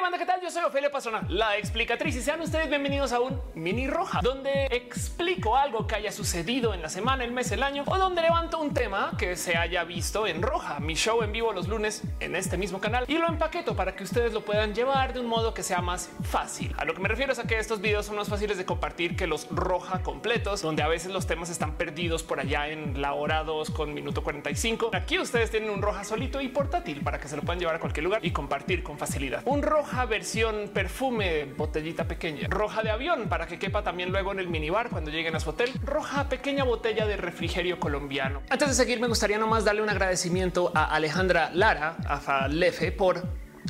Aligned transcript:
Banda, 0.00 0.18
¿qué 0.18 0.26
tal? 0.26 0.40
Yo 0.40 0.50
soy 0.50 0.62
Ofelia 0.62 0.92
Pastrana, 0.92 1.26
la 1.28 1.56
explicatriz, 1.56 2.14
y 2.14 2.20
sean 2.20 2.40
ustedes 2.40 2.68
bienvenidos 2.68 3.12
a 3.12 3.20
un 3.20 3.40
mini 3.54 3.88
roja, 3.88 4.20
donde 4.22 4.66
explico 4.66 5.56
algo 5.56 5.88
que 5.88 5.96
haya 5.96 6.12
sucedido 6.12 6.72
en 6.72 6.82
la 6.82 6.88
semana, 6.88 7.24
el 7.24 7.32
mes, 7.32 7.50
el 7.50 7.64
año, 7.64 7.82
o 7.84 7.98
donde 7.98 8.22
levanto 8.22 8.60
un 8.60 8.72
tema 8.72 9.12
que 9.18 9.34
se 9.34 9.56
haya 9.56 9.82
visto 9.82 10.28
en 10.28 10.40
roja. 10.40 10.78
Mi 10.78 10.94
show 10.94 11.22
en 11.22 11.32
vivo 11.32 11.52
los 11.52 11.66
lunes 11.66 12.04
en 12.20 12.36
este 12.36 12.56
mismo 12.56 12.80
canal 12.80 13.06
y 13.08 13.18
lo 13.18 13.26
empaqueto 13.26 13.74
para 13.74 13.96
que 13.96 14.04
ustedes 14.04 14.32
lo 14.32 14.44
puedan 14.44 14.72
llevar 14.72 15.12
de 15.14 15.20
un 15.20 15.26
modo 15.26 15.52
que 15.52 15.64
sea 15.64 15.80
más 15.80 16.10
fácil. 16.22 16.74
A 16.78 16.84
lo 16.84 16.94
que 16.94 17.00
me 17.00 17.08
refiero 17.08 17.32
es 17.32 17.40
a 17.40 17.44
que 17.48 17.58
estos 17.58 17.80
videos 17.80 18.06
son 18.06 18.16
más 18.16 18.28
fáciles 18.28 18.56
de 18.56 18.64
compartir 18.64 19.16
que 19.16 19.26
los 19.26 19.48
roja 19.50 20.02
completos, 20.04 20.62
donde 20.62 20.82
a 20.82 20.88
veces 20.88 21.12
los 21.12 21.26
temas 21.26 21.50
están 21.50 21.76
perdidos 21.76 22.22
por 22.22 22.38
allá 22.38 22.68
en 22.68 23.02
la 23.02 23.14
hora 23.14 23.42
2 23.42 23.70
con 23.70 23.92
minuto 23.94 24.22
45. 24.22 24.90
Aquí 24.94 25.18
ustedes 25.18 25.50
tienen 25.50 25.70
un 25.70 25.82
roja 25.82 26.04
solito 26.04 26.40
y 26.40 26.48
portátil 26.48 27.02
para 27.02 27.18
que 27.18 27.26
se 27.26 27.34
lo 27.36 27.42
puedan 27.42 27.58
llevar 27.58 27.74
a 27.74 27.80
cualquier 27.80 28.04
lugar 28.04 28.24
y 28.24 28.30
compartir 28.30 28.84
con 28.84 28.96
facilidad. 28.96 29.42
Un 29.44 29.62
roja 29.62 29.87
versión 30.08 30.70
perfume, 30.72 31.44
botellita 31.56 32.06
pequeña, 32.06 32.48
roja 32.48 32.82
de 32.82 32.90
avión 32.90 33.28
para 33.28 33.46
que 33.46 33.58
quepa 33.58 33.82
también 33.82 34.10
luego 34.10 34.32
en 34.32 34.38
el 34.38 34.48
minibar 34.48 34.90
cuando 34.90 35.10
lleguen 35.10 35.34
a 35.34 35.40
su 35.40 35.50
hotel, 35.50 35.72
roja 35.84 36.28
pequeña 36.28 36.64
botella 36.64 37.06
de 37.06 37.16
refrigerio 37.16 37.80
colombiano. 37.80 38.42
Antes 38.50 38.68
de 38.68 38.74
seguir, 38.74 39.00
me 39.00 39.08
gustaría 39.08 39.38
nomás 39.38 39.64
darle 39.64 39.82
un 39.82 39.90
agradecimiento 39.90 40.72
a 40.74 40.84
Alejandra 40.84 41.50
Lara, 41.52 41.96
a 42.06 42.18
Falefe, 42.20 42.92
por 42.92 43.22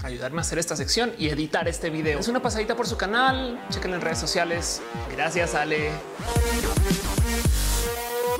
ayudarme 0.02 0.38
a 0.38 0.40
hacer 0.42 0.58
esta 0.58 0.76
sección 0.76 1.12
y 1.18 1.28
editar 1.28 1.66
este 1.68 1.90
video. 1.90 2.18
Es 2.18 2.28
una 2.28 2.40
pasadita 2.40 2.76
por 2.76 2.86
su 2.86 2.96
canal. 2.96 3.60
Chequen 3.70 3.94
en 3.94 4.00
redes 4.00 4.18
sociales. 4.18 4.82
Gracias, 5.10 5.54
Ale 5.54 5.90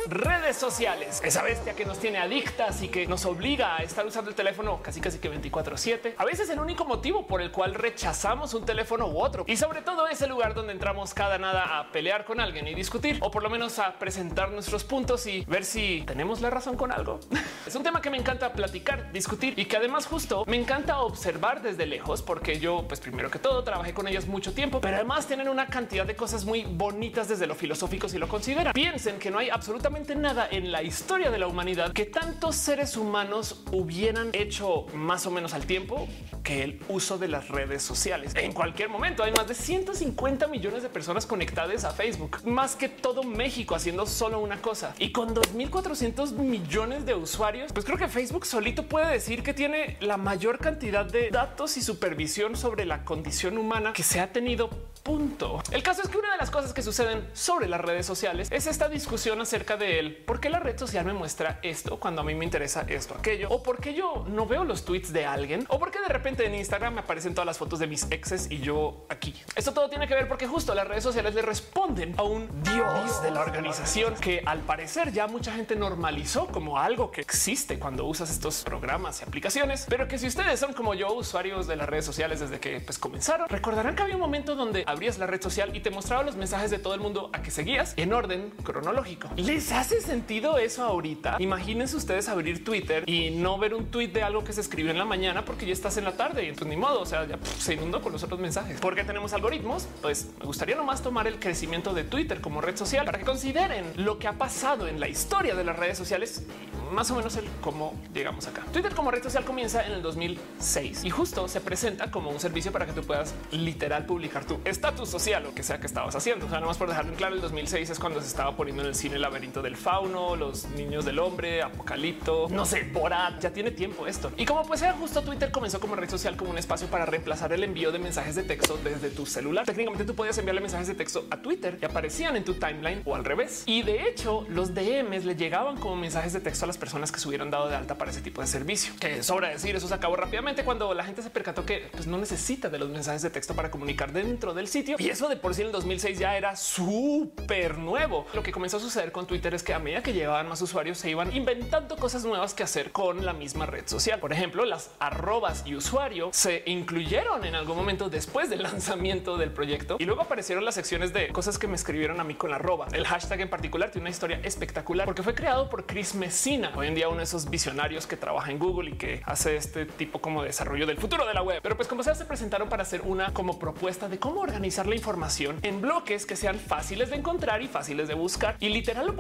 redes 0.09 0.57
sociales, 0.57 1.21
esa 1.23 1.43
bestia 1.43 1.75
que 1.75 1.85
nos 1.85 1.99
tiene 1.99 2.19
adictas 2.19 2.83
y 2.83 2.89
que 2.89 3.07
nos 3.07 3.25
obliga 3.27 3.77
a 3.77 3.83
estar 3.83 4.07
usando 4.07 4.31
el 4.31 4.37
teléfono 4.37 4.81
casi 4.83 5.01
casi 5.01 5.19
que 5.19 5.29
24 5.29 5.77
7. 5.77 6.15
A 6.17 6.25
veces 6.25 6.49
el 6.51 6.59
único 6.59 6.85
motivo 6.85 7.27
por 7.27 7.43
el 7.43 7.51
cual 7.51 7.75
rechazamos 7.75 8.55
un 8.55 8.65
teléfono 8.65 9.07
u 9.09 9.21
otro. 9.21 9.45
Y 9.47 9.57
sobre 9.57 9.83
todo 9.83 10.09
es 10.09 10.23
el 10.23 10.31
lugar 10.31 10.55
donde 10.55 10.73
entramos 10.73 11.13
cada 11.15 11.39
nada 11.39 11.79
a 11.79 11.93
pelear 11.93 12.25
con 12.25 12.41
alguien 12.41 12.67
y 12.69 12.75
discutir 12.75 13.19
o 13.21 13.31
por 13.31 13.43
lo 13.43 13.51
menos 13.51 13.79
a 13.79 13.99
presentar 13.99 14.51
nuestros 14.51 14.85
puntos 14.85 15.27
y 15.27 15.45
ver 15.47 15.65
si 15.65 16.03
tenemos 16.07 16.41
la 16.41 16.51
razón 16.51 16.77
con 16.77 16.93
algo. 16.93 17.21
es 17.67 17.75
un 17.75 17.83
tema 17.83 18.01
que 18.01 18.11
me 18.11 18.17
encanta 18.17 18.53
platicar, 18.53 19.13
discutir 19.13 19.59
y 19.59 19.67
que 19.67 19.77
además 19.77 20.07
justo 20.07 20.45
me 20.47 20.57
encanta 20.57 21.01
observar 21.01 21.61
desde 21.61 21.87
lejos 21.87 22.23
porque 22.23 22.59
yo 22.59 22.87
pues 22.89 23.01
primero 23.01 23.31
que 23.31 23.39
todo 23.39 23.63
trabajé 23.63 23.93
con 23.93 24.09
ellas 24.09 24.27
mucho 24.27 24.55
tiempo, 24.55 24.81
pero 24.81 24.97
además 24.97 25.27
tienen 25.27 25.49
una 25.49 25.67
cantidad 25.67 26.07
de 26.07 26.17
cosas 26.17 26.45
muy 26.45 26.65
bonitas 26.65 27.29
desde 27.29 27.47
lo 27.47 27.55
filosófico 27.55 28.09
si 28.09 28.19
lo 28.19 28.29
consideran. 28.29 28.73
Piensen 28.73 29.19
que 29.19 29.31
no 29.31 29.39
hay 29.39 29.51
absolutamente 29.51 29.98
nada 30.07 30.49
en 30.51 30.71
la 30.71 30.83
historia 30.83 31.31
de 31.31 31.39
la 31.39 31.49
humanidad 31.49 31.93
que 31.93 32.07
tantos 32.07 32.55
seres 32.57 32.97
humanos 32.97 33.63
hubieran 33.73 34.31
hecho 34.33 34.87
más 34.95 35.27
o 35.27 35.31
menos 35.31 35.55
al 35.55 35.67
tiempo 35.67 36.09
que 36.45 36.63
el 36.63 36.81
uso 36.89 37.19
de 37.19 37.29
las 37.29 37.49
redes 37.49 37.83
sociales. 37.83 38.33
En 38.37 38.53
cualquier 38.53 38.89
momento 38.89 39.23
hay 39.23 39.33
más 39.33 39.49
de 39.49 39.55
150 39.55 40.47
millones 40.47 40.83
de 40.83 40.89
personas 40.89 41.27
conectadas 41.27 41.85
a 41.85 41.91
Facebook, 41.91 42.39
más 42.45 42.77
que 42.77 42.89
todo 42.89 43.23
México 43.23 43.75
haciendo 43.75 44.07
solo 44.07 44.39
una 44.39 44.63
cosa. 44.63 44.95
Y 44.99 45.11
con 45.11 45.35
2.400 45.35 46.33
millones 46.33 47.05
de 47.05 47.15
usuarios, 47.15 47.73
pues 47.73 47.85
creo 47.85 47.99
que 47.99 48.09
Facebook 48.09 48.47
solito 48.47 48.87
puede 48.87 49.11
decir 49.13 49.43
que 49.43 49.53
tiene 49.53 49.97
la 50.01 50.17
mayor 50.17 50.59
cantidad 50.59 51.05
de 51.05 51.31
datos 51.31 51.77
y 51.77 51.83
supervisión 51.83 52.57
sobre 52.57 52.87
la 52.87 53.05
condición 53.05 53.59
humana 53.59 53.93
que 53.93 54.03
se 54.03 54.21
ha 54.21 54.33
tenido. 54.33 54.71
Punto. 55.03 55.63
El 55.71 55.83
caso 55.83 56.03
es 56.03 56.09
que 56.09 56.19
una 56.19 56.33
de 56.33 56.37
las 56.37 56.51
cosas 56.51 56.75
que 56.75 56.83
suceden 56.83 57.27
sobre 57.33 57.67
las 57.67 57.81
redes 57.81 58.05
sociales 58.05 58.49
es 58.51 58.67
esta 58.67 58.91
discusión 58.91 59.41
acerca 59.41 59.78
de 59.79 59.99
él. 59.99 60.17
¿Por 60.27 60.41
qué 60.41 60.51
la 60.51 60.61
red 60.61 60.79
social 60.79 61.05
me 61.05 61.13
muestra 61.13 61.59
esto 61.63 61.99
cuando 61.99 62.23
a 62.23 62.25
mí 62.25 62.35
me 62.35 62.45
interesa 62.45 62.85
esto, 62.89 63.15
aquello? 63.15 63.49
O 63.51 63.63
por 63.63 63.81
qué 63.81 63.95
yo 63.95 64.25
no 64.29 64.47
veo 64.47 64.65
los 64.65 64.85
tweets 64.85 65.13
de 65.13 65.27
alguien? 65.27 65.65
O 65.69 65.79
por 65.79 65.91
qué 65.91 66.01
de 66.01 66.09
repente 66.09 66.47
en 66.47 66.55
Instagram 66.55 66.95
me 66.95 67.01
aparecen 67.01 67.35
todas 67.35 67.47
las 67.47 67.59
fotos 67.59 67.79
de 67.79 67.87
mis 67.87 68.07
exes 68.11 68.51
y 68.51 68.59
yo 68.59 69.07
aquí. 69.09 69.35
Esto 69.55 69.73
todo 69.73 69.89
tiene 69.89 70.07
que 70.07 70.15
ver 70.15 70.29
porque 70.29 70.47
justo 70.47 70.75
las 70.75 70.87
redes 70.87 71.03
sociales 71.03 71.35
le 71.35 71.43
responden 71.43 72.15
a 72.19 72.23
un 72.23 72.49
dios 72.63 73.23
de 73.23 73.31
la 73.31 73.41
organización 73.41 74.15
que 74.17 74.43
al 74.45 74.61
parecer 74.61 75.13
ya 75.13 75.27
mucha 75.27 75.53
gente 75.53 75.77
normalizó 75.77 76.47
como 76.47 76.79
algo 76.79 77.11
que 77.11 77.21
existe 77.21 77.79
cuando 77.79 78.05
usas 78.05 78.31
estos 78.31 78.63
programas 78.65 79.21
y 79.21 79.25
aplicaciones, 79.25 79.87
pero 79.89 80.09
que 80.09 80.19
si 80.19 80.27
ustedes 80.27 80.59
son 80.61 80.73
como 80.73 80.95
yo, 80.95 81.13
usuarios 81.13 81.67
de 81.67 81.77
las 81.77 81.89
redes 81.89 82.05
sociales 82.05 82.41
desde 82.41 82.61
que 82.61 82.81
pues, 82.81 82.99
comenzaron, 82.99 83.49
recordarán 83.49 83.95
que 83.95 84.03
había 84.03 84.15
un 84.15 84.21
momento 84.21 84.57
donde 84.57 84.85
abrías 84.87 85.19
la 85.19 85.27
red 85.27 85.41
social 85.41 85.77
y 85.77 85.81
te 85.81 85.91
mostraba 85.91 86.23
los 86.23 86.37
mensajes 86.37 86.71
de 86.71 86.79
todo 86.79 86.95
el 86.95 87.01
mundo 87.01 87.31
a 87.33 87.43
que 87.43 87.51
seguías 87.51 87.95
en 87.97 88.13
orden 88.13 88.51
cronológico. 88.63 89.29
¿Les 89.69 89.77
hace 89.77 90.01
sentido 90.01 90.57
eso 90.57 90.83
ahorita? 90.83 91.37
Imagínense 91.41 91.95
ustedes 91.95 92.31
abrir 92.31 92.65
Twitter 92.65 93.05
y 93.07 93.29
no 93.29 93.59
ver 93.59 93.75
un 93.75 93.85
tweet 93.85 94.09
de 94.09 94.23
algo 94.23 94.43
que 94.43 94.55
se 94.55 94.63
escribió 94.63 94.91
en 94.93 94.97
la 94.97 95.05
mañana 95.05 95.45
porque 95.45 95.67
ya 95.67 95.75
estás 95.75 95.99
en 95.99 96.05
la 96.05 96.13
tarde 96.13 96.45
y 96.45 96.49
entonces 96.49 96.69
ni 96.69 96.81
modo, 96.81 97.03
o 97.03 97.05
sea, 97.05 97.27
ya 97.27 97.39
se 97.59 97.75
inundó 97.75 98.01
con 98.01 98.11
los 98.11 98.23
otros 98.23 98.41
mensajes. 98.41 98.81
Porque 98.81 99.05
tenemos 99.05 99.35
algoritmos, 99.35 99.87
pues 100.01 100.31
me 100.41 100.47
gustaría 100.47 100.75
nomás 100.75 101.03
tomar 101.03 101.27
el 101.27 101.39
crecimiento 101.39 101.93
de 101.93 102.05
Twitter 102.05 102.41
como 102.41 102.63
red 102.63 102.79
social 102.79 103.05
para 103.05 103.19
que 103.19 103.27
consideren 103.27 103.85
lo 103.97 104.19
que 104.19 104.27
ha 104.27 104.39
pasado 104.39 104.89
en 104.89 105.01
la 105.01 105.09
historia 105.09 105.55
de 105.55 105.65
las 105.65 105.77
redes 105.77 105.99
sociales 105.99 106.47
más 106.91 107.11
o 107.11 107.17
menos 107.17 107.37
el 107.37 107.45
cómo 107.61 107.95
llegamos 108.15 108.47
acá. 108.47 108.65
Twitter 108.73 108.95
como 108.95 109.11
red 109.11 109.23
social 109.23 109.45
comienza 109.45 109.85
en 109.85 109.93
el 109.93 110.03
2006 110.03 111.05
y 111.05 111.11
justo 111.11 111.47
se 111.47 111.61
presenta 111.61 112.11
como 112.11 112.31
un 112.31 112.41
servicio 112.41 112.73
para 112.73 112.87
que 112.87 112.93
tú 112.93 113.03
puedas 113.03 113.35
literal 113.51 114.07
publicar 114.07 114.47
tu 114.47 114.59
estatus 114.65 115.11
social 115.11 115.45
o 115.45 115.55
que 115.55 115.63
sea 115.63 115.79
que 115.79 115.87
estabas 115.87 116.15
haciendo. 116.17 116.47
O 116.47 116.49
sea, 116.49 116.61
nomás 116.61 116.79
por 116.79 116.89
dejarlo 116.89 117.13
en 117.13 117.17
claro, 117.19 117.35
el 117.35 117.43
2006 117.43 117.91
es 117.91 117.99
cuando 117.99 118.23
se 118.23 118.29
estaba 118.29 118.57
poniendo 118.57 118.83
en 118.83 118.89
el 118.89 118.95
cine 118.95 119.17
el 119.17 119.23
laberinto 119.23 119.58
del 119.63 119.77
fauno, 119.77 120.37
los 120.37 120.67
niños 120.71 121.05
del 121.05 121.19
hombre, 121.19 121.63
apocalipto, 121.63 122.49
no 122.51 122.65
sé, 122.65 122.89
Borat, 122.93 123.41
ya 123.41 123.51
tiene 123.51 123.71
tiempo 123.71 124.07
esto. 124.07 124.33
Y 124.37 124.45
como 124.45 124.65
pues 124.65 124.81
sea 124.81 124.93
justo 124.95 125.23
Twitter 125.23 125.51
comenzó 125.51 125.81
como 125.81 125.97
red 125.97 126.09
social 126.09 126.37
como 126.37 126.51
un 126.51 126.59
espacio 126.59 126.89
para 126.89 127.07
reemplazar 127.07 127.53
el 127.53 127.65
envío 127.65 127.93
de 127.93 127.99
mensajes 127.99 128.35
de 128.35 128.43
texto 128.43 128.79
desde 128.83 129.11
tu 129.11 129.27
celular. 129.27 129.65
Técnicamente 129.67 130.05
tú 130.05 130.15
podías 130.15 130.37
enviarle 130.39 130.61
mensajes 130.61 130.89
de 130.89 130.95
texto 130.95 131.27
a 131.31 131.39
Twitter 131.39 131.79
y 131.81 131.85
aparecían 131.85 132.37
en 132.37 132.45
tu 132.45 132.55
timeline 132.55 133.03
o 133.05 133.15
al 133.15 133.25
revés. 133.25 133.63
Y 133.67 133.83
de 133.83 134.09
hecho, 134.09 134.47
los 134.49 134.75
DMs 134.75 135.25
le 135.25 135.37
llegaban 135.37 135.77
como 135.77 135.97
mensajes 135.97 136.33
de 136.33 136.41
texto 136.41 136.65
a 136.65 136.69
las 136.69 136.79
personas 136.79 137.13
que 137.13 137.21
se 137.21 137.29
hubieran 137.29 137.51
dado 137.51 137.69
de 137.69 137.77
alta 137.77 137.97
para 137.97 138.11
ese 138.11 138.21
tipo 138.21 138.41
de 138.41 138.47
servicio. 138.47 138.95
Que 139.01 139.23
sobra 139.23 139.49
decir, 139.49 139.77
eso 139.77 139.89
se 139.89 139.95
acabó 139.95 140.17
rápidamente 140.17 140.65
cuando 140.65 140.95
la 140.95 141.05
gente 141.05 141.23
se 141.23 141.31
percató 141.31 141.65
que 141.65 141.89
pues, 141.93 142.07
no 142.07 142.19
necesita 142.19 142.69
de 142.69 142.79
los 142.79 142.89
mensajes 142.89 143.23
de 143.23 143.31
texto 143.31 143.55
para 143.55 143.71
comunicar 143.71 144.13
dentro 144.13 144.55
del 144.55 144.69
sitio. 144.69 144.97
Y 144.99 145.09
eso 145.09 145.29
de 145.29 145.37
por 145.37 145.55
sí 145.55 145.63
en 145.63 145.69
el 145.69 145.73
2006 145.73 146.19
ya 146.19 146.37
era 146.37 146.57
súper 146.57 147.79
nuevo. 147.79 148.27
Lo 148.35 148.43
que 148.43 148.53
comenzó 148.53 148.79
a 148.79 148.81
suceder 148.81 149.13
con 149.13 149.27
Twitter 149.27 149.48
es 149.55 149.63
que 149.63 149.75
a 149.75 149.79
medida 149.79 150.03
que 150.03 150.13
llevaban 150.13 150.49
más 150.49 150.61
usuarios 150.63 150.99
se 150.99 151.11
iban 151.11 151.35
inventando 151.35 151.97
cosas 151.97 152.25
nuevas 152.25 152.55
que 152.55 152.63
hacer 152.63 152.93
con 152.93 153.25
la 153.25 153.33
misma 153.33 153.67
red 153.67 153.87
social. 153.87 154.21
Por 154.21 154.33
ejemplo, 154.33 154.65
las 154.65 154.91
arrobas 154.99 155.63
y 155.67 155.75
usuario 155.75 156.31
se 156.33 156.63
incluyeron 156.67 157.45
en 157.45 157.55
algún 157.55 157.77
momento 157.77 158.09
después 158.09 158.51
del 158.51 158.63
lanzamiento 158.69 159.37
del 159.37 159.51
proyecto 159.51 159.97
y 159.99 160.05
luego 160.05 160.23
aparecieron 160.23 160.65
las 160.65 160.75
secciones 160.75 161.13
de 161.13 161.29
cosas 161.29 161.59
que 161.59 161.67
me 161.67 161.77
escribieron 161.77 162.21
a 162.21 162.25
mí 162.25 162.35
con 162.35 162.51
la 162.51 162.57
arroba. 162.57 162.89
El 162.93 163.07
hashtag 163.07 163.41
en 163.41 163.51
particular 163.51 163.91
tiene 163.91 164.05
una 164.05 164.11
historia 164.11 164.41
espectacular 164.43 165.05
porque 165.07 165.23
fue 165.23 165.35
creado 165.35 165.69
por 165.71 165.87
Chris 165.87 166.15
Messina. 166.15 166.73
Hoy 166.77 166.89
en 166.89 166.95
día 166.95 167.09
uno 167.09 167.19
de 167.19 167.25
esos 167.25 167.49
visionarios 167.51 168.07
que 168.07 168.17
trabaja 168.17 168.51
en 168.51 168.59
Google 168.59 168.91
y 168.91 168.95
que 168.95 169.23
hace 169.25 169.57
este 169.57 169.87
tipo 169.87 170.21
como 170.21 170.43
desarrollo 170.43 170.87
del 170.87 170.99
futuro 170.99 171.27
de 171.27 171.35
la 171.35 171.43
web. 171.43 171.61
Pero 171.63 171.77
pues 171.77 171.89
como 171.89 172.03
sea, 172.03 172.15
se 172.15 172.25
presentaron 172.25 172.69
para 172.69 172.83
hacer 172.83 173.03
una 173.03 173.33
como 173.33 173.59
propuesta 173.59 174.09
de 174.09 174.19
cómo 174.19 174.41
organizar 174.41 174.87
la 174.87 174.95
información 174.95 175.59
en 175.63 175.81
bloques 175.81 176.27
que 176.27 176.37
sean 176.37 176.59
fáciles 176.59 177.11
de 177.11 177.17
encontrar 177.17 177.63
y 177.63 177.69
fáciles 177.69 178.09
de 178.09 178.15
buscar. 178.15 178.57
Y 178.61 178.69
literal 178.69 179.07
lo 179.07 179.17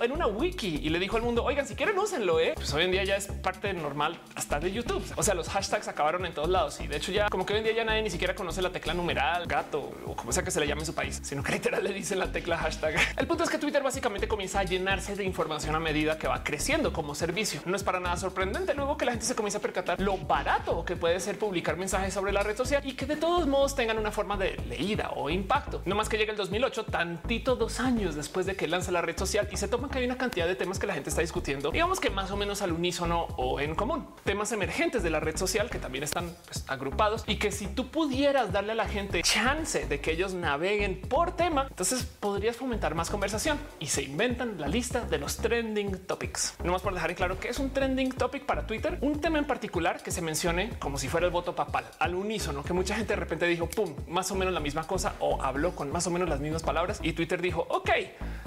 en 0.00 0.12
una 0.12 0.26
wiki 0.26 0.80
y 0.82 0.90
le 0.90 0.98
dijo 0.98 1.16
al 1.16 1.22
mundo, 1.22 1.44
oigan, 1.44 1.66
si 1.66 1.74
quieren 1.74 1.98
úsenlo, 1.98 2.40
¿eh? 2.40 2.52
pues 2.54 2.72
hoy 2.74 2.84
en 2.84 2.92
día 2.92 3.04
ya 3.04 3.16
es 3.16 3.26
parte 3.26 3.72
normal 3.72 4.18
hasta 4.34 4.60
de 4.60 4.72
YouTube. 4.72 5.04
O 5.16 5.22
sea, 5.22 5.34
los 5.34 5.48
hashtags 5.48 5.88
acabaron 5.88 6.26
en 6.26 6.34
todos 6.34 6.48
lados 6.48 6.80
y 6.80 6.86
de 6.86 6.96
hecho 6.96 7.12
ya 7.12 7.28
como 7.28 7.46
que 7.46 7.54
hoy 7.54 7.60
en 7.60 7.64
día 7.64 7.74
ya 7.74 7.84
nadie 7.84 8.02
ni 8.02 8.10
siquiera 8.10 8.34
conoce 8.34 8.62
la 8.62 8.70
tecla 8.70 8.94
numeral, 8.94 9.46
gato 9.46 9.92
o 10.06 10.14
como 10.14 10.32
sea 10.32 10.42
que 10.42 10.50
se 10.50 10.60
le 10.60 10.66
llame 10.66 10.82
en 10.82 10.86
su 10.86 10.94
país, 10.94 11.20
sino 11.22 11.42
que 11.42 11.52
literal 11.62 11.82
le 11.82 11.92
dicen 11.92 12.18
la 12.18 12.30
tecla 12.30 12.58
hashtag. 12.58 12.94
El 13.16 13.26
punto 13.26 13.44
es 13.44 13.50
que 13.50 13.58
Twitter 13.58 13.82
básicamente 13.82 14.28
comienza 14.28 14.60
a 14.60 14.64
llenarse 14.64 15.16
de 15.16 15.24
información 15.24 15.74
a 15.74 15.80
medida 15.80 16.18
que 16.18 16.28
va 16.28 16.42
creciendo 16.44 16.92
como 16.92 17.14
servicio. 17.14 17.60
No 17.64 17.76
es 17.76 17.82
para 17.82 18.00
nada 18.00 18.16
sorprendente 18.16 18.74
luego 18.74 18.96
que 18.96 19.04
la 19.04 19.12
gente 19.12 19.26
se 19.26 19.34
comienza 19.34 19.58
a 19.58 19.62
percatar 19.62 20.00
lo 20.00 20.16
barato 20.18 20.84
que 20.84 20.96
puede 20.96 21.18
ser 21.20 21.38
publicar 21.38 21.76
mensajes 21.76 22.14
sobre 22.14 22.32
la 22.32 22.42
red 22.42 22.56
social 22.56 22.82
y 22.86 22.92
que 22.94 23.06
de 23.06 23.16
todos 23.16 23.46
modos 23.46 23.74
tengan 23.74 23.98
una 23.98 24.10
forma 24.10 24.36
de 24.36 24.56
leída 24.68 25.10
o 25.14 25.30
impacto. 25.30 25.82
No 25.84 25.94
más 25.94 26.08
que 26.08 26.18
llega 26.18 26.32
el 26.32 26.36
2008, 26.36 26.84
tantito 26.84 27.56
dos 27.56 27.80
años 27.80 28.14
después 28.14 28.46
de 28.46 28.56
que 28.56 28.68
lanza 28.68 28.92
la 28.92 29.02
red 29.02 29.16
social 29.16 29.48
y 29.50 29.56
se 29.62 29.68
toman 29.68 29.90
que 29.90 30.00
hay 30.00 30.04
una 30.04 30.18
cantidad 30.18 30.48
de 30.48 30.56
temas 30.56 30.80
que 30.80 30.88
la 30.88 30.94
gente 30.94 31.08
está 31.08 31.20
discutiendo, 31.20 31.70
digamos 31.70 32.00
que 32.00 32.10
más 32.10 32.32
o 32.32 32.36
menos 32.36 32.62
al 32.62 32.72
unísono 32.72 33.28
o 33.36 33.60
en 33.60 33.76
común. 33.76 34.08
Temas 34.24 34.50
emergentes 34.50 35.04
de 35.04 35.10
la 35.10 35.20
red 35.20 35.36
social 35.36 35.70
que 35.70 35.78
también 35.78 36.02
están 36.02 36.34
pues, 36.46 36.64
agrupados 36.66 37.22
y 37.28 37.36
que 37.36 37.52
si 37.52 37.68
tú 37.68 37.88
pudieras 37.88 38.50
darle 38.50 38.72
a 38.72 38.74
la 38.74 38.88
gente 38.88 39.22
chance 39.22 39.86
de 39.86 40.00
que 40.00 40.10
ellos 40.10 40.34
naveguen 40.34 41.00
por 41.00 41.36
tema, 41.36 41.68
entonces 41.70 42.02
podrías 42.02 42.56
fomentar 42.56 42.96
más 42.96 43.08
conversación 43.08 43.56
y 43.78 43.86
se 43.86 44.02
inventan 44.02 44.60
la 44.60 44.66
lista 44.66 45.02
de 45.02 45.18
los 45.18 45.36
trending 45.36 46.06
topics. 46.08 46.56
No 46.64 46.72
más 46.72 46.82
por 46.82 46.92
dejar 46.92 47.10
en 47.10 47.16
claro 47.16 47.38
que 47.38 47.48
es 47.48 47.60
un 47.60 47.70
trending 47.70 48.10
topic 48.10 48.44
para 48.44 48.66
Twitter, 48.66 48.98
un 49.00 49.20
tema 49.20 49.38
en 49.38 49.44
particular 49.44 50.02
que 50.02 50.10
se 50.10 50.22
mencione 50.22 50.70
como 50.80 50.98
si 50.98 51.06
fuera 51.06 51.26
el 51.26 51.32
voto 51.32 51.54
papal 51.54 51.84
al 52.00 52.16
unísono, 52.16 52.64
que 52.64 52.72
mucha 52.72 52.96
gente 52.96 53.12
de 53.12 53.20
repente 53.20 53.46
dijo 53.46 53.70
pum, 53.70 53.94
más 54.08 54.28
o 54.32 54.34
menos 54.34 54.52
la 54.52 54.58
misma 54.60 54.88
cosa 54.88 55.14
o 55.20 55.40
habló 55.40 55.76
con 55.76 55.92
más 55.92 56.04
o 56.08 56.10
menos 56.10 56.28
las 56.28 56.40
mismas 56.40 56.64
palabras 56.64 56.98
y 57.00 57.12
Twitter 57.12 57.40
dijo 57.40 57.64
ok, 57.70 57.90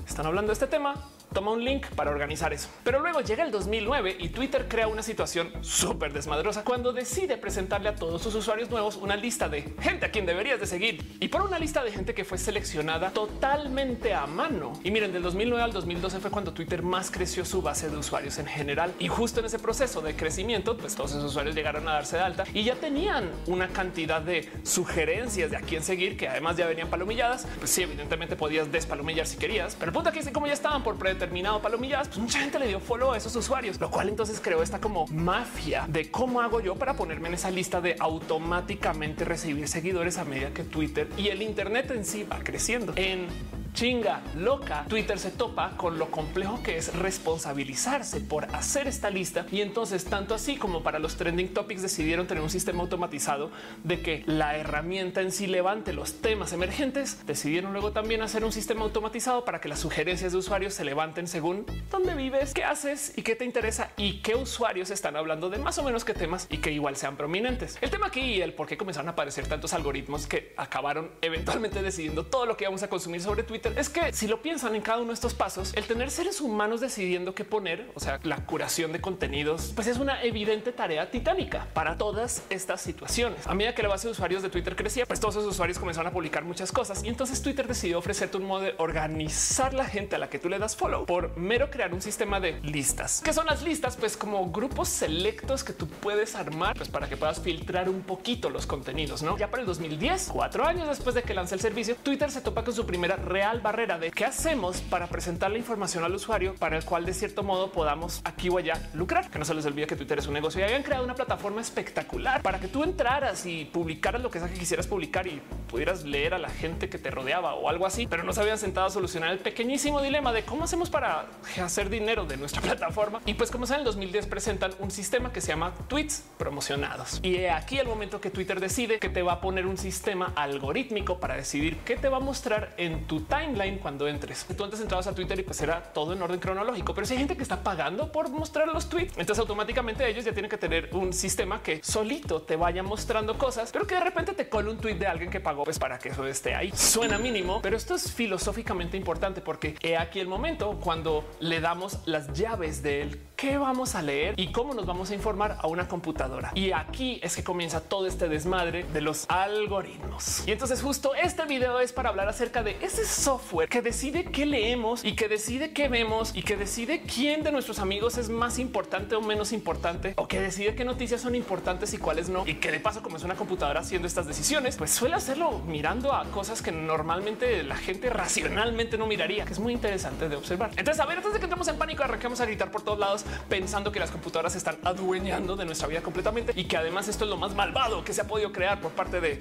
están 0.05 0.25
hablando 0.25 0.49
de 0.49 0.53
este 0.53 0.67
tema, 0.67 1.04
toma 1.35 1.51
un 1.51 1.65
link 1.65 1.87
para 1.95 2.11
organizar 2.11 2.53
eso. 2.53 2.69
Pero 2.85 3.01
luego 3.01 3.19
llega 3.19 3.43
el 3.43 3.51
2009 3.51 4.15
y 4.19 4.29
Twitter 4.29 4.67
crea 4.69 4.87
una 4.87 5.03
situación 5.03 5.51
súper 5.61 6.13
desmadrosa 6.13 6.63
cuando 6.63 6.93
decide 6.93 7.35
presentarle 7.35 7.89
a 7.89 7.95
todos 7.95 8.21
sus 8.21 8.33
usuarios 8.35 8.69
nuevos 8.69 8.95
una 8.95 9.17
lista 9.17 9.49
de 9.49 9.63
gente 9.81 10.05
a 10.05 10.11
quien 10.11 10.25
deberías 10.25 10.61
de 10.61 10.65
seguir 10.65 11.17
y 11.19 11.27
por 11.27 11.41
una 11.41 11.59
lista 11.59 11.83
de 11.83 11.91
gente 11.91 12.13
que 12.13 12.23
fue 12.23 12.37
seleccionada 12.37 13.11
totalmente 13.11 14.13
a 14.13 14.25
mano. 14.27 14.71
Y 14.83 14.91
miren, 14.91 15.11
del 15.11 15.23
2009 15.23 15.61
al 15.61 15.73
2012 15.73 16.19
fue 16.21 16.31
cuando 16.31 16.53
Twitter 16.53 16.81
más 16.81 17.11
creció 17.11 17.43
su 17.43 17.61
base 17.61 17.89
de 17.89 17.97
usuarios 17.97 18.37
en 18.39 18.45
general. 18.45 18.93
Y 18.97 19.09
justo 19.09 19.41
en 19.41 19.47
ese 19.47 19.59
proceso 19.59 20.01
de 20.01 20.15
crecimiento, 20.15 20.77
pues 20.77 20.95
todos 20.95 21.11
esos 21.11 21.25
usuarios 21.25 21.53
llegaron 21.53 21.85
a 21.89 21.93
darse 21.93 22.15
de 22.15 22.23
alta 22.23 22.45
y 22.53 22.63
ya 22.63 22.75
tenían 22.75 23.29
una 23.47 23.67
cantidad 23.67 24.21
de 24.21 24.49
sugerencias 24.63 25.51
de 25.51 25.57
a 25.57 25.61
quién 25.61 25.83
seguir, 25.83 26.15
que 26.15 26.29
además 26.29 26.55
ya 26.55 26.65
venían 26.65 26.87
palomilladas. 26.87 27.45
Pues 27.59 27.71
sí, 27.71 27.83
evidentemente 27.83 28.37
podías 28.37 28.71
despalomillar 28.71 29.27
si 29.27 29.35
querías, 29.35 29.75
pero 29.75 29.89
el 29.89 29.93
punto 29.93 30.09
aquí 30.09 30.19
es 30.19 30.25
que 30.27 30.31
como 30.31 30.47
ya 30.47 30.53
estaban 30.53 30.81
por 30.81 30.94
predeterminado 30.97 31.61
palomilladas, 31.61 32.07
pues 32.07 32.19
mucha 32.19 32.39
gente 32.39 32.59
le 32.59 32.67
dio 32.67 32.79
follow 32.79 33.11
a 33.11 33.17
esos 33.17 33.35
usuarios, 33.35 33.79
lo 33.79 33.89
cual 33.89 34.09
entonces 34.09 34.39
creó 34.39 34.63
esta 34.63 34.79
como 34.79 35.07
mafia 35.07 35.85
de 35.87 36.09
cómo 36.11 36.41
hago 36.41 36.61
yo 36.61 36.75
para 36.75 36.95
ponerme 36.95 37.27
en 37.27 37.35
esa 37.35 37.51
lista 37.51 37.81
de 37.81 37.95
automáticamente 37.99 39.25
recibir 39.25 39.67
seguidores 39.67 40.17
a 40.17 40.25
medida 40.25 40.51
que 40.51 40.63
Twitter 40.63 41.09
y 41.17 41.29
el 41.29 41.41
Internet 41.41 41.91
en 41.91 42.05
sí 42.05 42.23
va 42.23 42.39
creciendo. 42.39 42.93
En 42.95 43.27
chinga 43.75 44.21
loca, 44.37 44.85
Twitter 44.87 45.19
se 45.19 45.31
topa 45.31 45.75
con 45.75 45.99
lo 45.99 46.09
complejo 46.09 46.63
que 46.63 46.77
es 46.77 46.95
responsabilizarse 46.95 48.21
por 48.21 48.45
hacer 48.55 48.87
esta 48.87 49.09
lista. 49.09 49.45
Y 49.51 49.59
entonces, 49.59 50.05
tanto 50.05 50.33
así 50.33 50.55
como 50.55 50.81
para 50.81 50.97
los 50.97 51.17
trending 51.17 51.53
topics, 51.53 51.81
decidieron 51.81 52.25
tener 52.25 52.41
un 52.41 52.49
sistema 52.49 52.81
automatizado 52.81 53.51
de 53.83 54.01
que 54.01 54.23
la 54.27 54.55
herramienta 54.55 55.21
en 55.21 55.33
sí 55.33 55.45
levante 55.45 55.91
los 55.91 56.21
temas 56.21 56.53
emergentes. 56.53 57.25
Decidieron 57.25 57.73
luego 57.73 57.91
también 57.91 58.21
hacer 58.21 58.45
un 58.45 58.53
sistema 58.53 58.83
automatizado 58.83 59.43
para 59.43 59.59
que 59.59 59.67
las 59.67 59.79
sugerencias 59.79 60.31
de 60.31 60.37
usuarios 60.37 60.73
se 60.73 60.85
levanten 60.85 61.27
según 61.27 61.65
dónde 61.91 62.15
vives, 62.15 62.53
qué 62.53 62.63
haces 62.63 63.11
y 63.17 63.23
qué 63.23 63.35
te 63.35 63.43
interesa 63.43 63.91
y 63.97 64.21
qué 64.21 64.35
usuarios 64.35 64.89
están 64.89 65.17
hablando 65.17 65.49
de 65.49 65.57
más 65.57 65.77
o 65.79 65.83
menos 65.83 66.05
qué 66.05 66.13
temas 66.13 66.47
y 66.49 66.59
que 66.59 66.71
igual 66.71 66.95
sean 66.95 67.17
prominentes. 67.17 67.77
El 67.81 67.89
tema 67.89 68.07
aquí 68.07 68.21
y 68.21 68.41
el 68.41 68.53
por 68.53 68.67
qué 68.67 68.77
comenzaron 68.77 69.09
a 69.09 69.11
aparecer 69.11 69.47
tantos 69.47 69.73
algoritmos 69.73 70.27
que 70.27 70.53
acabaron 70.55 71.11
eventualmente 71.21 71.81
decidiendo 71.81 72.25
todo 72.25 72.45
lo 72.45 72.55
que 72.55 72.63
vamos 72.63 72.81
a 72.81 72.89
consumir 72.89 73.21
sobre 73.21 73.43
Twitter 73.43 73.64
es 73.75 73.89
que 73.89 74.13
si 74.13 74.27
lo 74.27 74.41
piensan 74.41 74.75
en 74.75 74.81
cada 74.81 74.99
uno 74.99 75.07
de 75.07 75.13
estos 75.13 75.33
pasos, 75.33 75.73
el 75.75 75.85
tener 75.85 76.11
seres 76.11 76.41
humanos 76.41 76.81
decidiendo 76.81 77.33
qué 77.33 77.43
poner, 77.43 77.89
o 77.95 77.99
sea, 77.99 78.19
la 78.23 78.45
curación 78.45 78.91
de 78.91 79.01
contenidos, 79.01 79.71
pues 79.75 79.87
es 79.87 79.97
una 79.97 80.21
evidente 80.23 80.71
tarea 80.71 81.09
titánica 81.09 81.67
para 81.73 81.97
todas 81.97 82.43
estas 82.49 82.81
situaciones. 82.81 83.45
A 83.47 83.53
medida 83.53 83.73
que 83.73 83.83
la 83.83 83.89
base 83.89 84.07
de 84.07 84.11
usuarios 84.11 84.43
de 84.43 84.49
Twitter 84.49 84.75
crecía, 84.75 85.05
pues 85.05 85.19
todos 85.19 85.35
esos 85.35 85.47
usuarios 85.47 85.79
comenzaron 85.79 86.09
a 86.09 86.13
publicar 86.13 86.43
muchas 86.43 86.71
cosas 86.71 87.03
y 87.03 87.07
entonces 87.07 87.41
Twitter 87.41 87.67
decidió 87.67 87.99
ofrecerte 87.99 88.37
un 88.37 88.45
modo 88.45 88.61
de 88.61 88.75
organizar 88.77 89.73
la 89.73 89.85
gente 89.85 90.15
a 90.15 90.19
la 90.19 90.29
que 90.29 90.39
tú 90.39 90.49
le 90.49 90.59
das 90.59 90.75
follow 90.75 91.05
por 91.05 91.35
mero 91.37 91.69
crear 91.69 91.93
un 91.93 92.01
sistema 92.01 92.39
de 92.39 92.59
listas. 92.61 93.21
¿Qué 93.23 93.33
son 93.33 93.45
las 93.45 93.63
listas? 93.63 93.97
Pues 93.97 94.17
como 94.17 94.51
grupos 94.51 94.89
selectos 94.89 95.63
que 95.63 95.73
tú 95.73 95.87
puedes 95.87 96.35
armar 96.35 96.75
pues 96.75 96.89
para 96.89 97.07
que 97.09 97.17
puedas 97.17 97.39
filtrar 97.39 97.89
un 97.89 98.01
poquito 98.01 98.49
los 98.49 98.65
contenidos, 98.65 99.23
¿no? 99.23 99.37
Ya 99.37 99.49
para 99.49 99.61
el 99.61 99.67
2010, 99.67 100.29
cuatro 100.31 100.65
años 100.65 100.87
después 100.87 101.15
de 101.15 101.23
que 101.23 101.33
lance 101.33 101.55
el 101.55 101.61
servicio, 101.61 101.95
Twitter 101.95 102.31
se 102.31 102.41
topa 102.41 102.63
con 102.63 102.73
su 102.73 102.85
primera 102.85 103.15
real 103.15 103.54
barrera 103.61 103.97
de 103.97 104.11
qué 104.11 104.25
hacemos 104.25 104.81
para 104.81 105.07
presentar 105.07 105.51
la 105.51 105.57
información 105.57 106.03
al 106.03 106.13
usuario 106.13 106.55
para 106.55 106.77
el 106.77 106.85
cual 106.85 107.05
de 107.05 107.13
cierto 107.13 107.43
modo 107.43 107.71
podamos 107.71 108.21
aquí 108.23 108.49
o 108.49 108.57
allá 108.57 108.81
lucrar. 108.93 109.29
Que 109.29 109.39
no 109.39 109.45
se 109.45 109.53
les 109.53 109.65
olvide 109.65 109.87
que 109.87 109.95
Twitter 109.95 110.19
es 110.19 110.27
un 110.27 110.33
negocio 110.33 110.61
y 110.61 110.63
habían 110.63 110.83
creado 110.83 111.03
una 111.03 111.15
plataforma 111.15 111.61
espectacular 111.61 112.41
para 112.41 112.59
que 112.59 112.67
tú 112.67 112.83
entraras 112.83 113.45
y 113.45 113.65
publicaras 113.65 114.21
lo 114.21 114.29
que 114.29 114.39
sea 114.39 114.49
que 114.49 114.59
quisieras 114.59 114.87
publicar 114.87 115.27
y 115.27 115.41
pudieras 115.69 116.03
leer 116.03 116.33
a 116.33 116.37
la 116.37 116.49
gente 116.49 116.89
que 116.89 116.97
te 116.97 117.11
rodeaba 117.11 117.55
o 117.55 117.69
algo 117.69 117.85
así, 117.85 118.07
pero 118.07 118.23
no 118.23 118.33
se 118.33 118.41
habían 118.41 118.57
sentado 118.57 118.87
a 118.87 118.89
solucionar 118.89 119.31
el 119.31 119.39
pequeñísimo 119.39 120.01
dilema 120.01 120.31
de 120.31 120.43
cómo 120.43 120.63
hacemos 120.63 120.89
para 120.89 121.25
hacer 121.61 121.89
dinero 121.89 122.25
de 122.25 122.37
nuestra 122.37 122.61
plataforma. 122.63 123.21
Y 123.25 123.33
pues 123.33 123.51
como 123.51 123.65
saben, 123.65 123.81
en 123.81 123.81
el 123.81 123.85
2010 123.85 124.27
presentan 124.27 124.71
un 124.79 124.91
sistema 124.91 125.31
que 125.31 125.41
se 125.41 125.49
llama 125.49 125.73
tweets 125.87 126.23
promocionados. 126.37 127.19
Y 127.23 127.45
aquí 127.45 127.77
el 127.77 127.87
momento 127.87 128.21
que 128.21 128.29
Twitter 128.29 128.59
decide 128.59 128.99
que 128.99 129.09
te 129.09 129.21
va 129.21 129.33
a 129.33 129.41
poner 129.41 129.65
un 129.65 129.77
sistema 129.77 130.31
algorítmico 130.35 131.19
para 131.19 131.35
decidir 131.35 131.77
qué 131.79 131.97
te 131.97 132.09
va 132.09 132.17
a 132.17 132.21
mostrar 132.21 132.73
en 132.77 133.05
tu 133.05 133.21
time 133.21 133.44
timeline 133.45 133.77
cuando 133.77 134.07
entres. 134.07 134.45
Tú 134.57 134.63
antes 134.63 134.79
entrabas 134.81 135.07
a 135.07 135.13
Twitter 135.13 135.39
y 135.39 135.43
pues 135.43 135.61
era 135.61 135.81
todo 135.81 136.13
en 136.13 136.21
orden 136.21 136.39
cronológico, 136.39 136.93
pero 136.93 137.05
si 137.05 137.13
hay 137.13 137.19
gente 137.19 137.37
que 137.37 137.43
está 137.43 137.61
pagando 137.61 138.11
por 138.11 138.29
mostrar 138.29 138.67
los 138.67 138.89
tweets, 138.89 139.13
entonces 139.17 139.39
automáticamente 139.39 140.07
ellos 140.07 140.25
ya 140.25 140.33
tienen 140.33 140.49
que 140.49 140.57
tener 140.57 140.89
un 140.93 141.13
sistema 141.13 141.61
que 141.61 141.81
solito 141.83 142.41
te 142.41 142.55
vaya 142.55 142.83
mostrando 142.83 143.37
cosas, 143.37 143.69
pero 143.71 143.85
que 143.85 143.95
de 143.95 144.01
repente 144.01 144.33
te 144.33 144.49
cole 144.49 144.71
un 144.71 144.77
tweet 144.77 144.95
de 144.95 145.07
alguien 145.07 145.29
que 145.29 145.39
pagó 145.39 145.63
pues 145.63 145.79
para 145.79 145.99
que 145.99 146.09
eso 146.09 146.25
esté 146.25 146.55
ahí. 146.55 146.71
Suena 146.75 147.17
mínimo, 147.17 147.61
pero 147.61 147.77
esto 147.77 147.95
es 147.95 148.11
filosóficamente 148.11 148.97
importante 148.97 149.41
porque 149.41 149.75
he 149.81 149.97
aquí 149.97 150.19
el 150.19 150.27
momento 150.27 150.79
cuando 150.81 151.23
le 151.39 151.59
damos 151.59 151.99
las 152.05 152.33
llaves 152.33 152.81
del 152.81 153.19
qué 153.35 153.57
vamos 153.57 153.95
a 153.95 154.01
leer 154.01 154.33
y 154.37 154.51
cómo 154.51 154.73
nos 154.73 154.85
vamos 154.85 155.11
a 155.11 155.15
informar 155.15 155.57
a 155.61 155.67
una 155.67 155.87
computadora. 155.87 156.51
Y 156.55 156.71
aquí 156.71 157.19
es 157.21 157.35
que 157.35 157.43
comienza 157.43 157.81
todo 157.81 158.07
este 158.07 158.27
desmadre 158.27 158.85
de 158.85 159.01
los 159.01 159.25
algoritmos. 159.29 160.47
Y 160.47 160.51
entonces 160.51 160.81
justo 160.81 161.13
este 161.15 161.45
video 161.45 161.79
es 161.79 161.93
para 161.93 162.09
hablar 162.09 162.29
acerca 162.29 162.63
de 162.63 162.77
ese 162.81 163.05
software 163.25 163.67
que 163.67 163.81
decide 163.81 164.25
qué 164.25 164.45
leemos 164.45 165.03
y 165.03 165.15
que 165.15 165.27
decide 165.27 165.71
qué 165.71 165.87
vemos 165.87 166.31
y 166.35 166.43
que 166.43 166.55
decide 166.55 167.01
quién 167.01 167.41
de 167.41 167.51
nuestros 167.51 167.79
amigos 167.79 168.19
es 168.19 168.29
más 168.29 168.59
importante 168.59 169.15
o 169.15 169.21
menos 169.21 169.51
importante 169.51 170.13
o 170.17 170.27
que 170.27 170.39
decide 170.39 170.75
qué 170.75 170.85
noticias 170.85 171.21
son 171.21 171.33
importantes 171.33 171.91
y 171.95 171.97
cuáles 171.97 172.29
no. 172.29 172.43
Y 172.45 172.53
que 172.55 172.69
de 172.69 172.79
paso, 172.79 173.01
como 173.01 173.17
es 173.17 173.23
una 173.23 173.33
computadora 173.33 173.79
haciendo 173.79 174.07
estas 174.07 174.27
decisiones, 174.27 174.75
pues 174.75 174.91
suele 174.91 175.15
hacerlo 175.15 175.57
mirando 175.65 176.13
a 176.13 176.25
cosas 176.25 176.61
que 176.61 176.71
normalmente 176.71 177.63
la 177.63 177.75
gente 177.75 178.11
racionalmente 178.11 178.95
no 178.95 179.07
miraría, 179.07 179.43
que 179.43 179.53
es 179.53 179.59
muy 179.59 179.73
interesante 179.73 180.29
de 180.29 180.35
observar. 180.35 180.69
Entonces, 180.77 181.01
a 181.01 181.07
ver, 181.07 181.17
antes 181.17 181.33
de 181.33 181.39
que 181.39 181.45
entremos 181.45 181.67
en 181.67 181.79
pánico, 181.79 182.03
arranquemos 182.03 182.39
a 182.41 182.45
gritar 182.45 182.69
por 182.69 182.83
todos 182.83 182.99
lados 182.99 183.25
pensando 183.49 183.91
que 183.91 183.99
las 183.99 184.11
computadoras 184.11 184.55
están 184.55 184.77
adueñando 184.83 185.55
de 185.55 185.65
nuestra 185.65 185.87
vida 185.87 186.01
completamente 186.01 186.53
y 186.55 186.65
que 186.65 186.77
además 186.77 187.07
esto 187.07 187.23
es 187.23 187.31
lo 187.31 187.37
más 187.37 187.55
malvado 187.55 188.03
que 188.03 188.13
se 188.13 188.21
ha 188.21 188.27
podido 188.27 188.51
crear 188.51 188.79
por 188.81 188.91
parte 188.91 189.19
de 189.19 189.39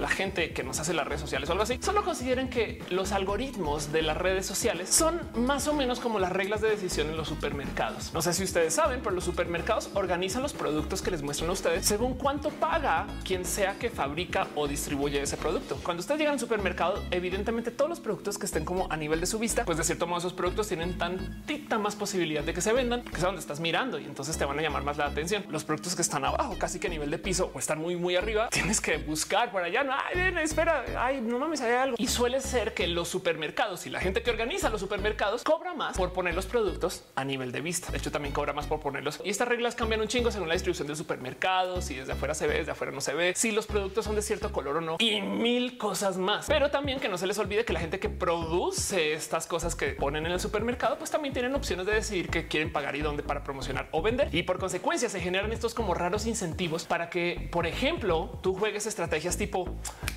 la 0.00 0.08
gente 0.08 0.54
que 0.54 0.62
nos 0.62 0.80
hace 0.80 0.94
las 0.94 1.06
redes 1.06 1.20
sociales 1.20 1.50
o 1.50 1.52
algo 1.52 1.64
así. 1.64 1.78
Solo 1.82 2.02
consideren 2.02 2.48
que 2.48 2.82
los 2.88 3.12
algoritmos 3.12 3.25
de 3.26 4.02
las 4.02 4.16
redes 4.16 4.46
sociales 4.46 4.88
son 4.88 5.20
más 5.34 5.66
o 5.66 5.74
menos 5.74 5.98
como 5.98 6.20
las 6.20 6.30
reglas 6.30 6.60
de 6.60 6.70
decisión 6.70 7.10
en 7.10 7.16
los 7.16 7.26
supermercados. 7.26 8.14
No 8.14 8.22
sé 8.22 8.32
si 8.32 8.44
ustedes 8.44 8.72
saben, 8.72 9.00
pero 9.02 9.16
los 9.16 9.24
supermercados 9.24 9.90
organizan 9.94 10.42
los 10.42 10.52
productos 10.52 11.02
que 11.02 11.10
les 11.10 11.22
muestran 11.22 11.50
a 11.50 11.52
ustedes 11.52 11.84
según 11.84 12.14
cuánto 12.14 12.50
paga 12.50 13.06
quien 13.24 13.44
sea 13.44 13.74
que 13.80 13.90
fabrica 13.90 14.46
o 14.54 14.68
distribuye 14.68 15.20
ese 15.20 15.36
producto. 15.36 15.76
Cuando 15.82 16.02
ustedes 16.02 16.20
llegan 16.20 16.34
al 16.34 16.40
supermercado, 16.40 17.02
evidentemente 17.10 17.72
todos 17.72 17.90
los 17.90 17.98
productos 18.00 18.38
que 18.38 18.46
estén 18.46 18.64
como 18.64 18.86
a 18.90 18.96
nivel 18.96 19.18
de 19.20 19.26
su 19.26 19.40
vista, 19.40 19.64
pues 19.64 19.76
de 19.76 19.84
cierto 19.84 20.06
modo 20.06 20.20
esos 20.20 20.32
productos 20.32 20.68
tienen 20.68 20.96
tantita 20.96 21.78
más 21.78 21.96
posibilidad 21.96 22.44
de 22.44 22.54
que 22.54 22.60
se 22.60 22.72
vendan, 22.72 23.02
que 23.02 23.16
es 23.16 23.22
donde 23.22 23.40
estás 23.40 23.58
mirando 23.58 23.98
y 23.98 24.04
entonces 24.04 24.38
te 24.38 24.44
van 24.44 24.58
a 24.60 24.62
llamar 24.62 24.84
más 24.84 24.96
la 24.96 25.06
atención. 25.06 25.44
Los 25.50 25.64
productos 25.64 25.96
que 25.96 26.02
están 26.02 26.24
abajo, 26.24 26.56
casi 26.58 26.78
que 26.78 26.86
a 26.86 26.90
nivel 26.90 27.10
de 27.10 27.18
piso 27.18 27.50
o 27.52 27.58
están 27.58 27.80
muy, 27.80 27.96
muy 27.96 28.14
arriba, 28.14 28.48
tienes 28.50 28.80
que 28.80 28.98
buscar 28.98 29.50
por 29.50 29.64
allá. 29.64 29.82
No, 29.82 29.92
ay, 29.92 30.32
espera, 30.42 30.84
ay, 30.96 31.20
no 31.20 31.40
mames, 31.40 31.60
hay 31.60 31.72
algo. 31.72 31.96
Y 31.98 32.06
suele 32.06 32.40
ser 32.40 32.72
que 32.72 32.86
los 32.86 33.15
supermercados 33.16 33.86
y 33.86 33.90
la 33.90 33.98
gente 33.98 34.22
que 34.22 34.30
organiza 34.30 34.68
los 34.68 34.78
supermercados 34.78 35.42
cobra 35.42 35.72
más 35.72 35.96
por 35.96 36.12
poner 36.12 36.34
los 36.34 36.44
productos 36.44 37.02
a 37.14 37.24
nivel 37.24 37.50
de 37.50 37.62
vista. 37.62 37.90
De 37.90 37.96
hecho, 37.96 38.10
también 38.10 38.34
cobra 38.34 38.52
más 38.52 38.66
por 38.66 38.78
ponerlos. 38.80 39.22
Y 39.24 39.30
estas 39.30 39.48
reglas 39.48 39.74
cambian 39.74 40.02
un 40.02 40.06
chingo 40.06 40.30
según 40.30 40.48
la 40.48 40.52
distribución 40.52 40.86
del 40.86 40.96
supermercado, 40.96 41.80
si 41.80 41.94
desde 41.94 42.12
afuera 42.12 42.34
se 42.34 42.46
ve, 42.46 42.58
desde 42.58 42.72
afuera 42.72 42.92
no 42.92 43.00
se 43.00 43.14
ve, 43.14 43.32
si 43.34 43.52
los 43.52 43.66
productos 43.66 44.04
son 44.04 44.16
de 44.16 44.20
cierto 44.20 44.52
color 44.52 44.76
o 44.76 44.80
no 44.82 44.96
y 44.98 45.22
mil 45.22 45.78
cosas 45.78 46.18
más. 46.18 46.44
Pero 46.46 46.70
también 46.70 47.00
que 47.00 47.08
no 47.08 47.16
se 47.16 47.26
les 47.26 47.38
olvide 47.38 47.64
que 47.64 47.72
la 47.72 47.80
gente 47.80 47.98
que 47.98 48.10
produce 48.10 49.14
estas 49.14 49.46
cosas 49.46 49.74
que 49.74 49.92
ponen 49.92 50.26
en 50.26 50.32
el 50.32 50.40
supermercado, 50.40 50.98
pues 50.98 51.10
también 51.10 51.32
tienen 51.32 51.54
opciones 51.54 51.86
de 51.86 51.94
decidir 51.94 52.28
qué 52.28 52.48
quieren 52.48 52.70
pagar 52.70 52.96
y 52.96 53.00
dónde 53.00 53.22
para 53.22 53.42
promocionar 53.42 53.88
o 53.92 54.02
vender. 54.02 54.28
Y 54.34 54.42
por 54.42 54.58
consecuencia 54.58 55.08
se 55.08 55.20
generan 55.20 55.52
estos 55.52 55.72
como 55.72 55.94
raros 55.94 56.26
incentivos 56.26 56.84
para 56.84 57.08
que, 57.08 57.48
por 57.50 57.66
ejemplo, 57.66 58.38
tú 58.42 58.54
juegues 58.54 58.84
estrategias 58.84 59.38
tipo 59.38 59.74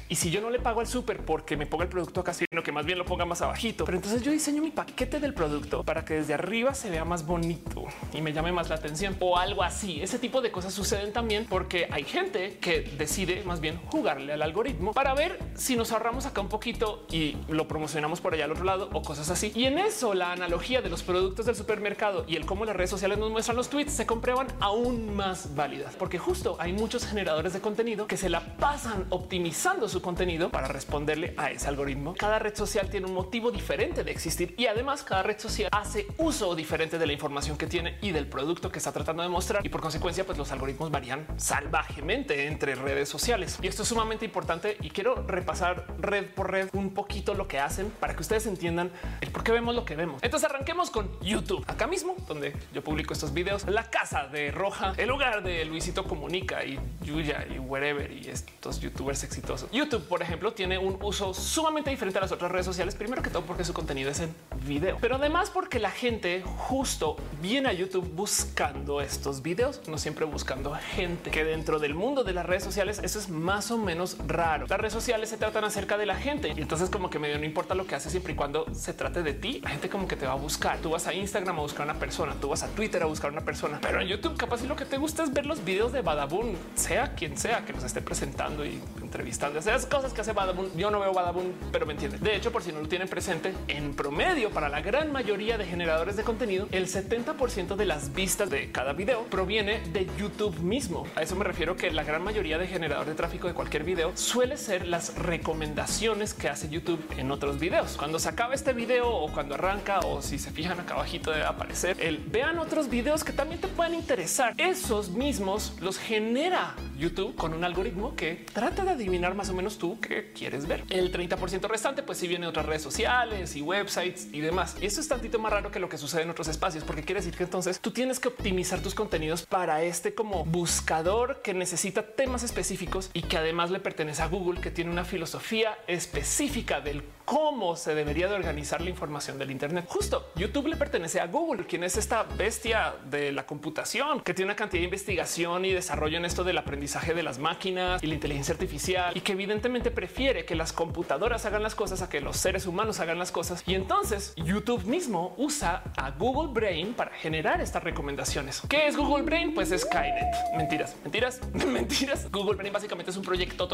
y 0.10 0.16
si 0.16 0.32
yo 0.32 0.42
no 0.42 0.50
le 0.50 0.60
pago 0.60 0.80
al 0.80 0.88
súper 0.88 1.24
porque 1.24 1.56
me 1.56 1.68
ponga 1.68 1.84
el 1.84 1.90
producto 1.90 2.22
acá, 2.22 2.34
sino 2.34 2.64
que 2.64 2.72
más 2.72 2.86
lo 2.96 3.06
ponga 3.06 3.26
más 3.26 3.42
abajito. 3.42 3.86
Pero 3.86 3.98
entonces 3.98 4.22
yo 4.22 4.32
diseño 4.32 4.62
mi 4.62 4.72
paquete 4.72 5.20
del 5.20 5.34
producto 5.34 5.84
para 5.84 6.06
que 6.06 6.16
desde 6.16 6.34
arriba 6.34 6.74
se 6.74 6.90
vea 6.90 7.06
más 7.06 7.26
bonito 7.26 7.86
y 8.14 8.22
me 8.22 8.34
llame 8.34 8.52
más 8.52 8.70
la 8.70 8.76
atención 8.76 9.16
o 9.20 9.38
algo 9.38 9.64
así. 9.64 10.02
Ese 10.02 10.20
tipo 10.20 10.42
de 10.42 10.52
cosas 10.52 10.74
suceden 10.74 11.14
también 11.14 11.46
porque 11.50 11.88
hay 11.92 12.04
gente 12.04 12.58
que 12.60 12.82
decide 12.98 13.44
más 13.44 13.60
bien 13.60 13.80
jugarle 13.88 14.34
al 14.34 14.42
algoritmo 14.42 14.94
para 14.94 15.14
ver 15.14 15.40
si 15.56 15.76
nos 15.76 15.92
ahorramos 15.92 16.26
acá 16.26 16.42
un 16.42 16.50
poquito 16.50 17.06
y 17.12 17.38
lo 17.48 17.68
promocionamos 17.68 18.22
por 18.22 18.34
allá 18.34 18.46
al 18.46 18.52
otro 18.52 18.64
lado 18.64 18.90
o 18.94 19.02
cosas 19.02 19.30
así. 19.30 19.52
Y 19.56 19.66
en 19.66 19.78
eso 19.78 20.14
la 20.14 20.32
analogía 20.32 20.82
de 20.82 20.90
los 20.90 21.04
productos 21.04 21.46
del 21.46 21.56
supermercado 21.56 22.26
y 22.28 22.36
el 22.36 22.46
cómo 22.46 22.66
las 22.66 22.76
redes 22.76 22.90
sociales 22.90 23.18
nos 23.18 23.32
muestran 23.32 23.58
los 23.58 23.70
tweets 23.70 23.94
se 23.94 24.06
comprueban 24.06 24.48
aún 24.60 25.16
más 25.16 25.56
válidas 25.56 25.96
porque 25.98 26.18
justo 26.18 26.56
hay 26.60 26.74
muchos 26.74 27.06
generadores 27.06 27.54
de 27.54 27.62
contenido 27.62 28.08
que 28.08 28.18
se 28.18 28.30
la 28.30 28.56
pasan 28.58 29.06
optimizando 29.10 29.88
su 29.88 30.02
contenido 30.02 30.50
para 30.50 30.68
responderle 30.68 31.34
a 31.38 31.52
ese 31.52 31.68
algoritmo. 31.68 32.16
Cada 32.18 32.40
red 32.40 32.56
social 32.56 32.79
tiene 32.88 33.08
un 33.08 33.14
motivo 33.14 33.52
diferente 33.52 34.04
de 34.04 34.12
existir 34.12 34.54
y 34.58 34.68
además 34.68 35.04
cada 35.04 35.24
red 35.24 35.40
social 35.40 35.70
hace 35.72 36.08
uso 36.18 36.56
diferente 36.56 36.98
de 36.98 37.06
la 37.06 37.14
información 37.14 37.58
que 37.58 37.68
tiene 37.68 37.98
y 38.02 38.12
del 38.12 38.28
producto 38.28 38.72
que 38.72 38.78
está 38.78 38.92
tratando 38.92 39.24
de 39.24 39.30
mostrar 39.30 39.66
y 39.66 39.70
por 39.70 39.82
consecuencia 39.82 40.26
pues 40.26 40.38
los 40.38 40.52
algoritmos 40.52 40.92
varían 40.92 41.26
salvajemente 41.38 42.48
entre 42.48 42.76
redes 42.76 43.10
sociales 43.10 43.58
y 43.62 43.68
esto 43.68 43.84
es 43.84 43.90
sumamente 43.90 44.26
importante 44.26 44.78
y 44.82 44.90
quiero 44.90 45.16
repasar 45.28 45.86
red 46.00 46.26
por 46.28 46.52
red 46.52 46.70
un 46.74 46.94
poquito 46.94 47.34
lo 47.34 47.48
que 47.48 47.60
hacen 47.60 47.92
para 48.00 48.16
que 48.16 48.22
ustedes 48.22 48.46
entiendan 48.46 48.92
el 49.22 49.32
por 49.32 49.44
qué 49.44 49.52
vemos 49.52 49.76
lo 49.76 49.86
que 49.86 49.96
vemos. 49.96 50.22
Entonces 50.24 50.50
arranquemos 50.50 50.90
con 50.90 51.20
YouTube 51.22 51.64
acá 51.68 51.88
mismo 51.88 52.16
donde 52.28 52.56
yo 52.74 52.84
publico 52.84 53.14
estos 53.14 53.34
videos, 53.34 53.68
la 53.68 53.90
casa 53.90 54.28
de 54.28 54.52
Roja, 54.52 54.94
el 54.98 55.10
lugar 55.10 55.44
de 55.44 55.66
Luisito 55.66 56.04
Comunica 56.06 56.64
y 56.64 56.80
Yuya 57.02 57.46
y 57.50 57.60
wherever 57.60 58.12
y 58.12 58.30
estos 58.30 58.80
youtubers 58.80 59.24
exitosos. 59.24 59.70
YouTube, 59.72 60.08
por 60.08 60.22
ejemplo, 60.22 60.54
tiene 60.54 60.78
un 60.78 60.98
uso 61.02 61.34
sumamente 61.34 61.90
diferente 61.90 62.20
a 62.20 62.22
las 62.22 62.32
otras 62.32 62.52
redes 62.52 62.66
sociales. 62.70 62.96
Primero 62.96 63.22
que 63.22 63.30
todo 63.30 63.44
porque 63.44 63.64
su 63.64 63.74
contenido 63.74 64.12
es 64.12 64.20
en 64.20 64.34
video, 64.66 64.98
pero 65.02 65.16
además 65.16 65.50
porque 65.50 65.80
la 65.80 65.92
gente 65.92 66.44
justo 66.44 67.18
viene 67.42 67.70
a 67.70 67.74
YouTube 67.74 68.10
buscando 68.14 69.02
estos 69.02 69.42
videos, 69.42 69.82
no 69.88 69.98
siempre 69.98 70.26
buscando 70.26 70.74
gente 70.76 71.32
que 71.32 71.44
dentro 71.44 71.80
del 71.80 71.94
mundo 71.94 72.24
de 72.24 72.34
las 72.34 72.46
redes 72.46 72.64
sociales 72.64 73.00
eso 73.04 73.20
es 73.20 73.30
más 73.30 73.72
o 73.72 73.78
menos 73.78 74.18
raro. 74.28 74.68
Las 74.68 74.80
redes 74.80 74.94
sociales 74.94 75.30
se 75.30 75.38
tratan 75.38 75.64
acerca 75.64 75.98
de 75.98 76.06
la 76.06 76.16
gente 76.16 76.54
y 76.56 76.62
entonces 76.62 76.90
como 76.90 77.10
que 77.10 77.20
medio 77.20 77.38
no 77.40 77.46
importa 77.46 77.76
lo 77.76 77.86
que 77.86 77.96
hace 77.96 78.10
siempre 78.10 78.34
y 78.34 78.36
cuando 78.36 78.66
se 78.74 78.94
trate 78.94 79.24
de 79.24 79.34
ti, 79.34 79.62
la 79.62 79.70
gente 79.70 79.90
como 79.90 80.08
que 80.08 80.16
te 80.16 80.26
va 80.26 80.34
a 80.34 80.36
buscar. 80.36 80.80
Tú 80.80 80.92
vas 80.92 81.08
a 81.08 81.14
Instagram 81.14 81.58
a 81.58 81.62
buscar 81.62 81.86
una 81.86 82.00
persona, 82.00 82.36
tú 82.40 82.50
vas 82.50 82.64
a 82.64 82.68
Twitter 82.70 83.02
a 83.04 83.06
buscar 83.06 83.32
una 83.32 83.42
persona, 83.42 83.80
pero 83.82 84.02
en 84.02 84.08
YouTube 84.08 84.38
capaz 84.38 84.64
y 84.64 84.68
lo 84.68 84.76
que 84.76 84.86
te 84.86 84.98
gusta 84.98 85.24
es 85.24 85.34
ver 85.34 85.46
los 85.46 85.64
videos 85.64 85.92
de 85.92 86.02
Badabun, 86.02 86.56
sea 86.76 87.14
quien 87.16 87.38
sea 87.38 87.66
que 87.66 87.74
nos 87.74 87.84
esté 87.84 88.02
presentando 88.02 88.66
y 88.66 88.82
entrevistando. 89.02 89.60
Esas 89.60 89.86
cosas 89.86 90.14
que 90.14 90.22
hace 90.22 90.34
Badabun. 90.34 90.72
Yo 90.76 90.92
no 90.92 91.00
veo 91.00 91.14
Badabun, 91.14 91.54
pero 91.72 91.86
me 91.86 91.94
entiende. 91.94 92.18
De 92.18 92.36
hecho, 92.36 92.52
si 92.62 92.72
no 92.72 92.82
lo 92.82 92.88
tienen 92.88 93.08
presente, 93.08 93.54
en 93.68 93.94
promedio 93.94 94.50
para 94.52 94.70
la 94.70 94.82
gran 94.82 95.12
mayoría 95.12 95.58
de 95.58 95.66
generadores 95.66 96.16
de 96.16 96.24
contenido, 96.24 96.68
el 96.72 96.88
70% 96.88 97.76
de 97.76 97.86
las 97.86 98.14
vistas 98.14 98.50
de 98.50 98.72
cada 98.72 98.94
video 98.94 99.24
proviene 99.26 99.80
de 99.92 100.08
YouTube 100.18 100.60
mismo. 100.60 101.06
A 101.16 101.22
eso 101.22 101.36
me 101.36 101.44
refiero 101.44 101.76
que 101.76 101.92
la 101.92 102.04
gran 102.04 102.24
mayoría 102.24 102.58
de 102.58 102.68
generadores 102.68 103.10
de 103.10 103.16
tráfico 103.16 103.48
de 103.48 103.54
cualquier 103.54 103.84
video 103.84 104.12
suele 104.16 104.58
ser 104.58 104.88
las 104.88 105.16
recomendaciones 105.16 106.34
que 106.34 106.50
hace 106.50 106.70
YouTube 106.70 107.04
en 107.18 107.32
otros 107.32 107.60
videos. 107.60 107.96
Cuando 107.98 108.20
se 108.20 108.30
acaba 108.30 108.54
este 108.54 108.74
video 108.74 109.10
o 109.10 109.32
cuando 109.32 109.56
arranca 109.56 110.00
o 110.00 110.22
si 110.22 110.40
se 110.40 110.52
fijan 110.52 110.80
acá 110.80 110.96
abajito 110.96 111.32
debe 111.32 111.46
aparecer 111.46 111.98
el 112.00 112.18
vean 112.18 112.60
otros 112.60 112.90
videos 112.90 113.24
que 113.24 113.34
también 113.34 113.62
te 113.62 113.68
pueden 113.68 113.94
interesar. 113.94 114.54
Esos 114.58 115.10
mismos 115.10 115.74
los 115.80 115.98
genera 115.98 116.76
YouTube 116.98 117.36
con 117.36 117.54
un 117.54 117.64
algoritmo 117.64 118.16
que 118.16 118.46
trata 118.54 118.84
de 118.84 118.92
adivinar 118.92 119.34
más 119.34 119.50
o 119.50 119.54
menos 119.54 119.78
tú 119.78 120.00
qué 120.00 120.32
quieres 120.34 120.68
ver. 120.68 120.84
El 120.90 121.12
30% 121.12 121.68
restante, 121.68 122.04
pues 122.04 122.18
si 122.18 122.28
viene 122.28 122.48
otras 122.50 122.66
redes 122.66 122.82
sociales 122.82 123.56
y 123.56 123.62
websites 123.62 124.28
y 124.32 124.42
demás. 124.42 124.76
Y 124.82 124.86
eso 124.86 125.02
es 125.02 125.08
tantito 125.08 125.40
más 125.40 125.52
raro 125.52 125.72
que 125.72 125.80
lo 125.80 125.90
que 125.90 125.98
sucede 125.98 126.24
en 126.24 126.30
otros 126.30 126.48
espacios, 126.48 126.84
porque 126.84 127.04
quiere 127.04 127.22
decir 127.22 127.36
que 127.36 127.44
entonces 127.44 127.80
tú 127.80 127.92
tienes 127.92 128.20
que 128.20 128.28
optimizar 128.28 128.82
tus 128.82 128.96
contenidos 128.96 129.46
para 129.46 129.84
este 129.84 130.14
como 130.14 130.46
buscador 130.46 131.42
que 131.42 131.54
necesita 131.54 132.04
temas 132.04 132.44
específicos 132.44 133.10
y 133.14 133.24
que 133.24 133.38
además 133.38 133.72
le 133.72 133.80
pertenece 133.80 134.22
a 134.22 134.28
Google, 134.28 134.62
que 134.62 134.72
tiene 134.72 134.92
una 134.92 135.06
filosofía 135.06 135.78
específica 135.88 136.82
del 136.82 137.04
cómo 137.26 137.76
se 137.76 137.94
debería 137.94 138.28
de 138.28 138.36
organizar 138.36 138.82
la 138.82 138.90
información 138.90 139.38
del 139.38 139.52
Internet. 139.52 139.86
Justo 139.88 140.32
YouTube 140.36 140.68
le 140.68 140.78
pertenece 140.78 141.20
a 141.20 141.28
Google, 141.28 141.66
quien 141.66 141.84
es 141.84 141.96
esta 141.96 142.24
bestia 142.24 142.96
de 143.10 143.32
la 143.32 143.46
computación 143.46 144.22
que 144.22 144.34
tiene 144.34 144.52
una 144.52 144.56
cantidad 144.56 144.82
de 144.82 144.86
investigación 144.86 145.66
y 145.66 145.72
desarrollo 145.72 146.18
en 146.18 146.26
esto 146.26 146.44
del 146.44 146.58
aprendizaje 146.58 147.14
de 147.14 147.24
las 147.24 147.38
máquinas 147.38 148.02
y 148.04 148.08
la 148.08 148.16
inteligencia 148.16 148.54
artificial 148.54 149.16
y 149.16 149.22
que 149.22 149.34
evidentemente 149.34 149.92
prefiere 149.92 150.46
que 150.46 150.56
las 150.56 150.74
computadoras 150.74 151.46
hagan 151.46 151.64
las 151.64 151.76
cosas 151.76 152.02
a 152.02 152.10
que 152.10 152.22
los 152.22 152.29
seres 152.38 152.66
humanos 152.66 153.00
hagan 153.00 153.20
las 153.20 153.32
cosas. 153.32 153.64
Y 153.66 153.76
entonces 153.76 154.34
YouTube 154.36 154.86
mismo 154.86 155.34
usa 155.38 155.84
a 155.98 156.12
Google 156.12 156.52
Brain 156.54 156.94
para 156.94 157.12
generar 157.12 157.62
estas 157.62 157.84
recomendaciones. 157.84 158.62
¿Qué 158.70 158.88
es 158.88 158.98
Google 158.98 159.24
Brain? 159.24 159.54
Pues 159.54 159.72
es 159.72 159.82
Skynet. 159.82 160.26
Mentiras, 160.56 160.96
mentiras, 161.04 161.40
mentiras. 161.54 162.32
Google 162.32 162.56
Brain 162.56 162.74
básicamente 162.74 163.12
es 163.12 163.18
un 163.18 163.24
proyecto 163.24 163.68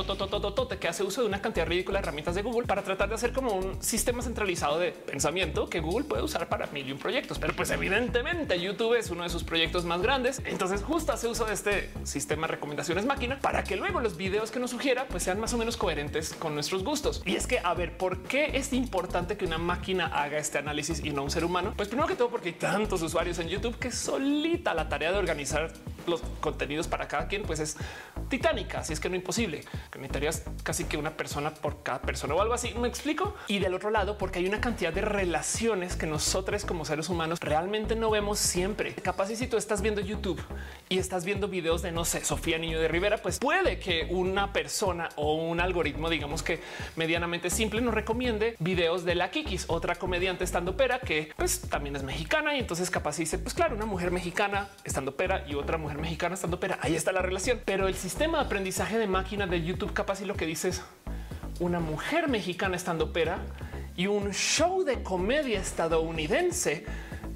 que 0.79 0.87
hace 0.87 1.03
uso 1.03 1.21
de 1.21 1.27
una 1.27 1.41
cantidad 1.41 1.65
ridícula 1.65 1.99
de 1.99 2.03
herramientas 2.03 2.35
de 2.35 2.41
Google 2.41 2.67
para 2.67 2.81
tratar 2.81 3.09
de 3.09 3.15
hacer 3.15 3.31
como 3.31 3.53
un 3.53 3.81
sistema 3.81 4.21
centralizado 4.21 4.79
de 4.79 4.91
pensamiento 4.91 5.69
que 5.69 5.79
Google 5.79 6.05
puede 6.05 6.23
usar 6.23 6.47
para 6.49 6.67
mil 6.67 6.87
y 6.87 6.91
un 6.91 6.99
proyectos. 6.99 7.39
Pero 7.39 7.55
pues 7.55 7.69
evidentemente 7.71 8.59
YouTube 8.59 8.95
es 8.95 9.09
uno 9.09 9.23
de 9.23 9.29
sus 9.29 9.43
proyectos 9.43 9.85
más 9.85 10.01
grandes. 10.01 10.41
Entonces 10.45 10.83
justo 10.83 11.11
hace 11.13 11.27
uso 11.27 11.45
de 11.45 11.53
este 11.53 11.89
sistema 12.03 12.47
de 12.47 12.53
recomendaciones 12.53 13.05
máquina 13.05 13.39
para 13.39 13.63
que 13.63 13.75
luego 13.75 13.99
los 13.99 14.17
videos 14.17 14.51
que 14.51 14.59
nos 14.59 14.71
sugiera 14.71 15.07
pues 15.07 15.23
sean 15.23 15.39
más 15.39 15.53
o 15.53 15.57
menos 15.57 15.77
coherentes 15.77 16.33
con 16.33 16.53
nuestros 16.53 16.83
gustos. 16.83 17.21
Y 17.25 17.35
es 17.35 17.47
que 17.47 17.59
a 17.59 17.73
ver, 17.73 17.97
¿por 17.97 18.23
qué 18.23 18.44
es 18.53 18.73
importante 18.73 19.37
que 19.37 19.45
una 19.45 19.57
máquina 19.57 20.07
haga 20.07 20.37
este 20.37 20.57
análisis 20.57 21.03
y 21.03 21.11
no 21.11 21.23
un 21.23 21.31
ser 21.31 21.45
humano? 21.45 21.73
Pues 21.75 21.87
primero 21.87 22.07
que 22.07 22.15
todo 22.15 22.29
porque 22.29 22.49
hay 22.49 22.55
tantos 22.55 23.01
usuarios 23.01 23.39
en 23.39 23.47
YouTube 23.47 23.77
que 23.77 23.91
solita 23.91 24.73
la 24.73 24.89
tarea 24.89 25.11
de 25.11 25.17
organizar 25.17 25.71
los 26.07 26.21
contenidos 26.39 26.87
para 26.87 27.07
cada 27.07 27.27
quien 27.27 27.43
pues 27.43 27.59
es 27.59 27.77
titánica, 28.29 28.79
así 28.79 28.93
es 28.93 28.99
que 28.99 29.09
no 29.09 29.15
imposible, 29.15 29.61
que 29.91 29.99
necesitarías 29.99 30.43
casi 30.63 30.85
que 30.85 30.97
una 30.97 31.17
persona 31.17 31.53
por 31.53 31.83
cada 31.83 32.01
persona 32.01 32.35
o 32.35 32.41
algo 32.41 32.53
así, 32.53 32.73
¿me 32.75 32.87
explico? 32.87 33.35
Y 33.47 33.59
del 33.59 33.73
otro 33.73 33.89
lado, 33.89 34.17
porque 34.17 34.39
hay 34.39 34.47
una 34.47 34.61
cantidad 34.61 34.93
de 34.93 35.01
relaciones 35.01 35.95
que 35.95 36.05
nosotros 36.05 36.65
como 36.65 36.85
seres 36.85 37.09
humanos 37.09 37.39
realmente 37.41 37.95
no 37.95 38.09
vemos 38.09 38.39
siempre. 38.39 38.93
Capaz 38.95 39.29
y 39.31 39.35
si 39.35 39.47
tú 39.47 39.57
estás 39.57 39.81
viendo 39.81 40.01
YouTube 40.01 40.41
y 40.89 40.99
estás 40.99 41.25
viendo 41.25 41.47
videos 41.47 41.81
de, 41.81 41.91
no 41.91 42.05
sé, 42.05 42.23
Sofía 42.23 42.57
Niño 42.57 42.79
de 42.79 42.87
Rivera, 42.87 43.17
pues 43.17 43.39
puede 43.39 43.79
que 43.79 44.07
una 44.09 44.53
persona 44.53 45.09
o 45.15 45.35
un 45.35 45.59
algoritmo, 45.59 46.09
digamos 46.09 46.43
que 46.43 46.61
medianamente 46.95 47.49
simple, 47.49 47.81
nos 47.81 47.93
recomiende 47.93 48.55
videos 48.59 49.05
de 49.05 49.15
la 49.15 49.31
Kikis, 49.31 49.65
otra 49.67 49.95
comediante 49.95 50.43
estando 50.43 50.77
pera 50.77 50.99
que 50.99 51.31
pues 51.35 51.61
también 51.61 51.95
es 51.95 52.03
mexicana 52.03 52.55
y 52.55 52.59
entonces 52.59 52.89
capaz 52.89 53.17
dice, 53.17 53.37
pues 53.39 53.53
claro, 53.53 53.75
una 53.75 53.85
mujer 53.85 54.11
mexicana 54.11 54.69
estando 54.83 55.15
pera 55.15 55.43
y 55.47 55.55
otra 55.55 55.77
mujer 55.77 55.97
mexicana 55.97 56.35
estando 56.35 56.59
pera. 56.59 56.77
Ahí 56.81 56.95
está 56.95 57.11
la 57.11 57.21
relación. 57.21 57.59
Pero 57.65 57.87
el 57.87 57.95
sistema 57.95 58.14
de 58.17 58.37
aprendizaje 58.37 58.97
de 58.97 59.07
máquina 59.07 59.45
de 59.45 59.61
YouTube 59.61 59.91
capaz 59.91 60.21
y 60.21 60.25
lo 60.25 60.35
que 60.35 60.45
dice 60.45 60.69
es 60.69 60.81
una 61.59 61.81
mujer 61.81 62.29
mexicana 62.29 62.77
estando 62.77 63.11
pera 63.11 63.39
y 63.97 64.07
un 64.07 64.31
show 64.31 64.83
de 64.83 65.03
comedia 65.03 65.59
estadounidense 65.59 66.85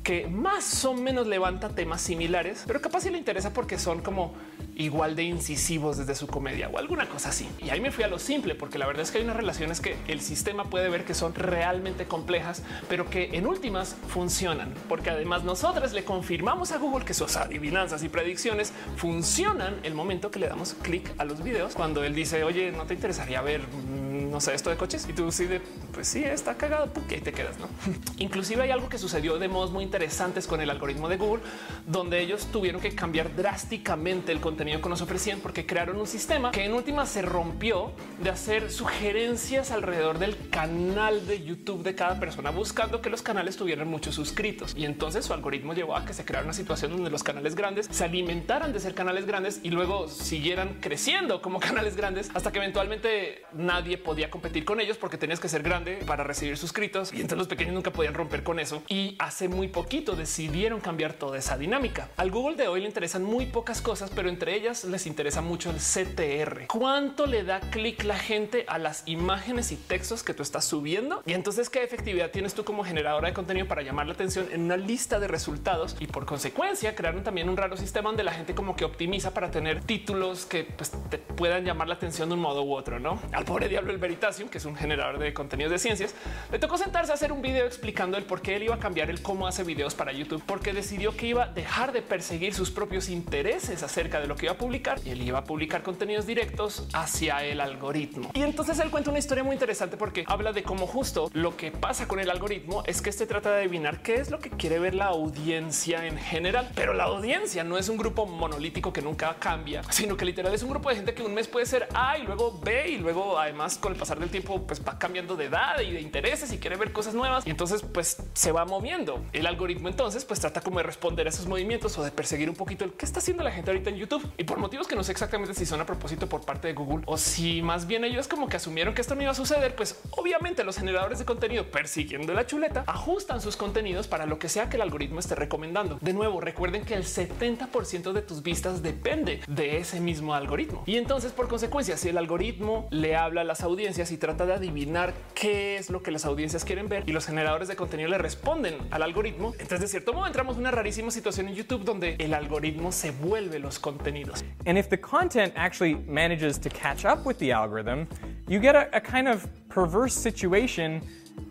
que 0.03 0.27
más 0.27 0.85
o 0.85 0.93
menos 0.93 1.27
levanta 1.27 1.69
temas 1.69 2.01
similares, 2.01 2.63
pero 2.65 2.81
capaz 2.81 3.01
si 3.01 3.09
le 3.09 3.17
interesa 3.17 3.53
porque 3.53 3.77
son 3.77 4.01
como 4.01 4.33
igual 4.79 5.15
de 5.15 5.23
incisivos 5.23 5.97
desde 5.97 6.15
su 6.15 6.25
comedia 6.25 6.69
o 6.69 6.79
alguna 6.79 7.07
cosa 7.07 7.29
así. 7.29 7.47
Y 7.59 7.69
ahí 7.69 7.81
me 7.81 7.91
fui 7.91 8.05
a 8.05 8.07
lo 8.07 8.17
simple, 8.17 8.55
porque 8.55 8.79
la 8.79 8.87
verdad 8.87 9.03
es 9.03 9.11
que 9.11 9.19
hay 9.19 9.25
unas 9.25 9.35
relaciones 9.35 9.81
que 9.81 9.97
el 10.07 10.21
sistema 10.21 10.63
puede 10.63 10.89
ver 10.89 11.03
que 11.03 11.13
son 11.13 11.35
realmente 11.35 12.05
complejas, 12.05 12.63
pero 12.87 13.09
que 13.09 13.29
en 13.33 13.45
últimas 13.45 13.97
funcionan, 14.07 14.73
porque 14.87 15.09
además 15.09 15.43
nosotros 15.43 15.91
le 15.91 16.05
confirmamos 16.05 16.71
a 16.71 16.77
Google 16.77 17.03
que 17.05 17.13
sus 17.13 17.35
adivinanzas 17.35 18.03
y 18.03 18.09
predicciones 18.09 18.71
funcionan 18.95 19.75
el 19.83 19.93
momento 19.93 20.31
que 20.31 20.39
le 20.39 20.47
damos 20.47 20.73
clic 20.81 21.11
a 21.17 21.25
los 21.25 21.43
videos. 21.43 21.75
Cuando 21.75 22.03
él 22.05 22.15
dice, 22.15 22.45
oye, 22.45 22.71
no 22.71 22.85
te 22.85 22.93
interesaría 22.93 23.41
ver, 23.41 23.61
mm, 23.61 24.31
no 24.31 24.39
sé, 24.39 24.53
esto 24.53 24.69
de 24.69 24.77
coches 24.77 25.05
y 25.09 25.13
tú 25.13 25.29
sí 25.31 25.45
de, 25.45 25.59
pues 25.91 26.07
sí, 26.07 26.23
está 26.23 26.55
cagado, 26.55 26.93
porque 26.93 27.15
ahí 27.15 27.21
te 27.21 27.33
quedas, 27.33 27.59
no? 27.59 27.67
Inclusive 28.17 28.63
hay 28.63 28.71
algo 28.71 28.87
que 28.87 28.97
sucedió 28.97 29.37
de 29.39 29.49
modos 29.49 29.71
muy 29.71 29.83
interesantes 29.83 30.47
con 30.47 30.61
el 30.61 30.69
algoritmo 30.69 31.09
de 31.09 31.17
Google, 31.17 31.43
donde 31.85 32.21
ellos 32.21 32.47
tuvieron 32.49 32.79
que 32.79 32.95
cambiar 32.95 33.35
drásticamente 33.35 34.31
el 34.31 34.39
contenido 34.39 34.68
que 34.77 34.89
nos 34.89 35.01
ofrecían 35.01 35.39
porque 35.39 35.65
crearon 35.65 35.97
un 35.97 36.05
sistema 36.05 36.51
que 36.51 36.63
en 36.63 36.73
última 36.73 37.07
se 37.07 37.23
rompió 37.23 37.91
de 38.21 38.29
hacer 38.29 38.71
sugerencias 38.71 39.71
alrededor 39.71 40.19
del 40.19 40.49
canal 40.49 41.25
de 41.25 41.43
YouTube 41.43 41.81
de 41.83 41.95
cada 41.95 42.19
persona 42.19 42.51
buscando 42.51 43.01
que 43.01 43.09
los 43.09 43.23
canales 43.23 43.57
tuvieran 43.57 43.87
muchos 43.87 44.13
suscritos. 44.13 44.75
Y 44.77 44.85
entonces 44.85 45.25
su 45.25 45.33
algoritmo 45.33 45.73
llevó 45.73 45.95
a 45.95 46.05
que 46.05 46.13
se 46.13 46.23
creara 46.23 46.45
una 46.45 46.53
situación 46.53 46.91
donde 46.91 47.09
los 47.09 47.23
canales 47.23 47.55
grandes 47.55 47.87
se 47.89 48.03
alimentaran 48.03 48.71
de 48.71 48.79
ser 48.79 48.93
canales 48.93 49.25
grandes 49.25 49.59
y 49.63 49.71
luego 49.71 50.07
siguieran 50.07 50.77
creciendo 50.79 51.41
como 51.41 51.59
canales 51.69 51.95
grandes 51.95 52.29
hasta 52.35 52.51
que 52.51 52.59
eventualmente 52.59 53.43
nadie 53.53 53.97
podía 53.97 54.29
competir 54.29 54.65
con 54.65 54.79
ellos 54.79 54.97
porque 54.97 55.17
tenías 55.17 55.39
que 55.39 55.49
ser 55.49 55.63
grande 55.63 55.99
para 56.05 56.23
recibir 56.23 56.57
suscritos 56.57 57.11
y 57.11 57.17
entonces 57.17 57.39
los 57.39 57.47
pequeños 57.47 57.73
nunca 57.73 57.91
podían 57.91 58.13
romper 58.13 58.43
con 58.43 58.59
eso. 58.59 58.83
Y 58.87 59.15
hace 59.17 59.47
muy 59.47 59.67
poquito 59.67 60.15
decidieron 60.15 60.79
cambiar 60.79 61.13
toda 61.13 61.37
esa 61.39 61.57
dinámica. 61.57 62.09
Al 62.17 62.29
Google 62.29 62.55
de 62.55 62.67
hoy 62.67 62.81
le 62.81 62.87
interesan 62.87 63.23
muy 63.23 63.47
pocas 63.47 63.81
cosas, 63.81 64.11
pero 64.13 64.29
entre 64.29 64.53
ellas 64.59 64.83
les 64.83 65.07
interesa 65.07 65.41
mucho 65.41 65.71
el 65.71 65.77
CTR. 65.77 66.67
¿Cuánto 66.67 67.25
le 67.25 67.43
da 67.43 67.61
clic 67.61 68.03
la 68.03 68.17
gente 68.17 68.65
a 68.67 68.77
las 68.77 69.03
imágenes 69.05 69.71
y 69.71 69.77
textos 69.77 70.21
que 70.21 70.33
tú 70.33 70.43
estás 70.43 70.65
subiendo? 70.65 71.23
Y 71.25 71.33
entonces, 71.33 71.69
¿qué 71.69 71.81
efectividad 71.81 72.29
tienes 72.31 72.53
tú 72.53 72.65
como 72.65 72.83
generadora 72.83 73.29
de 73.29 73.33
contenido 73.33 73.67
para 73.67 73.83
llamar 73.83 74.07
la 74.07 74.13
atención 74.13 74.47
en 74.51 74.63
una 74.63 74.75
lista 74.75 75.19
de 75.19 75.29
resultados? 75.29 75.95
Y 75.99 76.07
por 76.07 76.25
consecuencia, 76.25 76.93
crearon 76.93 77.23
también 77.23 77.47
un 77.47 77.55
raro 77.55 77.77
sistema 77.77 78.09
donde 78.09 78.23
la 78.23 78.33
gente 78.33 78.53
como 78.53 78.75
que 78.75 78.83
optimiza 78.83 79.33
para 79.33 79.49
tener 79.49 79.81
títulos 79.81 80.45
que 80.45 80.65
pues, 80.65 80.91
te 81.09 81.17
puedan 81.17 81.63
llamar 81.63 81.87
la 81.87 81.93
atención 81.93 82.27
de 82.27 82.35
un 82.35 82.41
modo 82.41 82.63
u 82.63 82.73
otro, 82.73 82.99
¿no? 82.99 83.19
Al 83.31 83.45
pobre 83.45 83.69
diablo 83.69 83.91
el 83.91 83.97
Veritasium, 83.97 84.49
que 84.49 84.57
es 84.57 84.65
un 84.65 84.75
generador 84.75 85.19
de 85.19 85.33
contenidos 85.33 85.71
de 85.71 85.79
ciencias, 85.79 86.13
le 86.51 86.59
tocó 86.59 86.77
sentarse 86.77 87.13
a 87.13 87.15
hacer 87.15 87.31
un 87.31 87.41
video 87.41 87.65
explicando 87.65 88.17
el 88.17 88.25
por 88.25 88.41
qué 88.41 88.57
él 88.57 88.63
iba 88.63 88.75
a 88.75 88.79
cambiar 88.79 89.09
el 89.09 89.21
cómo 89.21 89.47
hace 89.47 89.63
videos 89.63 89.95
para 89.95 90.11
YouTube, 90.11 90.43
porque 90.45 90.73
decidió 90.73 91.15
que 91.15 91.27
iba 91.27 91.43
a 91.43 91.47
dejar 91.47 91.93
de 91.93 92.01
perseguir 92.01 92.53
sus 92.53 92.71
propios 92.71 93.07
intereses 93.07 93.83
acerca 93.83 94.19
de 94.19 94.27
lo 94.27 94.35
que 94.35 94.48
a 94.51 94.57
publicar 94.57 94.99
y 95.05 95.11
él 95.11 95.21
iba 95.21 95.39
a 95.39 95.43
publicar 95.43 95.83
contenidos 95.83 96.25
directos 96.25 96.87
hacia 96.93 97.43
el 97.43 97.61
algoritmo. 97.61 98.31
Y 98.33 98.41
entonces 98.41 98.79
él 98.79 98.89
cuenta 98.89 99.09
una 99.09 99.19
historia 99.19 99.43
muy 99.43 99.53
interesante 99.53 99.97
porque 99.97 100.23
habla 100.27 100.53
de 100.53 100.63
cómo 100.63 100.87
justo 100.87 101.29
lo 101.33 101.55
que 101.57 101.71
pasa 101.71 102.07
con 102.07 102.19
el 102.19 102.29
algoritmo 102.29 102.83
es 102.85 103.01
que 103.01 103.09
este 103.09 103.25
trata 103.25 103.51
de 103.51 103.61
adivinar 103.61 104.01
qué 104.01 104.15
es 104.15 104.31
lo 104.31 104.39
que 104.39 104.49
quiere 104.49 104.79
ver 104.79 104.95
la 104.95 105.05
audiencia 105.05 106.05
en 106.05 106.17
general. 106.17 106.69
Pero 106.75 106.93
la 106.93 107.05
audiencia 107.05 107.63
no 107.63 107.77
es 107.77 107.89
un 107.89 107.97
grupo 107.97 108.25
monolítico 108.25 108.93
que 108.93 109.01
nunca 109.01 109.35
cambia, 109.39 109.83
sino 109.91 110.17
que 110.17 110.25
literal 110.25 110.53
es 110.53 110.63
un 110.63 110.69
grupo 110.69 110.89
de 110.89 110.95
gente 110.95 111.13
que 111.13 111.23
un 111.23 111.33
mes 111.33 111.47
puede 111.47 111.65
ser 111.65 111.87
A 111.93 112.17
y 112.17 112.23
luego 112.23 112.59
B 112.59 112.89
y 112.89 112.97
luego 112.97 113.37
además 113.37 113.77
con 113.77 113.93
el 113.93 113.99
pasar 113.99 114.19
del 114.19 114.29
tiempo 114.29 114.65
pues 114.65 114.81
va 114.85 114.97
cambiando 114.97 115.35
de 115.35 115.45
edad 115.45 115.79
y 115.79 115.91
de 115.91 116.01
intereses 116.01 116.51
y 116.51 116.57
quiere 116.57 116.75
ver 116.75 116.91
cosas 116.91 117.13
nuevas 117.13 117.45
y 117.45 117.49
entonces 117.49 117.81
pues 117.81 118.17
se 118.33 118.51
va 118.51 118.65
moviendo. 118.65 119.23
El 119.33 119.45
algoritmo 119.45 119.89
entonces 119.89 120.25
pues 120.25 120.39
trata 120.39 120.61
como 120.61 120.77
de 120.77 120.83
responder 120.83 121.27
a 121.27 121.29
esos 121.29 121.47
movimientos 121.47 121.97
o 121.97 122.03
de 122.03 122.11
perseguir 122.11 122.49
un 122.49 122.55
poquito 122.55 122.85
el 122.85 122.93
qué 122.93 123.05
está 123.05 123.19
haciendo 123.19 123.43
la 123.43 123.51
gente 123.51 123.71
ahorita 123.71 123.89
en 123.89 123.97
YouTube 123.97 124.28
y 124.37 124.43
por 124.43 124.59
motivos 124.59 124.87
que 124.87 124.95
no 124.95 125.03
sé 125.03 125.11
exactamente 125.11 125.53
si 125.53 125.65
son 125.65 125.81
a 125.81 125.85
propósito 125.85 126.27
por 126.27 126.45
parte 126.45 126.67
de 126.67 126.73
Google 126.73 127.03
o 127.05 127.17
si 127.17 127.61
más 127.61 127.87
bien 127.87 128.03
ellos 128.03 128.27
como 128.27 128.47
que 128.47 128.57
asumieron 128.57 128.93
que 128.93 129.01
esto 129.01 129.15
no 129.15 129.21
iba 129.21 129.31
a 129.31 129.35
suceder, 129.35 129.75
pues 129.75 129.99
obviamente 130.11 130.63
los 130.63 130.77
generadores 130.77 131.19
de 131.19 131.25
contenido 131.25 131.65
persiguiendo 131.65 132.33
la 132.33 132.45
chuleta 132.45 132.83
ajustan 132.87 133.41
sus 133.41 133.55
contenidos 133.55 134.07
para 134.07 134.25
lo 134.25 134.39
que 134.39 134.49
sea 134.49 134.69
que 134.69 134.75
el 134.77 134.81
algoritmo 134.81 135.19
esté 135.19 135.35
recomendando. 135.35 135.97
De 136.01 136.13
nuevo, 136.13 136.41
recuerden 136.41 136.85
que 136.85 136.93
el 136.93 137.03
70% 137.03 138.11
de 138.13 138.21
tus 138.21 138.43
vistas 138.43 138.81
depende 138.81 139.41
de 139.47 139.77
ese 139.77 139.99
mismo 139.99 140.33
algoritmo. 140.33 140.83
Y 140.85 140.97
entonces, 140.97 141.31
por 141.31 141.47
consecuencia, 141.47 141.97
si 141.97 142.09
el 142.09 142.17
algoritmo 142.17 142.87
le 142.91 143.15
habla 143.15 143.41
a 143.41 143.43
las 143.43 143.61
audiencias 143.61 144.11
y 144.11 144.17
trata 144.17 144.45
de 144.45 144.53
adivinar 144.53 145.13
qué 145.33 145.77
es 145.77 145.89
lo 145.89 146.03
que 146.03 146.11
las 146.11 146.25
audiencias 146.25 146.65
quieren 146.65 146.89
ver 146.89 147.03
y 147.07 147.11
los 147.11 147.25
generadores 147.25 147.67
de 147.67 147.75
contenido 147.75 148.09
le 148.09 148.17
responden 148.17 148.77
al 148.91 149.03
algoritmo, 149.03 149.53
entonces 149.53 149.81
de 149.81 149.87
cierto 149.87 150.13
modo 150.13 150.27
entramos 150.27 150.55
en 150.55 150.61
una 150.61 150.71
rarísima 150.71 151.11
situación 151.11 151.47
en 151.47 151.55
YouTube 151.55 151.83
donde 151.83 152.15
el 152.19 152.33
algoritmo 152.33 152.91
se 152.91 153.11
vuelve 153.11 153.59
los 153.59 153.79
contenidos. 153.79 154.18
And 154.65 154.77
if 154.77 154.89
the 154.89 154.97
content 154.97 155.53
actually 155.55 155.95
manages 155.95 156.57
to 156.59 156.69
catch 156.69 157.05
up 157.05 157.25
with 157.25 157.37
the 157.39 157.51
algorithm, 157.51 158.07
you 158.47 158.59
get 158.59 158.75
a, 158.75 158.95
a 158.95 159.01
kind 159.01 159.27
of 159.27 159.47
perverse 159.69 160.13
situation 160.13 161.01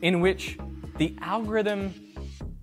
in 0.02 0.20
which 0.20 0.58
the 0.96 1.16
algorithm 1.20 1.94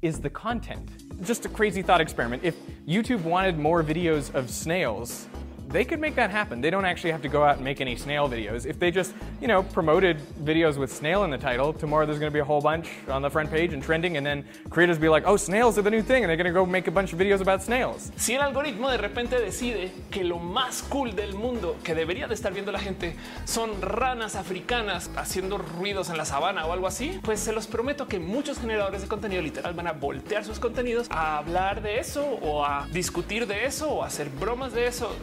is 0.02 0.20
the 0.20 0.30
content. 0.30 0.90
Just 1.22 1.46
a 1.46 1.50
crazy 1.50 1.82
thought 1.82 2.02
experiment. 2.02 2.44
If 2.44 2.56
YouTube 2.88 3.22
wanted 3.22 3.58
more 3.58 3.84
videos 3.84 4.34
of 4.36 4.50
snails, 4.50 5.28
they 5.70 5.86
could 5.86 6.00
make 6.00 6.16
that 6.16 6.30
happen. 6.30 6.62
They 6.62 6.70
don't 6.70 6.86
actually 6.86 7.12
have 7.12 7.22
to 7.22 7.30
go 7.30 7.44
out 7.44 7.56
and 7.56 7.64
make 7.64 7.82
any 7.82 7.96
snail 7.96 8.30
videos. 8.30 8.66
If 8.66 8.80
they 8.80 8.92
just, 8.92 9.14
you 9.42 9.48
know, 9.48 9.64
promoted 9.64 10.18
videos 10.44 10.78
with 10.78 10.92
snail 10.92 11.24
in 11.24 11.30
the 11.30 11.38
title, 11.38 11.74
tomorrow 11.74 12.06
there's 12.06 12.20
to 12.20 12.32
be 12.32 12.40
a 12.40 12.46
whole 12.46 12.62
bunch 12.62 12.90
on 13.10 13.22
the 13.22 13.30
front 13.30 13.50
page 13.50 13.74
and 13.74 13.82
trending, 13.82 14.18
and 14.18 14.26
then 14.26 14.46
creators 14.70 14.98
be 14.98 15.10
like, 15.10 15.24
oh, 15.26 15.38
snails 15.38 15.78
are 15.78 15.82
the 15.82 15.92
new 15.92 16.02
thing, 16.02 16.24
and 16.24 16.30
they're 16.30 16.38
to 16.38 16.52
go 16.52 16.66
make 16.66 16.88
a 16.88 16.92
bunch 16.92 17.14
of 17.14 17.20
videos 17.20 17.42
about 17.42 17.62
snails. 17.62 18.12
Si 18.16 18.34
el 18.34 18.42
algoritmo 18.42 18.90
de 18.90 18.98
repente 18.98 19.40
decide 19.40 19.92
que 20.12 20.24
lo 20.24 20.40
más 20.40 20.84
cool 20.84 21.16
del 21.16 21.34
mundo 21.34 21.78
que 21.84 21.96
debería 21.96 22.28
de 22.28 22.36
estar 22.36 22.54
viendo 22.54 22.72
la 22.72 22.80
gente 22.80 23.16
son 23.46 23.82
ranas 23.82 24.36
africanas 24.36 25.10
haciendo 25.16 25.58
ruidos 25.58 26.10
en 26.10 26.18
la 26.18 26.26
sabana 26.26 26.66
o 26.66 26.74
algo 26.74 26.88
así, 26.88 27.20
pues 27.24 27.40
se 27.40 27.54
los 27.54 27.68
prometo 27.68 28.08
que 28.08 28.20
muchos 28.20 28.60
generadores 28.60 29.02
de 29.02 29.08
contenido 29.08 29.42
literal 29.42 29.74
van 29.74 29.88
a 29.88 29.94
voltear 29.94 30.44
sus 30.44 30.60
contenidos 30.60 31.08
a 31.10 31.38
hablar 31.38 31.82
de 31.82 32.00
eso 32.00 32.24
o 32.24 32.66
a 32.66 32.88
discutir 32.92 33.48
de 33.48 33.66
eso 33.66 33.90
o 33.90 34.04
a 34.04 34.08
hacer 34.08 34.30
bromas 34.30 34.74
de 34.74 34.88
eso 34.88 35.16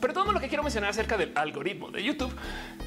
Pero 0.00 0.12
todo 0.12 0.32
lo 0.32 0.40
que 0.40 0.48
quiero 0.48 0.62
mencionar 0.62 0.90
acerca 0.90 1.16
del 1.16 1.32
algoritmo 1.34 1.90
de 1.90 2.02
YouTube 2.02 2.32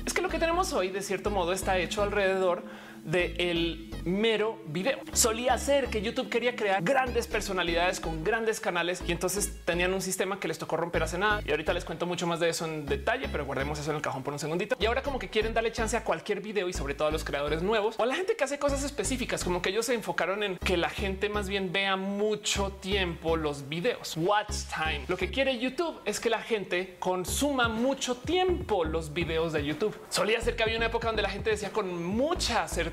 es 0.05 0.13
que 0.13 0.21
lo 0.21 0.29
que 0.29 0.39
tenemos 0.39 0.73
hoy 0.73 0.89
de 0.89 1.01
cierto 1.01 1.29
modo 1.29 1.53
está 1.53 1.77
hecho 1.77 2.01
alrededor 2.03 2.63
de 3.03 3.35
el 3.37 3.93
mero 4.05 4.59
video. 4.67 4.99
Solía 5.13 5.57
ser 5.57 5.87
que 5.87 6.01
YouTube 6.01 6.29
quería 6.29 6.55
crear 6.55 6.81
grandes 6.83 7.27
personalidades 7.27 7.99
con 7.99 8.23
grandes 8.23 8.59
canales 8.59 9.03
y 9.05 9.11
entonces 9.11 9.61
tenían 9.65 9.93
un 9.93 10.01
sistema 10.01 10.39
que 10.39 10.47
les 10.47 10.57
tocó 10.57 10.77
romper 10.77 11.03
hace 11.03 11.17
nada. 11.17 11.41
Y 11.45 11.51
ahorita 11.51 11.73
les 11.73 11.85
cuento 11.85 12.05
mucho 12.05 12.27
más 12.27 12.39
de 12.39 12.49
eso 12.49 12.65
en 12.65 12.85
detalle, 12.85 13.27
pero 13.31 13.45
guardemos 13.45 13.79
eso 13.79 13.89
en 13.91 13.97
el 13.97 14.01
cajón 14.01 14.23
por 14.23 14.33
un 14.33 14.39
segundito. 14.39 14.75
Y 14.79 14.85
ahora 14.85 15.01
como 15.01 15.19
que 15.19 15.29
quieren 15.29 15.53
darle 15.53 15.71
chance 15.71 15.95
a 15.97 16.03
cualquier 16.03 16.41
video 16.41 16.69
y 16.69 16.73
sobre 16.73 16.95
todo 16.95 17.07
a 17.07 17.11
los 17.11 17.23
creadores 17.23 17.61
nuevos 17.61 17.95
o 17.99 18.03
a 18.03 18.05
la 18.05 18.15
gente 18.15 18.35
que 18.35 18.43
hace 18.43 18.59
cosas 18.59 18.83
específicas, 18.83 19.43
como 19.43 19.61
que 19.61 19.69
ellos 19.69 19.85
se 19.85 19.93
enfocaron 19.93 20.43
en 20.43 20.57
que 20.57 20.77
la 20.77 20.89
gente 20.89 21.29
más 21.29 21.49
bien 21.49 21.71
vea 21.71 21.95
mucho 21.95 22.71
tiempo 22.81 23.37
los 23.37 23.67
videos. 23.69 24.15
Watch 24.17 24.53
time. 24.73 25.05
Lo 25.07 25.17
que 25.17 25.29
quiere 25.29 25.59
YouTube 25.59 25.99
es 26.05 26.19
que 26.19 26.29
la 26.29 26.41
gente 26.41 26.95
consuma 26.99 27.67
mucho 27.67 28.15
tiempo 28.15 28.85
los 28.85 29.13
videos 29.13 29.53
de 29.53 29.65
YouTube. 29.65 29.95
Solía 30.09 30.39
ser 30.41 30.55
que 30.55 30.63
había 30.63 30.77
una 30.77 30.87
época 30.87 31.07
donde 31.07 31.21
la 31.21 31.29
gente 31.29 31.49
decía 31.49 31.71
con 31.71 32.03
mucha 32.03 32.67
certeza 32.67 32.92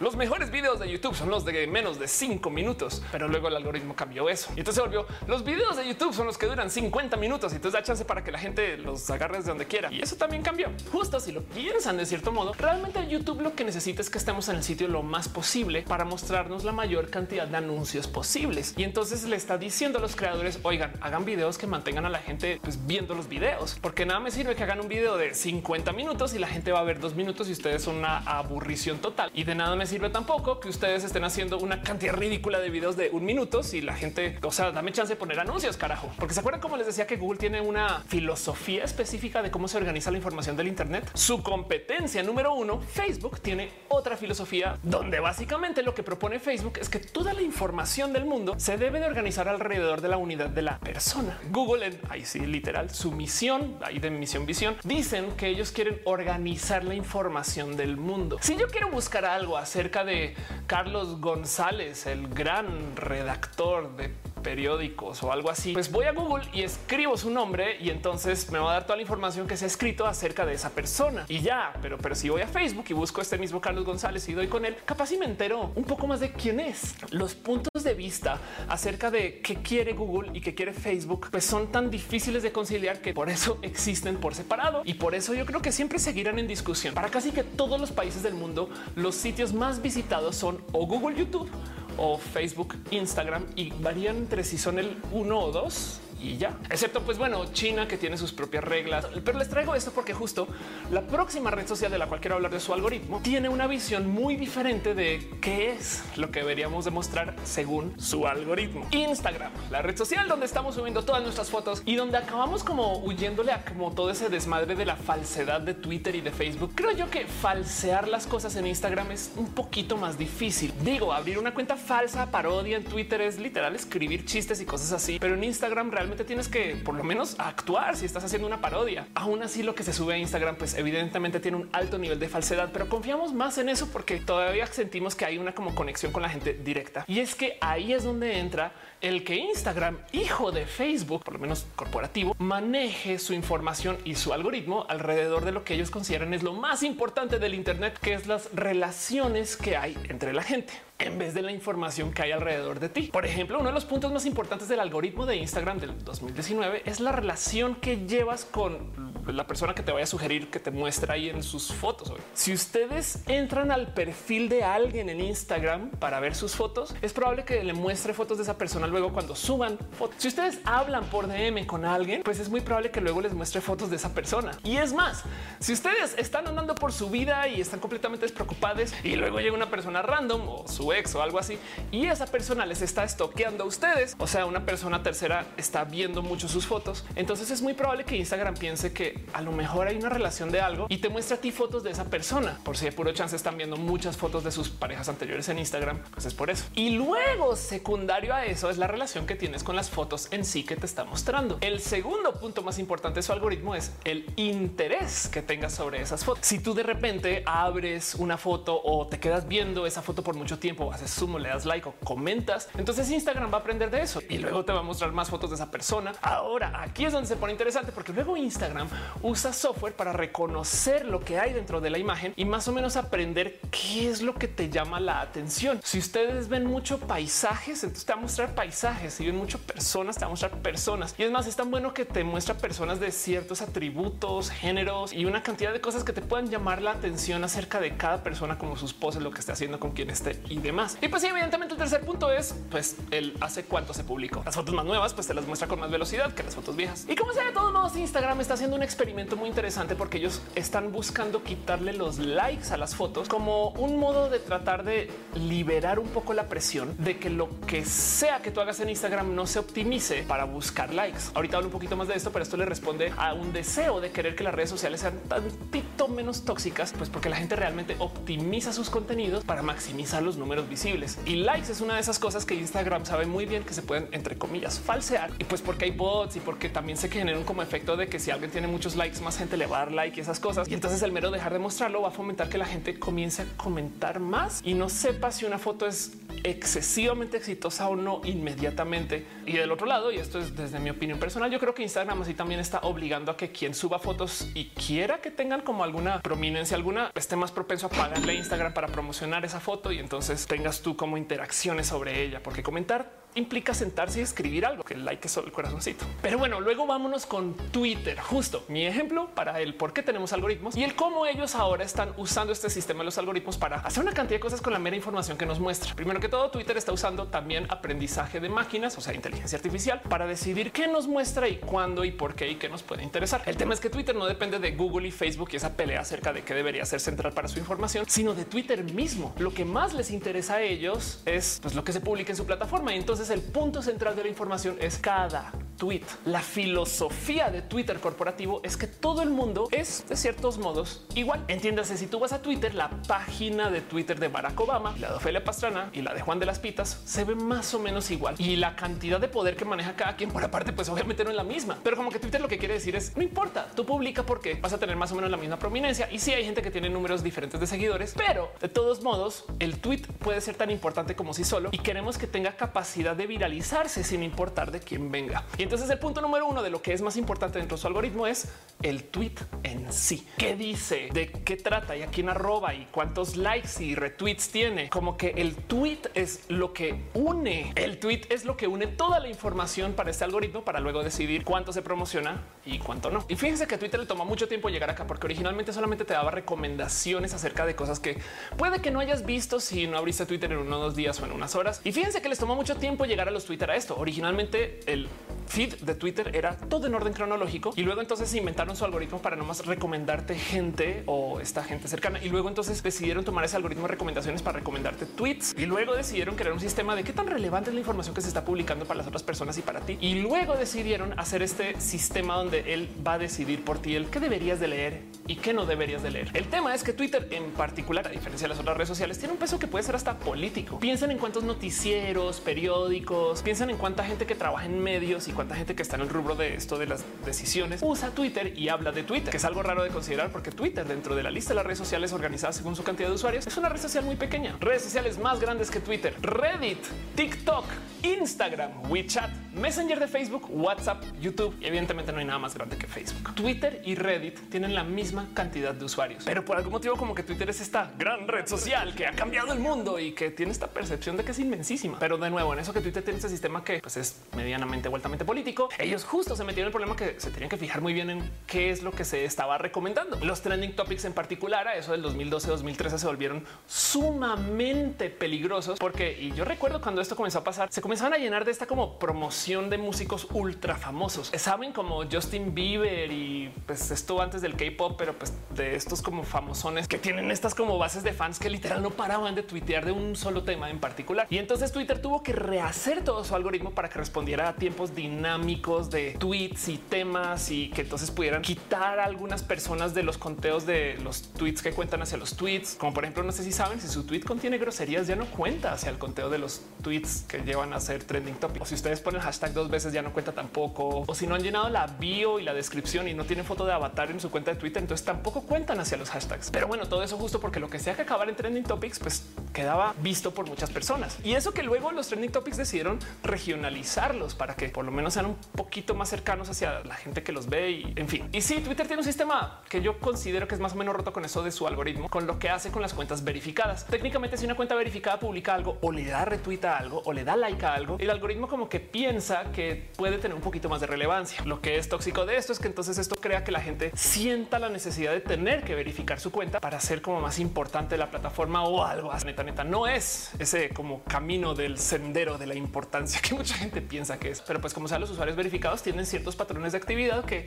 los 0.00 0.16
mejores 0.16 0.50
videos 0.50 0.78
de 0.78 0.90
YouTube 0.90 1.14
son 1.14 1.30
los 1.30 1.44
de 1.44 1.66
menos 1.66 1.98
de 1.98 2.08
cinco 2.08 2.50
minutos, 2.50 3.02
pero 3.12 3.28
luego 3.28 3.48
el 3.48 3.56
algoritmo 3.56 3.94
cambió 3.94 4.28
eso. 4.28 4.50
Y 4.56 4.60
entonces 4.60 4.76
se 4.76 4.80
volvió 4.80 5.06
los 5.26 5.44
videos 5.44 5.76
de 5.76 5.86
YouTube 5.86 6.14
son 6.14 6.26
los 6.26 6.38
que 6.38 6.46
duran 6.46 6.70
50 6.70 7.16
minutos 7.16 7.52
y 7.52 7.56
entonces 7.56 7.80
da 7.80 7.84
chance 7.84 8.04
para 8.04 8.22
que 8.22 8.30
la 8.30 8.38
gente 8.38 8.76
los 8.76 9.08
agarre 9.10 9.38
de 9.38 9.44
donde 9.44 9.66
quiera. 9.66 9.92
Y 9.92 10.02
eso 10.02 10.16
también 10.16 10.42
cambió. 10.42 10.70
Justo 10.92 11.20
si 11.20 11.32
lo 11.32 11.42
piensan 11.42 11.96
de 11.96 12.06
cierto 12.06 12.32
modo, 12.32 12.52
realmente 12.52 13.06
YouTube 13.08 13.40
lo 13.40 13.54
que 13.54 13.64
necesita 13.64 14.02
es 14.02 14.10
que 14.10 14.18
estemos 14.18 14.48
en 14.48 14.56
el 14.56 14.62
sitio 14.62 14.88
lo 14.88 15.02
más 15.02 15.28
posible 15.28 15.82
para 15.82 16.04
mostrarnos 16.04 16.64
la 16.64 16.72
mayor 16.72 17.10
cantidad 17.10 17.46
de 17.46 17.56
anuncios 17.56 18.06
posibles. 18.06 18.74
Y 18.76 18.84
entonces 18.84 19.24
le 19.24 19.36
está 19.36 19.58
diciendo 19.58 19.98
a 19.98 20.00
los 20.00 20.16
creadores 20.16 20.58
oigan 20.62 20.92
hagan 21.00 21.24
videos 21.24 21.58
que 21.58 21.66
mantengan 21.66 22.06
a 22.06 22.10
la 22.10 22.18
gente 22.18 22.60
pues, 22.62 22.86
viendo 22.86 23.14
los 23.14 23.28
videos 23.28 23.78
porque 23.80 24.06
nada 24.06 24.20
me 24.20 24.30
sirve 24.30 24.54
que 24.54 24.62
hagan 24.62 24.80
un 24.80 24.88
video 24.88 25.16
de 25.16 25.34
50 25.34 25.92
minutos 25.92 26.34
y 26.34 26.38
la 26.38 26.48
gente 26.48 26.72
va 26.72 26.80
a 26.80 26.84
ver 26.84 27.00
dos 27.00 27.14
minutos 27.14 27.48
y 27.48 27.52
ustedes 27.52 27.82
son 27.82 27.96
una 27.96 28.18
aburrición 28.18 28.98
total 28.98 29.15
y 29.32 29.44
de 29.44 29.54
nada 29.54 29.76
me 29.76 29.86
sirve 29.86 30.10
tampoco 30.10 30.60
que 30.60 30.68
ustedes 30.68 31.04
estén 31.04 31.24
haciendo 31.24 31.58
una 31.58 31.80
cantidad 31.82 32.14
ridícula 32.14 32.58
de 32.58 32.70
videos 32.70 32.96
de 32.96 33.10
un 33.10 33.24
minuto 33.24 33.62
si 33.62 33.80
la 33.80 33.94
gente, 33.94 34.38
o 34.42 34.52
sea, 34.52 34.72
dame 34.72 34.92
chance 34.92 35.12
de 35.12 35.16
poner 35.16 35.40
anuncios, 35.40 35.76
carajo. 35.76 36.10
Porque 36.18 36.34
se 36.34 36.40
acuerdan 36.40 36.60
como 36.60 36.76
les 36.76 36.86
decía 36.86 37.06
que 37.06 37.16
Google 37.16 37.38
tiene 37.38 37.60
una 37.60 38.02
filosofía 38.08 38.84
específica 38.84 39.42
de 39.42 39.50
cómo 39.50 39.68
se 39.68 39.78
organiza 39.78 40.10
la 40.10 40.18
información 40.18 40.56
del 40.56 40.68
Internet. 40.68 41.10
Su 41.14 41.42
competencia 41.42 42.22
número 42.22 42.52
uno, 42.54 42.80
Facebook, 42.80 43.40
tiene 43.40 43.70
otra 43.88 44.16
filosofía 44.16 44.78
donde 44.82 45.20
básicamente 45.20 45.82
lo 45.82 45.94
que 45.94 46.02
propone 46.02 46.38
Facebook 46.38 46.78
es 46.80 46.88
que 46.88 46.98
toda 46.98 47.32
la 47.32 47.42
información 47.42 48.12
del 48.12 48.26
mundo 48.26 48.54
se 48.58 48.76
debe 48.76 49.00
de 49.00 49.06
organizar 49.06 49.48
alrededor 49.48 50.00
de 50.02 50.08
la 50.08 50.18
unidad 50.18 50.50
de 50.50 50.62
la 50.62 50.78
persona. 50.78 51.38
Google, 51.50 51.86
en 51.86 52.00
ahí 52.10 52.24
sí, 52.24 52.40
literal, 52.40 52.90
su 52.90 53.12
misión, 53.12 53.78
ahí 53.82 53.98
de 53.98 54.10
misión 54.10 54.44
visión, 54.44 54.76
dicen 54.84 55.32
que 55.36 55.48
ellos 55.48 55.72
quieren 55.72 56.00
organizar 56.04 56.84
la 56.84 56.94
información 56.94 57.76
del 57.76 57.96
mundo. 57.96 58.38
Si 58.42 58.56
yo 58.56 58.68
quiero 58.68 58.90
buscar 58.90 59.05
algo 59.14 59.56
acerca 59.56 60.04
de 60.04 60.34
Carlos 60.66 61.20
González, 61.20 62.06
el 62.06 62.28
gran 62.28 62.96
redactor 62.96 63.96
de 63.96 64.12
periódicos 64.46 65.24
o 65.24 65.32
algo 65.32 65.50
así, 65.50 65.72
pues 65.72 65.90
voy 65.90 66.04
a 66.04 66.12
Google 66.12 66.44
y 66.52 66.62
escribo 66.62 67.16
su 67.16 67.30
nombre 67.30 67.78
y 67.80 67.90
entonces 67.90 68.48
me 68.52 68.60
va 68.60 68.70
a 68.70 68.74
dar 68.74 68.84
toda 68.84 68.94
la 68.94 69.02
información 69.02 69.48
que 69.48 69.56
se 69.56 69.64
ha 69.64 69.66
escrito 69.66 70.06
acerca 70.06 70.46
de 70.46 70.54
esa 70.54 70.70
persona 70.70 71.24
y 71.28 71.40
ya. 71.40 71.72
Pero, 71.82 71.98
pero 71.98 72.14
si 72.14 72.28
voy 72.28 72.42
a 72.42 72.46
Facebook 72.46 72.84
y 72.88 72.92
busco 72.92 73.20
este 73.20 73.38
mismo 73.38 73.60
Carlos 73.60 73.84
González 73.84 74.28
y 74.28 74.34
doy 74.34 74.46
con 74.46 74.64
él, 74.64 74.76
capaz 74.84 75.10
y 75.10 75.18
me 75.18 75.26
entero 75.26 75.72
un 75.74 75.82
poco 75.82 76.06
más 76.06 76.20
de 76.20 76.30
quién 76.30 76.60
es. 76.60 76.94
Los 77.10 77.34
puntos 77.34 77.82
de 77.82 77.94
vista 77.94 78.38
acerca 78.68 79.10
de 79.10 79.40
qué 79.40 79.56
quiere 79.56 79.94
Google 79.94 80.30
y 80.32 80.40
qué 80.40 80.54
quiere 80.54 80.72
Facebook, 80.72 81.26
pues 81.32 81.44
son 81.44 81.72
tan 81.72 81.90
difíciles 81.90 82.44
de 82.44 82.52
conciliar 82.52 83.00
que 83.00 83.14
por 83.14 83.28
eso 83.28 83.58
existen 83.62 84.18
por 84.18 84.36
separado 84.36 84.82
y 84.84 84.94
por 84.94 85.16
eso 85.16 85.34
yo 85.34 85.44
creo 85.44 85.60
que 85.60 85.72
siempre 85.72 85.98
seguirán 85.98 86.38
en 86.38 86.46
discusión. 86.46 86.94
Para 86.94 87.08
casi 87.08 87.32
que 87.32 87.42
todos 87.42 87.80
los 87.80 87.90
países 87.90 88.22
del 88.22 88.34
mundo, 88.34 88.70
los 88.94 89.16
sitios 89.16 89.52
más 89.52 89.82
visitados 89.82 90.36
son 90.36 90.62
o 90.70 90.86
Google 90.86 91.16
YouTube 91.16 91.50
o 91.96 92.18
Facebook, 92.18 92.74
Instagram 92.90 93.44
y 93.56 93.70
varían 93.80 94.16
entre 94.16 94.44
si 94.44 94.58
son 94.58 94.78
el 94.78 94.96
uno 95.12 95.38
o 95.40 95.52
dos 95.52 96.00
y 96.20 96.36
ya. 96.36 96.56
Excepto, 96.70 97.02
pues 97.02 97.18
bueno, 97.18 97.44
China 97.52 97.86
que 97.88 97.96
tiene 97.96 98.16
sus 98.16 98.32
propias 98.32 98.64
reglas. 98.64 99.06
Pero 99.24 99.38
les 99.38 99.48
traigo 99.48 99.74
esto 99.74 99.92
porque 99.92 100.14
justo 100.14 100.48
la 100.90 101.02
próxima 101.02 101.50
red 101.50 101.66
social 101.66 101.90
de 101.90 101.98
la 101.98 102.06
cual 102.06 102.20
quiero 102.20 102.36
hablar 102.36 102.52
de 102.52 102.60
su 102.60 102.72
algoritmo 102.72 103.20
tiene 103.22 103.48
una 103.48 103.66
visión 103.66 104.08
muy 104.08 104.36
diferente 104.36 104.94
de 104.94 105.30
qué 105.40 105.72
es 105.72 106.02
lo 106.16 106.30
que 106.30 106.40
deberíamos 106.40 106.84
demostrar 106.84 107.34
según 107.44 107.98
su 108.00 108.26
algoritmo. 108.26 108.86
Instagram, 108.90 109.52
la 109.70 109.82
red 109.82 109.96
social 109.96 110.28
donde 110.28 110.46
estamos 110.46 110.74
subiendo 110.74 111.04
todas 111.04 111.22
nuestras 111.22 111.50
fotos 111.50 111.82
y 111.84 111.96
donde 111.96 112.18
acabamos 112.18 112.64
como 112.64 112.98
huyéndole 112.98 113.52
a 113.52 113.64
como 113.64 113.92
todo 113.92 114.10
ese 114.10 114.28
desmadre 114.28 114.74
de 114.74 114.84
la 114.84 114.96
falsedad 114.96 115.60
de 115.60 115.74
Twitter 115.74 116.14
y 116.14 116.20
de 116.20 116.30
Facebook. 116.30 116.72
Creo 116.74 116.92
yo 116.92 117.10
que 117.10 117.26
falsear 117.26 118.08
las 118.08 118.26
cosas 118.26 118.56
en 118.56 118.66
Instagram 118.66 119.10
es 119.10 119.32
un 119.36 119.52
poquito 119.52 119.96
más 119.96 120.18
difícil. 120.18 120.72
Digo, 120.82 121.12
abrir 121.12 121.38
una 121.38 121.54
cuenta 121.54 121.76
falsa, 121.76 122.30
parodia 122.30 122.76
en 122.76 122.84
Twitter 122.84 123.20
es 123.20 123.38
literal 123.38 123.74
escribir 123.74 124.24
chistes 124.24 124.60
y 124.60 124.64
cosas 124.64 124.92
así, 124.92 125.18
pero 125.18 125.34
en 125.34 125.44
Instagram 125.44 125.90
realmente 125.90 126.05
tienes 126.24 126.48
que 126.48 126.76
por 126.84 126.94
lo 126.94 127.04
menos 127.04 127.36
actuar 127.38 127.96
si 127.96 128.06
estás 128.06 128.24
haciendo 128.24 128.46
una 128.46 128.60
parodia. 128.60 129.08
Aún 129.14 129.42
así, 129.42 129.62
lo 129.62 129.74
que 129.74 129.82
se 129.82 129.92
sube 129.92 130.14
a 130.14 130.18
Instagram, 130.18 130.56
pues 130.56 130.74
evidentemente 130.74 131.40
tiene 131.40 131.56
un 131.56 131.68
alto 131.72 131.98
nivel 131.98 132.18
de 132.18 132.28
falsedad, 132.28 132.70
pero 132.72 132.88
confiamos 132.88 133.32
más 133.32 133.58
en 133.58 133.68
eso 133.68 133.88
porque 133.92 134.18
todavía 134.18 134.66
sentimos 134.66 135.14
que 135.14 135.24
hay 135.24 135.38
una 135.38 135.54
como 135.54 135.74
conexión 135.74 136.12
con 136.12 136.22
la 136.22 136.28
gente 136.28 136.54
directa. 136.54 137.04
Y 137.08 137.20
es 137.20 137.34
que 137.34 137.58
ahí 137.60 137.92
es 137.92 138.04
donde 138.04 138.38
entra 138.38 138.72
el 139.00 139.24
que 139.24 139.36
Instagram, 139.36 139.98
hijo 140.12 140.52
de 140.52 140.66
Facebook, 140.66 141.22
por 141.24 141.34
lo 141.34 141.40
menos 141.40 141.66
corporativo, 141.76 142.34
maneje 142.38 143.18
su 143.18 143.34
información 143.34 143.98
y 144.04 144.14
su 144.14 144.32
algoritmo 144.32 144.86
alrededor 144.88 145.44
de 145.44 145.52
lo 145.52 145.64
que 145.64 145.74
ellos 145.74 145.90
consideran 145.90 146.32
es 146.34 146.42
lo 146.42 146.52
más 146.52 146.82
importante 146.82 147.38
del 147.38 147.54
Internet, 147.54 147.98
que 148.00 148.14
es 148.14 148.26
las 148.26 148.50
relaciones 148.54 149.56
que 149.56 149.76
hay 149.76 149.96
entre 150.08 150.32
la 150.32 150.42
gente. 150.42 150.72
En 150.98 151.18
vez 151.18 151.34
de 151.34 151.42
la 151.42 151.52
información 151.52 152.12
que 152.12 152.22
hay 152.22 152.32
alrededor 152.32 152.80
de 152.80 152.88
ti. 152.88 153.10
Por 153.12 153.26
ejemplo, 153.26 153.58
uno 153.58 153.68
de 153.68 153.74
los 153.74 153.84
puntos 153.84 154.12
más 154.12 154.26
importantes 154.26 154.68
del 154.68 154.80
algoritmo 154.80 155.26
de 155.26 155.36
Instagram 155.36 155.78
del 155.78 156.04
2019 156.04 156.82
es 156.86 157.00
la 157.00 157.12
relación 157.12 157.74
que 157.74 158.06
llevas 158.06 158.44
con 158.44 159.14
la 159.26 159.46
persona 159.46 159.74
que 159.74 159.82
te 159.82 159.92
vaya 159.92 160.04
a 160.04 160.06
sugerir 160.06 160.50
que 160.50 160.60
te 160.60 160.70
muestre 160.70 161.12
ahí 161.12 161.28
en 161.28 161.42
sus 161.42 161.72
fotos. 161.72 162.12
Si 162.32 162.52
ustedes 162.52 163.22
entran 163.26 163.70
al 163.70 163.92
perfil 163.92 164.48
de 164.48 164.64
alguien 164.64 165.08
en 165.08 165.20
Instagram 165.20 165.90
para 165.90 166.20
ver 166.20 166.34
sus 166.34 166.54
fotos, 166.54 166.94
es 167.02 167.12
probable 167.12 167.44
que 167.44 167.62
le 167.62 167.72
muestre 167.72 168.14
fotos 168.14 168.38
de 168.38 168.44
esa 168.44 168.56
persona 168.56 168.86
luego 168.86 169.12
cuando 169.12 169.34
suban 169.34 169.78
fotos. 169.92 170.16
Si 170.18 170.28
ustedes 170.28 170.60
hablan 170.64 171.04
por 171.06 171.26
DM 171.26 171.66
con 171.66 171.84
alguien, 171.84 172.22
pues 172.22 172.38
es 172.38 172.48
muy 172.48 172.60
probable 172.60 172.90
que 172.90 173.00
luego 173.00 173.20
les 173.20 173.34
muestre 173.34 173.60
fotos 173.60 173.90
de 173.90 173.96
esa 173.96 174.14
persona. 174.14 174.52
Y 174.62 174.76
es 174.76 174.92
más, 174.92 175.24
si 175.58 175.72
ustedes 175.72 176.14
están 176.16 176.46
andando 176.46 176.74
por 176.74 176.92
su 176.92 177.10
vida 177.10 177.48
y 177.48 177.60
están 177.60 177.80
completamente 177.80 178.24
despreocupados 178.24 178.94
y 179.02 179.16
luego 179.16 179.40
llega 179.40 179.54
una 179.54 179.70
persona 179.70 180.02
random 180.02 180.48
o 180.48 180.68
su 180.68 180.85
ex 180.92 181.14
o 181.14 181.22
algo 181.22 181.38
así 181.38 181.58
y 181.90 182.06
esa 182.06 182.26
persona 182.26 182.66
les 182.66 182.82
está 182.82 183.04
estoqueando 183.04 183.64
a 183.64 183.66
ustedes, 183.66 184.16
o 184.18 184.26
sea, 184.26 184.46
una 184.46 184.64
persona 184.64 185.02
tercera 185.02 185.46
está 185.56 185.84
viendo 185.84 186.22
mucho 186.22 186.48
sus 186.48 186.66
fotos, 186.66 187.04
entonces 187.14 187.50
es 187.50 187.62
muy 187.62 187.74
probable 187.74 188.04
que 188.04 188.16
Instagram 188.16 188.54
piense 188.54 188.92
que 188.92 189.24
a 189.32 189.42
lo 189.42 189.52
mejor 189.52 189.88
hay 189.88 189.96
una 189.96 190.08
relación 190.08 190.50
de 190.50 190.60
algo 190.60 190.86
y 190.88 190.98
te 190.98 191.08
muestra 191.08 191.36
a 191.36 191.40
ti 191.40 191.52
fotos 191.52 191.82
de 191.82 191.90
esa 191.90 192.04
persona. 192.04 192.58
Por 192.64 192.76
si 192.76 192.84
de 192.84 192.92
puro 192.92 193.12
chance 193.12 193.36
están 193.36 193.56
viendo 193.56 193.76
muchas 193.76 194.16
fotos 194.16 194.44
de 194.44 194.50
sus 194.50 194.68
parejas 194.68 195.08
anteriores 195.08 195.48
en 195.48 195.58
Instagram, 195.58 195.98
pues 196.12 196.26
es 196.26 196.34
por 196.34 196.50
eso. 196.50 196.64
Y 196.74 196.90
luego, 196.90 197.56
secundario 197.56 198.34
a 198.34 198.44
eso, 198.44 198.70
es 198.70 198.78
la 198.78 198.86
relación 198.86 199.26
que 199.26 199.36
tienes 199.36 199.64
con 199.64 199.76
las 199.76 199.90
fotos 199.90 200.28
en 200.30 200.44
sí 200.44 200.64
que 200.64 200.76
te 200.76 200.86
está 200.86 201.04
mostrando. 201.04 201.58
El 201.60 201.80
segundo 201.80 202.34
punto 202.34 202.62
más 202.62 202.78
importante 202.78 203.20
de 203.20 203.22
su 203.22 203.32
algoritmo 203.32 203.74
es 203.74 203.92
el 204.04 204.30
interés 204.36 205.28
que 205.28 205.42
tengas 205.42 205.74
sobre 205.74 206.00
esas 206.00 206.24
fotos. 206.24 206.46
Si 206.46 206.58
tú 206.58 206.74
de 206.74 206.82
repente 206.82 207.42
abres 207.46 208.14
una 208.14 208.36
foto 208.36 208.80
o 208.82 209.06
te 209.06 209.18
quedas 209.18 209.48
viendo 209.48 209.86
esa 209.86 210.02
foto 210.02 210.22
por 210.22 210.34
mucho 210.34 210.58
tiempo, 210.58 210.75
haces 210.92 211.10
sumo, 211.10 211.38
le 211.38 211.48
das 211.48 211.64
like 211.64 211.88
o 211.88 211.94
comentas, 212.04 212.68
entonces 212.76 213.10
Instagram 213.10 213.52
va 213.52 213.58
a 213.58 213.60
aprender 213.60 213.90
de 213.90 214.02
eso 214.02 214.20
y 214.28 214.38
luego 214.38 214.64
te 214.64 214.72
va 214.72 214.80
a 214.80 214.82
mostrar 214.82 215.12
más 215.12 215.30
fotos 215.30 215.50
de 215.50 215.56
esa 215.56 215.70
persona. 215.70 216.12
Ahora, 216.22 216.82
aquí 216.82 217.04
es 217.04 217.12
donde 217.12 217.28
se 217.28 217.36
pone 217.36 217.52
interesante 217.52 217.92
porque 217.92 218.12
luego 218.12 218.36
Instagram 218.36 218.88
usa 219.22 219.52
software 219.52 219.94
para 219.94 220.12
reconocer 220.12 221.06
lo 221.06 221.20
que 221.20 221.38
hay 221.38 221.52
dentro 221.52 221.80
de 221.80 221.90
la 221.90 221.98
imagen 221.98 222.32
y 222.36 222.44
más 222.44 222.68
o 222.68 222.72
menos 222.72 222.96
aprender 222.96 223.60
qué 223.70 224.08
es 224.08 224.22
lo 224.22 224.34
que 224.34 224.48
te 224.48 224.70
llama 224.70 225.00
la 225.00 225.20
atención. 225.20 225.80
Si 225.82 225.98
ustedes 225.98 226.48
ven 226.48 226.66
mucho 226.66 226.98
paisajes, 226.98 227.82
entonces 227.82 228.04
te 228.04 228.12
va 228.12 228.18
a 228.18 228.22
mostrar 228.22 228.54
paisajes. 228.54 229.14
Si 229.14 229.26
ven 229.26 229.36
mucho 229.36 229.58
personas, 229.58 230.16
te 230.16 230.22
va 230.22 230.26
a 230.26 230.30
mostrar 230.30 230.52
personas. 230.58 231.14
Y 231.18 231.22
es 231.22 231.30
más, 231.30 231.46
es 231.46 231.56
tan 231.56 231.70
bueno 231.70 231.94
que 231.94 232.04
te 232.04 232.24
muestra 232.24 232.56
personas 232.56 233.00
de 233.00 233.10
ciertos 233.10 233.62
atributos, 233.62 234.50
géneros 234.50 235.12
y 235.12 235.24
una 235.24 235.42
cantidad 235.42 235.72
de 235.72 235.80
cosas 235.80 236.04
que 236.04 236.12
te 236.12 236.22
puedan 236.22 236.50
llamar 236.50 236.82
la 236.82 236.92
atención 236.92 237.44
acerca 237.44 237.80
de 237.80 237.96
cada 237.96 238.22
persona, 238.22 238.58
como 238.58 238.76
sus 238.76 238.92
poses, 238.92 239.22
lo 239.22 239.30
que 239.30 239.40
esté 239.40 239.52
haciendo, 239.52 239.80
con 239.80 239.92
quién 239.92 240.10
esté 240.10 240.40
y 240.48 240.58
demás. 240.66 240.98
Y 241.00 241.08
pues 241.08 241.22
sí, 241.22 241.28
evidentemente 241.28 241.74
el 241.74 241.78
tercer 241.78 242.02
punto 242.02 242.30
es 242.30 242.54
pues 242.70 242.96
el 243.10 243.36
hace 243.40 243.64
cuánto 243.64 243.94
se 243.94 244.04
publicó. 244.04 244.42
Las 244.44 244.54
fotos 244.54 244.74
más 244.74 244.84
nuevas 244.84 245.14
pues 245.14 245.26
te 245.26 245.34
las 245.34 245.46
muestra 245.46 245.68
con 245.68 245.80
más 245.80 245.90
velocidad 245.90 246.34
que 246.34 246.42
las 246.42 246.54
fotos 246.54 246.76
viejas. 246.76 247.06
Y 247.08 247.14
como 247.16 247.32
sea 247.32 247.44
de 247.44 247.52
todos 247.52 247.72
modos, 247.72 247.96
Instagram 247.96 248.40
está 248.40 248.54
haciendo 248.54 248.76
un 248.76 248.82
experimento 248.82 249.36
muy 249.36 249.48
interesante 249.48 249.96
porque 249.96 250.18
ellos 250.18 250.42
están 250.54 250.92
buscando 250.92 251.42
quitarle 251.42 251.92
los 251.92 252.18
likes 252.18 252.72
a 252.72 252.76
las 252.76 252.94
fotos 252.94 253.28
como 253.28 253.70
un 253.70 253.98
modo 253.98 254.28
de 254.28 254.38
tratar 254.38 254.84
de 254.84 255.10
liberar 255.34 255.98
un 255.98 256.08
poco 256.08 256.34
la 256.34 256.48
presión 256.48 256.94
de 256.98 257.18
que 257.18 257.30
lo 257.30 257.48
que 257.66 257.84
sea 257.84 258.40
que 258.40 258.50
tú 258.50 258.60
hagas 258.60 258.80
en 258.80 258.88
Instagram 258.88 259.34
no 259.34 259.46
se 259.46 259.58
optimice 259.58 260.22
para 260.22 260.44
buscar 260.44 260.92
likes. 260.92 261.20
Ahorita 261.34 261.56
hablo 261.56 261.68
un 261.68 261.72
poquito 261.72 261.96
más 261.96 262.08
de 262.08 262.14
esto, 262.14 262.32
pero 262.32 262.42
esto 262.42 262.56
le 262.56 262.64
responde 262.64 263.12
a 263.16 263.34
un 263.34 263.52
deseo 263.52 264.00
de 264.00 264.10
querer 264.10 264.34
que 264.34 264.44
las 264.44 264.54
redes 264.54 264.70
sociales 264.70 265.00
sean 265.00 265.18
tantito 265.28 266.08
menos 266.08 266.44
tóxicas, 266.44 266.92
pues 266.96 267.10
porque 267.10 267.28
la 267.28 267.36
gente 267.36 267.56
realmente 267.56 267.96
optimiza 267.98 268.72
sus 268.72 268.90
contenidos 268.90 269.44
para 269.44 269.62
maximizar 269.62 270.22
los 270.22 270.36
números 270.36 270.55
visibles. 270.64 271.18
Y 271.26 271.36
likes 271.36 271.70
es 271.70 271.80
una 271.80 271.94
de 271.94 272.00
esas 272.00 272.18
cosas 272.18 272.44
que 272.44 272.54
Instagram 272.54 273.04
sabe 273.04 273.26
muy 273.26 273.46
bien 273.46 273.64
que 273.64 273.74
se 273.74 273.82
pueden, 273.82 274.08
entre 274.12 274.36
comillas, 274.36 274.78
falsear. 274.78 275.30
Y 275.38 275.44
pues 275.44 275.62
porque 275.62 275.86
hay 275.86 275.90
bots 275.90 276.36
y 276.36 276.40
porque 276.40 276.68
también 276.68 276.98
se 276.98 277.08
genera 277.08 277.38
un 277.38 277.44
como 277.44 277.62
efecto 277.62 277.96
de 277.96 278.08
que 278.08 278.18
si 278.18 278.30
alguien 278.30 278.50
tiene 278.50 278.66
muchos 278.66 278.96
likes, 278.96 279.20
más 279.20 279.38
gente 279.38 279.56
le 279.56 279.66
va 279.66 279.78
a 279.78 279.80
dar 279.80 279.92
like 279.92 280.18
y 280.18 280.20
esas 280.20 280.40
cosas. 280.40 280.68
Y 280.68 280.74
entonces 280.74 281.02
el 281.02 281.12
mero 281.12 281.30
dejar 281.30 281.52
de 281.52 281.58
mostrarlo 281.58 282.02
va 282.02 282.08
a 282.08 282.12
fomentar 282.12 282.48
que 282.48 282.58
la 282.58 282.66
gente 282.66 282.98
comience 282.98 283.42
a 283.42 283.46
comentar 283.56 284.20
más 284.20 284.60
y 284.64 284.74
no 284.74 284.88
sepa 284.88 285.30
si 285.32 285.44
una 285.44 285.58
foto 285.58 285.86
es 285.86 286.12
excesivamente 286.44 287.36
exitosa 287.36 287.88
o 287.88 287.96
no 287.96 288.20
inmediatamente. 288.24 289.26
Y 289.46 289.52
del 289.52 289.72
otro 289.72 289.86
lado, 289.86 290.12
y 290.12 290.18
esto 290.18 290.38
es 290.38 290.56
desde 290.56 290.78
mi 290.78 290.90
opinión 290.90 291.18
personal, 291.18 291.50
yo 291.50 291.58
creo 291.58 291.74
que 291.74 291.82
Instagram 291.82 292.22
así 292.22 292.34
también 292.34 292.60
está 292.60 292.80
obligando 292.80 293.32
a 293.32 293.36
que 293.36 293.50
quien 293.50 293.74
suba 293.74 293.98
fotos 293.98 294.48
y 294.54 294.66
quiera 294.66 295.18
que 295.20 295.30
tengan 295.30 295.62
como 295.62 295.84
alguna 295.84 296.20
prominencia, 296.20 296.76
alguna 296.76 297.10
esté 297.14 297.36
más 297.36 297.52
propenso 297.52 297.86
a 297.86 297.90
pagarle 297.90 298.34
Instagram 298.34 298.72
para 298.74 298.88
promocionar 298.88 299.44
esa 299.44 299.60
foto 299.60 299.92
y 299.92 299.98
entonces 299.98 300.45
tengas 300.46 300.80
tú 300.80 300.96
como 300.96 301.16
interacciones 301.16 301.88
sobre 301.88 302.22
ella, 302.22 302.42
porque 302.42 302.62
comentar 302.62 303.25
implica 303.36 303.74
sentarse 303.74 304.20
y 304.20 304.22
escribir 304.22 304.66
algo, 304.66 304.82
que 304.82 304.94
el 304.94 305.04
like 305.04 305.26
es 305.26 305.32
solo 305.32 305.46
el 305.46 305.52
corazoncito. 305.52 306.04
Pero 306.22 306.38
bueno, 306.38 306.60
luego 306.60 306.86
vámonos 306.86 307.26
con 307.26 307.54
Twitter, 307.54 308.18
justo 308.18 308.64
mi 308.68 308.84
ejemplo 308.86 309.28
para 309.34 309.60
el 309.60 309.74
por 309.74 309.92
qué 309.92 310.02
tenemos 310.02 310.32
algoritmos 310.32 310.76
y 310.76 310.84
el 310.84 310.94
cómo 310.94 311.26
ellos 311.26 311.54
ahora 311.54 311.84
están 311.84 312.12
usando 312.16 312.52
este 312.52 312.70
sistema 312.70 313.00
de 313.00 313.06
los 313.06 313.18
algoritmos 313.18 313.56
para 313.58 313.76
hacer 313.76 314.02
una 314.02 314.12
cantidad 314.12 314.36
de 314.36 314.40
cosas 314.40 314.60
con 314.60 314.72
la 314.72 314.78
mera 314.78 314.96
información 314.96 315.38
que 315.38 315.46
nos 315.46 315.60
muestra. 315.60 315.94
Primero 315.94 316.20
que 316.20 316.28
todo, 316.28 316.50
Twitter 316.50 316.76
está 316.76 316.92
usando 316.92 317.26
también 317.26 317.66
aprendizaje 317.68 318.40
de 318.40 318.48
máquinas, 318.48 318.96
o 318.98 319.00
sea, 319.00 319.14
inteligencia 319.14 319.56
artificial, 319.56 320.00
para 320.08 320.26
decidir 320.26 320.72
qué 320.72 320.88
nos 320.88 321.06
muestra 321.06 321.48
y 321.48 321.56
cuándo 321.56 322.04
y 322.04 322.10
por 322.10 322.34
qué 322.34 322.48
y 322.50 322.56
qué 322.56 322.68
nos 322.68 322.82
puede 322.82 323.02
interesar. 323.02 323.42
El 323.46 323.56
tema 323.56 323.74
es 323.74 323.80
que 323.80 323.90
Twitter 323.90 324.14
no 324.14 324.26
depende 324.26 324.58
de 324.58 324.72
Google 324.72 325.08
y 325.08 325.10
Facebook 325.10 325.50
y 325.52 325.56
esa 325.56 325.76
pelea 325.76 326.00
acerca 326.00 326.32
de 326.32 326.42
qué 326.42 326.54
debería 326.54 326.84
ser 326.84 327.00
central 327.00 327.32
para 327.32 327.48
su 327.48 327.58
información, 327.58 328.04
sino 328.08 328.34
de 328.34 328.44
Twitter 328.44 328.82
mismo. 328.92 329.34
Lo 329.38 329.52
que 329.52 329.64
más 329.64 329.94
les 329.94 330.10
interesa 330.10 330.56
a 330.56 330.62
ellos 330.62 331.20
es 331.24 331.58
pues, 331.62 331.74
lo 331.74 331.84
que 331.84 331.92
se 331.92 332.00
publica 332.00 332.32
en 332.32 332.36
su 332.36 332.46
plataforma. 332.46 332.94
Y 332.94 332.96
entonces 332.96 333.25
el 333.30 333.40
punto 333.40 333.82
central 333.82 334.14
de 334.16 334.22
la 334.22 334.28
información 334.28 334.76
es 334.80 334.98
cada 334.98 335.52
tweet. 335.76 336.02
La 336.24 336.40
filosofía 336.40 337.50
de 337.50 337.62
Twitter 337.62 338.00
corporativo 338.00 338.60
es 338.62 338.76
que 338.76 338.86
todo 338.86 339.22
el 339.22 339.30
mundo 339.30 339.68
es 339.70 340.04
de 340.08 340.16
ciertos 340.16 340.58
modos 340.58 341.04
igual. 341.14 341.44
Entiéndase, 341.48 341.96
si 341.96 342.06
tú 342.06 342.18
vas 342.18 342.32
a 342.32 342.42
Twitter, 342.42 342.74
la 342.74 342.90
página 343.08 343.70
de 343.70 343.80
Twitter 343.80 344.18
de 344.18 344.28
Barack 344.28 344.58
Obama, 344.58 344.94
la 344.98 345.10
de 345.10 345.16
Ofelia 345.16 345.44
Pastrana 345.44 345.90
y 345.92 346.02
la 346.02 346.14
de 346.14 346.20
Juan 346.20 346.38
de 346.38 346.46
las 346.46 346.58
Pitas 346.58 347.00
se 347.04 347.24
ve 347.24 347.34
más 347.34 347.74
o 347.74 347.78
menos 347.78 348.10
igual. 348.10 348.34
Y 348.38 348.56
la 348.56 348.76
cantidad 348.76 349.20
de 349.20 349.28
poder 349.28 349.56
que 349.56 349.64
maneja 349.64 349.94
cada 349.96 350.16
quien 350.16 350.30
por 350.30 350.42
aparte, 350.44 350.72
pues 350.72 350.88
obviamente 350.88 351.24
no 351.24 351.30
es 351.30 351.36
la 351.36 351.44
misma. 351.44 351.78
Pero 351.82 351.96
como 351.96 352.10
que 352.10 352.18
Twitter 352.18 352.40
lo 352.40 352.48
que 352.48 352.58
quiere 352.58 352.74
decir 352.74 352.96
es 352.96 353.16
no 353.16 353.22
importa, 353.22 353.68
tú 353.74 353.84
publica 353.84 354.24
porque 354.24 354.54
vas 354.54 354.72
a 354.72 354.78
tener 354.78 354.96
más 354.96 355.12
o 355.12 355.14
menos 355.14 355.30
la 355.30 355.36
misma 355.36 355.58
prominencia. 355.58 356.08
Y 356.10 356.18
si 356.18 356.26
sí, 356.26 356.32
hay 356.32 356.44
gente 356.44 356.62
que 356.62 356.70
tiene 356.70 356.88
números 356.88 357.22
diferentes 357.22 357.60
de 357.60 357.66
seguidores, 357.66 358.14
pero 358.16 358.52
de 358.60 358.68
todos 358.68 359.02
modos 359.02 359.44
el 359.58 359.78
tweet 359.78 360.02
puede 360.18 360.40
ser 360.40 360.56
tan 360.56 360.70
importante 360.70 361.14
como 361.14 361.34
si 361.34 361.44
solo 361.44 361.70
y 361.72 361.78
queremos 361.78 362.18
que 362.18 362.26
tenga 362.26 362.56
capacidad 362.56 363.16
de 363.16 363.26
viralizarse 363.26 364.04
sin 364.04 364.22
importar 364.22 364.70
de 364.70 364.80
quién 364.80 365.10
venga. 365.10 365.44
Entonces 365.66 365.90
el 365.90 365.98
punto 365.98 366.20
número 366.20 366.46
uno 366.46 366.62
de 366.62 366.70
lo 366.70 366.80
que 366.80 366.92
es 366.92 367.02
más 367.02 367.16
importante 367.16 367.58
dentro 367.58 367.76
de 367.76 367.80
su 367.80 367.88
algoritmo 367.88 368.28
es 368.28 368.48
el 368.82 369.02
tweet 369.02 369.34
en 369.64 369.92
sí. 369.92 370.24
¿Qué 370.38 370.54
dice? 370.54 371.08
¿De 371.12 371.28
qué 371.28 371.56
trata? 371.56 371.96
¿Y 371.96 372.02
a 372.02 372.06
quién 372.06 372.28
arroba? 372.28 372.72
¿Y 372.72 372.86
cuántos 372.92 373.36
likes 373.36 373.82
y 373.82 373.96
retweets 373.96 374.50
tiene? 374.50 374.88
Como 374.88 375.16
que 375.16 375.30
el 375.30 375.56
tweet 375.56 375.98
es 376.14 376.44
lo 376.48 376.72
que 376.72 377.06
une. 377.14 377.72
El 377.74 377.98
tweet 377.98 378.22
es 378.30 378.44
lo 378.44 378.56
que 378.56 378.68
une 378.68 378.86
toda 378.86 379.18
la 379.18 379.28
información 379.28 379.94
para 379.94 380.12
este 380.12 380.22
algoritmo 380.22 380.62
para 380.62 380.78
luego 380.78 381.02
decidir 381.02 381.42
cuánto 381.42 381.72
se 381.72 381.82
promociona 381.82 382.44
y 382.64 382.78
cuánto 382.78 383.10
no. 383.10 383.24
Y 383.28 383.34
fíjense 383.34 383.66
que 383.66 383.76
Twitter 383.76 383.98
le 383.98 384.06
toma 384.06 384.24
mucho 384.24 384.46
tiempo 384.46 384.68
llegar 384.68 384.90
acá 384.90 385.04
porque 385.04 385.26
originalmente 385.26 385.72
solamente 385.72 386.04
te 386.04 386.14
daba 386.14 386.30
recomendaciones 386.30 387.34
acerca 387.34 387.66
de 387.66 387.74
cosas 387.74 387.98
que 387.98 388.18
puede 388.56 388.80
que 388.80 388.92
no 388.92 389.00
hayas 389.00 389.26
visto 389.26 389.58
si 389.58 389.88
no 389.88 389.98
abriste 389.98 390.26
Twitter 390.26 390.52
en 390.52 390.58
unos 390.58 390.80
dos 390.80 390.94
días 390.94 391.20
o 391.20 391.24
en 391.24 391.32
unas 391.32 391.56
horas. 391.56 391.80
Y 391.82 391.90
fíjense 391.90 392.22
que 392.22 392.28
les 392.28 392.38
tomó 392.38 392.54
mucho 392.54 392.76
tiempo 392.76 393.04
llegar 393.04 393.26
a 393.26 393.32
los 393.32 393.46
Twitter 393.46 393.68
a 393.68 393.74
esto. 393.74 393.96
Originalmente 393.98 394.78
el 394.86 395.08
de 395.56 395.94
Twitter 395.94 396.32
era 396.34 396.54
todo 396.54 396.86
en 396.86 396.94
orden 396.94 397.14
cronológico 397.14 397.72
y 397.76 397.82
luego 397.82 398.02
entonces 398.02 398.34
inventaron 398.34 398.76
su 398.76 398.84
algoritmo 398.84 399.22
para 399.22 399.36
no 399.36 399.44
más 399.44 399.64
recomendarte 399.64 400.34
gente 400.34 401.02
o 401.06 401.40
esta 401.40 401.64
gente 401.64 401.88
cercana 401.88 402.22
y 402.22 402.28
luego 402.28 402.50
entonces 402.50 402.82
decidieron 402.82 403.24
tomar 403.24 403.42
ese 403.46 403.56
algoritmo 403.56 403.84
de 403.84 403.92
recomendaciones 403.92 404.42
para 404.42 404.58
recomendarte 404.58 405.06
tweets 405.06 405.54
y 405.56 405.64
luego 405.64 405.94
decidieron 405.94 406.36
crear 406.36 406.52
un 406.52 406.60
sistema 406.60 406.94
de 406.94 407.04
qué 407.04 407.14
tan 407.14 407.26
relevante 407.26 407.70
es 407.70 407.74
la 407.74 407.80
información 407.80 408.14
que 408.14 408.20
se 408.20 408.28
está 408.28 408.44
publicando 408.44 408.84
para 408.84 408.98
las 408.98 409.06
otras 409.06 409.22
personas 409.22 409.56
y 409.56 409.62
para 409.62 409.80
ti 409.80 409.96
y 409.98 410.16
luego 410.16 410.56
decidieron 410.56 411.18
hacer 411.18 411.40
este 411.40 411.80
sistema 411.80 412.34
donde 412.34 412.74
él 412.74 412.90
va 413.06 413.14
a 413.14 413.18
decidir 413.18 413.64
por 413.64 413.78
ti 413.78 413.96
el 413.96 414.08
qué 414.08 414.20
deberías 414.20 414.60
de 414.60 414.68
leer 414.68 415.02
y 415.26 415.36
qué 415.36 415.54
no 415.54 415.64
deberías 415.64 416.02
de 416.02 416.10
leer. 416.10 416.30
El 416.34 416.48
tema 416.48 416.74
es 416.74 416.84
que 416.84 416.92
Twitter 416.92 417.28
en 417.30 417.50
particular, 417.52 418.06
a 418.06 418.10
diferencia 418.10 418.44
de 418.44 418.50
las 418.50 418.60
otras 418.60 418.76
redes 418.76 418.88
sociales, 418.88 419.18
tiene 419.18 419.32
un 419.32 419.38
peso 419.38 419.58
que 419.58 419.66
puede 419.66 419.84
ser 419.84 419.96
hasta 419.96 420.18
político. 420.18 420.78
Piensen 420.78 421.10
en 421.10 421.18
cuántos 421.18 421.44
noticieros, 421.44 422.40
periódicos, 422.40 423.42
piensan 423.42 423.70
en 423.70 423.78
cuánta 423.78 424.04
gente 424.04 424.26
que 424.26 424.34
trabaja 424.34 424.66
en 424.66 424.82
medios 424.82 425.28
y 425.28 425.32
cuánta 425.32 425.45
gente 425.54 425.74
que 425.74 425.82
está 425.82 425.96
en 425.96 426.02
el 426.02 426.08
rubro 426.08 426.34
de 426.34 426.54
esto 426.54 426.78
de 426.78 426.86
las 426.86 427.04
decisiones 427.24 427.80
usa 427.82 428.10
Twitter 428.10 428.52
y 428.56 428.68
habla 428.68 428.92
de 428.92 429.02
Twitter, 429.02 429.30
que 429.30 429.36
es 429.36 429.44
algo 429.44 429.62
raro 429.62 429.82
de 429.84 429.90
considerar 429.90 430.30
porque 430.30 430.50
Twitter 430.50 430.86
dentro 430.86 431.14
de 431.14 431.22
la 431.22 431.30
lista 431.30 431.50
de 431.50 431.56
las 431.56 431.66
redes 431.66 431.78
sociales 431.78 432.12
organizadas 432.12 432.56
según 432.56 432.74
su 432.74 432.82
cantidad 432.82 433.08
de 433.08 433.14
usuarios 433.14 433.46
es 433.46 433.56
una 433.56 433.68
red 433.68 433.80
social 433.80 434.04
muy 434.04 434.16
pequeña. 434.16 434.56
Redes 434.60 434.82
sociales 434.82 435.18
más 435.18 435.40
grandes 435.40 435.70
que 435.70 435.80
Twitter, 435.80 436.14
Reddit, 436.20 436.78
TikTok, 437.14 437.64
Instagram, 438.14 438.70
WeChat, 438.90 439.30
Messenger 439.52 439.98
de 439.98 440.06
Facebook, 440.06 440.46
WhatsApp, 440.50 441.02
YouTube 441.20 441.56
y 441.60 441.66
evidentemente 441.66 442.12
no 442.12 442.18
hay 442.18 442.24
nada 442.24 442.38
más 442.38 442.54
grande 442.54 442.76
que 442.76 442.86
Facebook. 442.86 443.34
Twitter 443.34 443.82
y 443.84 443.94
Reddit 443.94 444.48
tienen 444.48 444.74
la 444.74 444.84
misma 444.84 445.28
cantidad 445.34 445.74
de 445.74 445.84
usuarios, 445.84 446.22
pero 446.24 446.44
por 446.44 446.56
algún 446.56 446.72
motivo 446.72 446.96
como 446.96 447.14
que 447.14 447.22
Twitter 447.22 447.50
es 447.50 447.60
esta 447.60 447.90
gran 447.98 448.28
red 448.28 448.46
social 448.46 448.94
que 448.94 449.06
ha 449.06 449.12
cambiado 449.12 449.52
el 449.52 449.58
mundo 449.58 449.98
y 449.98 450.12
que 450.12 450.30
tiene 450.30 450.52
esta 450.52 450.68
percepción 450.68 451.16
de 451.16 451.24
que 451.24 451.32
es 451.32 451.38
inmensísima. 451.38 451.98
Pero 451.98 452.16
de 452.18 452.30
nuevo, 452.30 452.52
en 452.52 452.60
eso 452.60 452.72
que 452.72 452.80
Twitter 452.80 453.02
tiene 453.02 453.16
este 453.16 453.28
sistema 453.28 453.64
que 453.64 453.80
pues, 453.80 453.96
es 453.96 454.20
medianamente 454.36 454.88
vueltamente 454.88 455.24
político, 455.24 455.68
ellos 455.78 456.04
justo 456.04 456.36
se 456.36 456.44
metieron 456.44 456.66
en 456.66 456.68
el 456.68 456.72
problema 456.72 456.96
que 456.96 457.18
se 457.18 457.30
tenían 457.30 457.48
que 457.48 457.56
fijar 457.56 457.80
muy 457.80 457.92
bien 457.92 458.10
en 458.10 458.30
qué 458.46 458.70
es 458.70 458.82
lo 458.82 458.92
que 458.92 459.04
se 459.04 459.24
estaba 459.24 459.58
recomendando. 459.58 460.18
Los 460.20 460.42
trending 460.42 460.76
topics 460.76 461.04
en 461.04 461.12
particular, 461.12 461.66
a 461.66 461.74
eso 461.74 461.92
del 461.92 462.04
2012-2013 462.04 462.98
se 462.98 463.06
volvieron 463.06 463.44
sumamente 463.66 465.10
peligrosos 465.10 465.78
porque 465.78 466.16
y 466.20 466.32
yo 466.32 466.44
recuerdo 466.44 466.80
cuando 466.80 467.00
esto 467.00 467.16
comenzó 467.16 467.38
a 467.38 467.44
pasar, 467.44 467.68
se 467.72 467.80
comenzaban 467.96 468.12
a 468.12 468.22
llenar 468.22 468.44
de 468.44 468.50
esta 468.50 468.66
como 468.66 468.98
promoción 468.98 469.70
de 469.70 469.78
músicos 469.78 470.26
ultra 470.34 470.76
famosos. 470.76 471.32
Saben 471.34 471.72
como 471.72 472.04
Justin 472.04 472.54
Bieber 472.54 473.10
y 473.10 473.50
pues 473.64 473.90
esto 473.90 474.20
antes 474.20 474.42
del 474.42 474.54
K-pop, 474.54 474.96
pero 474.98 475.14
pues 475.14 475.32
de 475.54 475.76
estos 475.76 476.02
como 476.02 476.22
famosones 476.22 476.88
que 476.88 476.98
tienen 476.98 477.30
estas 477.30 477.54
como 477.54 477.78
bases 477.78 478.02
de 478.02 478.12
fans 478.12 478.38
que 478.38 478.50
literal 478.50 478.82
no 478.82 478.90
paraban 478.90 479.34
de 479.34 479.42
tuitear 479.42 479.86
de 479.86 479.92
un 479.92 480.14
solo 480.14 480.42
tema 480.42 480.68
en 480.68 480.78
particular. 480.78 481.26
Y 481.30 481.38
entonces 481.38 481.72
Twitter 481.72 482.02
tuvo 482.02 482.22
que 482.22 482.34
rehacer 482.34 483.02
todo 483.02 483.24
su 483.24 483.34
algoritmo 483.34 483.70
para 483.70 483.88
que 483.88 483.98
respondiera 483.98 484.50
a 484.50 484.56
tiempos 484.56 484.94
dinámicos 484.94 485.88
de 485.88 486.16
tweets 486.18 486.68
y 486.68 486.76
temas 486.76 487.50
y 487.50 487.70
que 487.70 487.80
entonces 487.80 488.10
pudieran 488.10 488.42
quitar 488.42 489.00
a 489.00 489.04
algunas 489.04 489.42
personas 489.42 489.94
de 489.94 490.02
los 490.02 490.18
conteos 490.18 490.66
de 490.66 490.98
los 491.02 491.32
tweets 491.32 491.62
que 491.62 491.72
cuentan 491.72 492.02
hacia 492.02 492.18
los 492.18 492.36
tweets. 492.36 492.74
Como 492.74 492.92
por 492.92 493.04
ejemplo, 493.04 493.22
no 493.22 493.32
sé 493.32 493.42
si 493.42 493.52
saben 493.52 493.80
si 493.80 493.88
su 493.88 494.04
tweet 494.04 494.20
contiene 494.20 494.58
groserías, 494.58 495.06
ya 495.06 495.16
no 495.16 495.24
cuenta 495.24 495.72
hacia 495.72 495.88
el 495.88 495.96
conteo 495.96 496.28
de 496.28 496.36
los 496.36 496.60
tweets 496.82 497.24
que 497.26 497.38
llevan 497.38 497.72
a 497.72 497.85
ser 497.86 498.04
trending 498.04 498.34
topic. 498.36 498.62
O 498.62 498.66
si 498.66 498.74
ustedes 498.74 499.00
ponen 499.00 499.20
hashtag 499.20 499.52
dos 499.52 499.70
veces, 499.70 499.92
ya 499.92 500.02
no 500.02 500.12
cuenta 500.12 500.32
tampoco. 500.32 501.04
O 501.06 501.14
si 501.14 501.26
no 501.26 501.34
han 501.34 501.42
llenado 501.42 501.68
la 501.68 501.86
bio 501.86 502.38
y 502.38 502.42
la 502.42 502.54
descripción 502.54 503.08
y 503.08 503.14
no 503.14 503.24
tienen 503.24 503.44
foto 503.44 503.64
de 503.64 503.72
avatar 503.72 504.10
en 504.10 504.20
su 504.20 504.30
cuenta 504.30 504.52
de 504.52 504.56
Twitter, 504.58 504.82
entonces 504.82 505.04
tampoco 505.04 505.42
cuentan 505.42 505.80
hacia 505.80 505.96
los 505.96 506.10
hashtags. 506.10 506.50
Pero 506.50 506.66
bueno, 506.66 506.86
todo 506.86 507.02
eso 507.02 507.16
justo 507.16 507.40
porque 507.40 507.60
lo 507.60 507.68
que 507.68 507.78
sea 507.78 507.94
que 507.94 508.02
acabar 508.02 508.28
en 508.28 508.36
trending 508.36 508.64
topics, 508.64 508.98
pues 508.98 509.24
quedaba 509.52 509.94
visto 510.02 510.32
por 510.32 510.48
muchas 510.48 510.70
personas. 510.70 511.18
Y 511.24 511.34
eso 511.34 511.52
que 511.52 511.62
luego 511.62 511.92
los 511.92 512.08
trending 512.08 512.32
topics 512.32 512.56
decidieron 512.56 512.98
regionalizarlos 513.22 514.34
para 514.34 514.54
que 514.54 514.68
por 514.68 514.84
lo 514.84 514.92
menos 514.92 515.14
sean 515.14 515.26
un 515.26 515.36
poquito 515.52 515.94
más 515.94 516.08
cercanos 516.08 516.48
hacia 516.48 516.80
la 516.80 516.94
gente 516.94 517.22
que 517.22 517.32
los 517.32 517.48
ve 517.48 517.70
y 517.70 517.92
en 517.96 518.08
fin. 518.08 518.28
Y 518.32 518.40
sí, 518.42 518.60
Twitter 518.60 518.86
tiene 518.86 519.00
un 519.00 519.06
sistema 519.06 519.62
que 519.68 519.80
yo 519.80 519.98
considero 519.98 520.48
que 520.48 520.54
es 520.54 520.60
más 520.60 520.72
o 520.72 520.76
menos 520.76 520.94
roto 520.94 521.12
con 521.12 521.24
eso 521.24 521.42
de 521.42 521.52
su 521.52 521.66
algoritmo, 521.66 522.08
con 522.08 522.26
lo 522.26 522.38
que 522.38 522.50
hace 522.50 522.70
con 522.70 522.82
las 522.82 522.94
cuentas 522.94 523.24
verificadas. 523.24 523.86
Técnicamente, 523.86 524.36
si 524.36 524.44
una 524.44 524.54
cuenta 524.54 524.74
verificada 524.74 525.18
publica 525.18 525.54
algo 525.54 525.78
o 525.82 525.92
le 525.92 526.04
da 526.04 526.24
retweet 526.24 526.64
a 526.64 526.78
algo 526.78 527.02
o 527.04 527.12
le 527.12 527.24
da 527.24 527.36
like 527.36 527.64
algo, 527.74 527.96
el 527.98 528.10
algoritmo 528.10 528.48
como 528.48 528.68
que 528.68 528.80
piensa 528.80 529.50
que 529.52 529.90
puede 529.96 530.18
tener 530.18 530.34
un 530.34 530.42
poquito 530.42 530.68
más 530.68 530.80
de 530.80 530.86
relevancia. 530.86 531.42
Lo 531.44 531.60
que 531.60 531.76
es 531.78 531.88
tóxico 531.88 532.26
de 532.26 532.36
esto 532.36 532.52
es 532.52 532.58
que 532.58 532.68
entonces 532.68 532.98
esto 532.98 533.16
crea 533.16 533.44
que 533.44 533.52
la 533.52 533.60
gente 533.60 533.92
sienta 533.94 534.58
la 534.58 534.68
necesidad 534.68 535.12
de 535.12 535.20
tener 535.20 535.64
que 535.64 535.74
verificar 535.74 536.20
su 536.20 536.30
cuenta 536.30 536.60
para 536.60 536.80
ser 536.80 537.02
como 537.02 537.20
más 537.20 537.38
importante 537.38 537.96
la 537.96 538.10
plataforma 538.10 538.64
o 538.64 538.84
algo. 538.84 539.12
Neta, 539.24 539.42
neta, 539.42 539.64
no 539.64 539.86
es 539.86 540.30
ese 540.38 540.68
como 540.68 541.02
camino 541.02 541.54
del 541.54 541.78
sendero 541.78 542.38
de 542.38 542.46
la 542.46 542.54
importancia 542.54 543.20
que 543.26 543.34
mucha 543.34 543.54
gente 543.54 543.80
piensa 543.80 544.18
que 544.18 544.30
es. 544.30 544.40
Pero 544.42 544.60
pues 544.60 544.72
como 544.72 544.88
sea, 544.88 544.98
los 544.98 545.10
usuarios 545.10 545.36
verificados 545.36 545.82
tienen 545.82 546.06
ciertos 546.06 546.36
patrones 546.36 546.72
de 546.72 546.78
actividad 546.78 547.24
que 547.24 547.46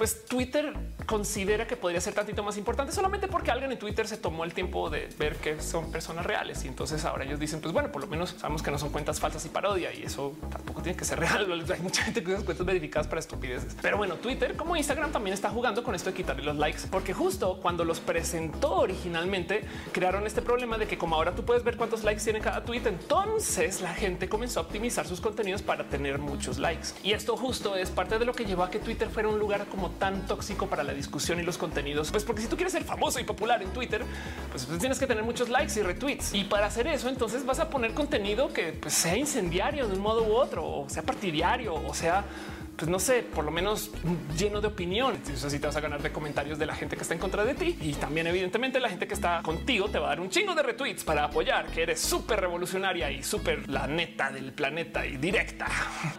pues 0.00 0.24
Twitter 0.24 0.72
considera 1.04 1.66
que 1.66 1.76
podría 1.76 2.00
ser 2.00 2.14
tantito 2.14 2.42
más 2.42 2.56
importante 2.56 2.90
solamente 2.90 3.28
porque 3.28 3.50
alguien 3.50 3.70
en 3.70 3.78
Twitter 3.78 4.08
se 4.08 4.16
tomó 4.16 4.44
el 4.44 4.54
tiempo 4.54 4.88
de 4.88 5.10
ver 5.18 5.36
que 5.36 5.60
son 5.60 5.92
personas 5.92 6.24
reales 6.24 6.64
y 6.64 6.68
entonces 6.68 7.04
ahora 7.04 7.24
ellos 7.24 7.38
dicen 7.38 7.60
pues 7.60 7.74
bueno 7.74 7.92
por 7.92 8.00
lo 8.00 8.08
menos 8.08 8.34
sabemos 8.38 8.62
que 8.62 8.70
no 8.70 8.78
son 8.78 8.88
cuentas 8.88 9.20
falsas 9.20 9.44
y 9.44 9.50
parodia 9.50 9.92
y 9.92 10.02
eso 10.02 10.34
tampoco 10.50 10.80
tiene 10.80 10.96
que 10.96 11.04
ser 11.04 11.20
real. 11.20 11.46
Hay 11.70 11.80
mucha 11.80 12.02
gente 12.02 12.24
que 12.24 12.32
usa 12.32 12.42
cuentas 12.46 12.64
verificadas 12.64 13.08
para 13.08 13.20
estupideces. 13.20 13.76
Pero 13.82 13.98
bueno, 13.98 14.14
Twitter 14.14 14.56
como 14.56 14.74
Instagram 14.74 15.12
también 15.12 15.34
está 15.34 15.50
jugando 15.50 15.84
con 15.84 15.94
esto 15.94 16.08
de 16.08 16.16
quitarle 16.16 16.44
los 16.44 16.56
likes 16.56 16.84
porque 16.90 17.12
justo 17.12 17.58
cuando 17.60 17.84
los 17.84 18.00
presentó 18.00 18.76
originalmente 18.76 19.66
crearon 19.92 20.26
este 20.26 20.40
problema 20.40 20.78
de 20.78 20.86
que 20.86 20.96
como 20.96 21.16
ahora 21.16 21.34
tú 21.34 21.44
puedes 21.44 21.62
ver 21.62 21.76
cuántos 21.76 22.04
likes 22.04 22.24
tiene 22.24 22.40
cada 22.40 22.64
tweet, 22.64 22.86
entonces 22.86 23.82
la 23.82 23.92
gente 23.92 24.30
comenzó 24.30 24.60
a 24.60 24.62
optimizar 24.62 25.06
sus 25.06 25.20
contenidos 25.20 25.60
para 25.60 25.90
tener 25.90 26.18
muchos 26.18 26.58
likes. 26.58 26.88
Y 27.02 27.12
esto 27.12 27.36
justo 27.36 27.76
es 27.76 27.90
parte 27.90 28.18
de 28.18 28.24
lo 28.24 28.32
que 28.32 28.46
llevó 28.46 28.62
a 28.62 28.70
que 28.70 28.78
Twitter 28.78 29.10
fuera 29.10 29.28
un 29.28 29.38
lugar 29.38 29.66
como 29.66 29.89
tan 29.98 30.26
tóxico 30.26 30.66
para 30.66 30.82
la 30.82 30.92
discusión 30.92 31.40
y 31.40 31.42
los 31.42 31.58
contenidos. 31.58 32.10
Pues 32.10 32.24
porque 32.24 32.42
si 32.42 32.48
tú 32.48 32.56
quieres 32.56 32.72
ser 32.72 32.84
famoso 32.84 33.20
y 33.20 33.24
popular 33.24 33.62
en 33.62 33.70
Twitter, 33.70 34.02
pues, 34.50 34.66
pues 34.66 34.78
tienes 34.78 34.98
que 34.98 35.06
tener 35.06 35.24
muchos 35.24 35.48
likes 35.48 35.78
y 35.78 35.82
retweets. 35.82 36.34
Y 36.34 36.44
para 36.44 36.66
hacer 36.66 36.86
eso, 36.86 37.08
entonces 37.08 37.44
vas 37.44 37.60
a 37.60 37.68
poner 37.70 37.94
contenido 37.94 38.52
que 38.52 38.72
pues, 38.72 38.94
sea 38.94 39.16
incendiario 39.16 39.86
de 39.86 39.94
un 39.94 40.00
modo 40.00 40.22
u 40.24 40.32
otro, 40.32 40.66
o 40.66 40.88
sea 40.88 41.02
partidario, 41.02 41.74
o 41.74 41.94
sea 41.94 42.24
pues 42.80 42.90
no 42.90 42.98
sé, 42.98 43.22
por 43.22 43.44
lo 43.44 43.50
menos 43.50 43.90
lleno 44.38 44.62
de 44.62 44.68
opinión. 44.68 45.20
Si 45.22 45.58
te 45.58 45.66
vas 45.66 45.76
a 45.76 45.80
ganar 45.80 46.00
de 46.00 46.10
comentarios 46.10 46.58
de 46.58 46.64
la 46.64 46.74
gente 46.74 46.96
que 46.96 47.02
está 47.02 47.12
en 47.12 47.20
contra 47.20 47.44
de 47.44 47.54
ti 47.54 47.76
y 47.78 47.92
también 47.92 48.26
evidentemente 48.26 48.80
la 48.80 48.88
gente 48.88 49.06
que 49.06 49.12
está 49.12 49.42
contigo 49.42 49.90
te 49.90 49.98
va 49.98 50.06
a 50.06 50.08
dar 50.10 50.20
un 50.20 50.30
chingo 50.30 50.54
de 50.54 50.62
retweets 50.62 51.04
para 51.04 51.24
apoyar 51.24 51.66
que 51.66 51.82
eres 51.82 52.00
súper 52.00 52.40
revolucionaria 52.40 53.10
y 53.10 53.22
súper 53.22 53.68
la 53.68 53.86
neta 53.86 54.30
del 54.30 54.54
planeta 54.54 55.04
y 55.04 55.18
directa. 55.18 55.66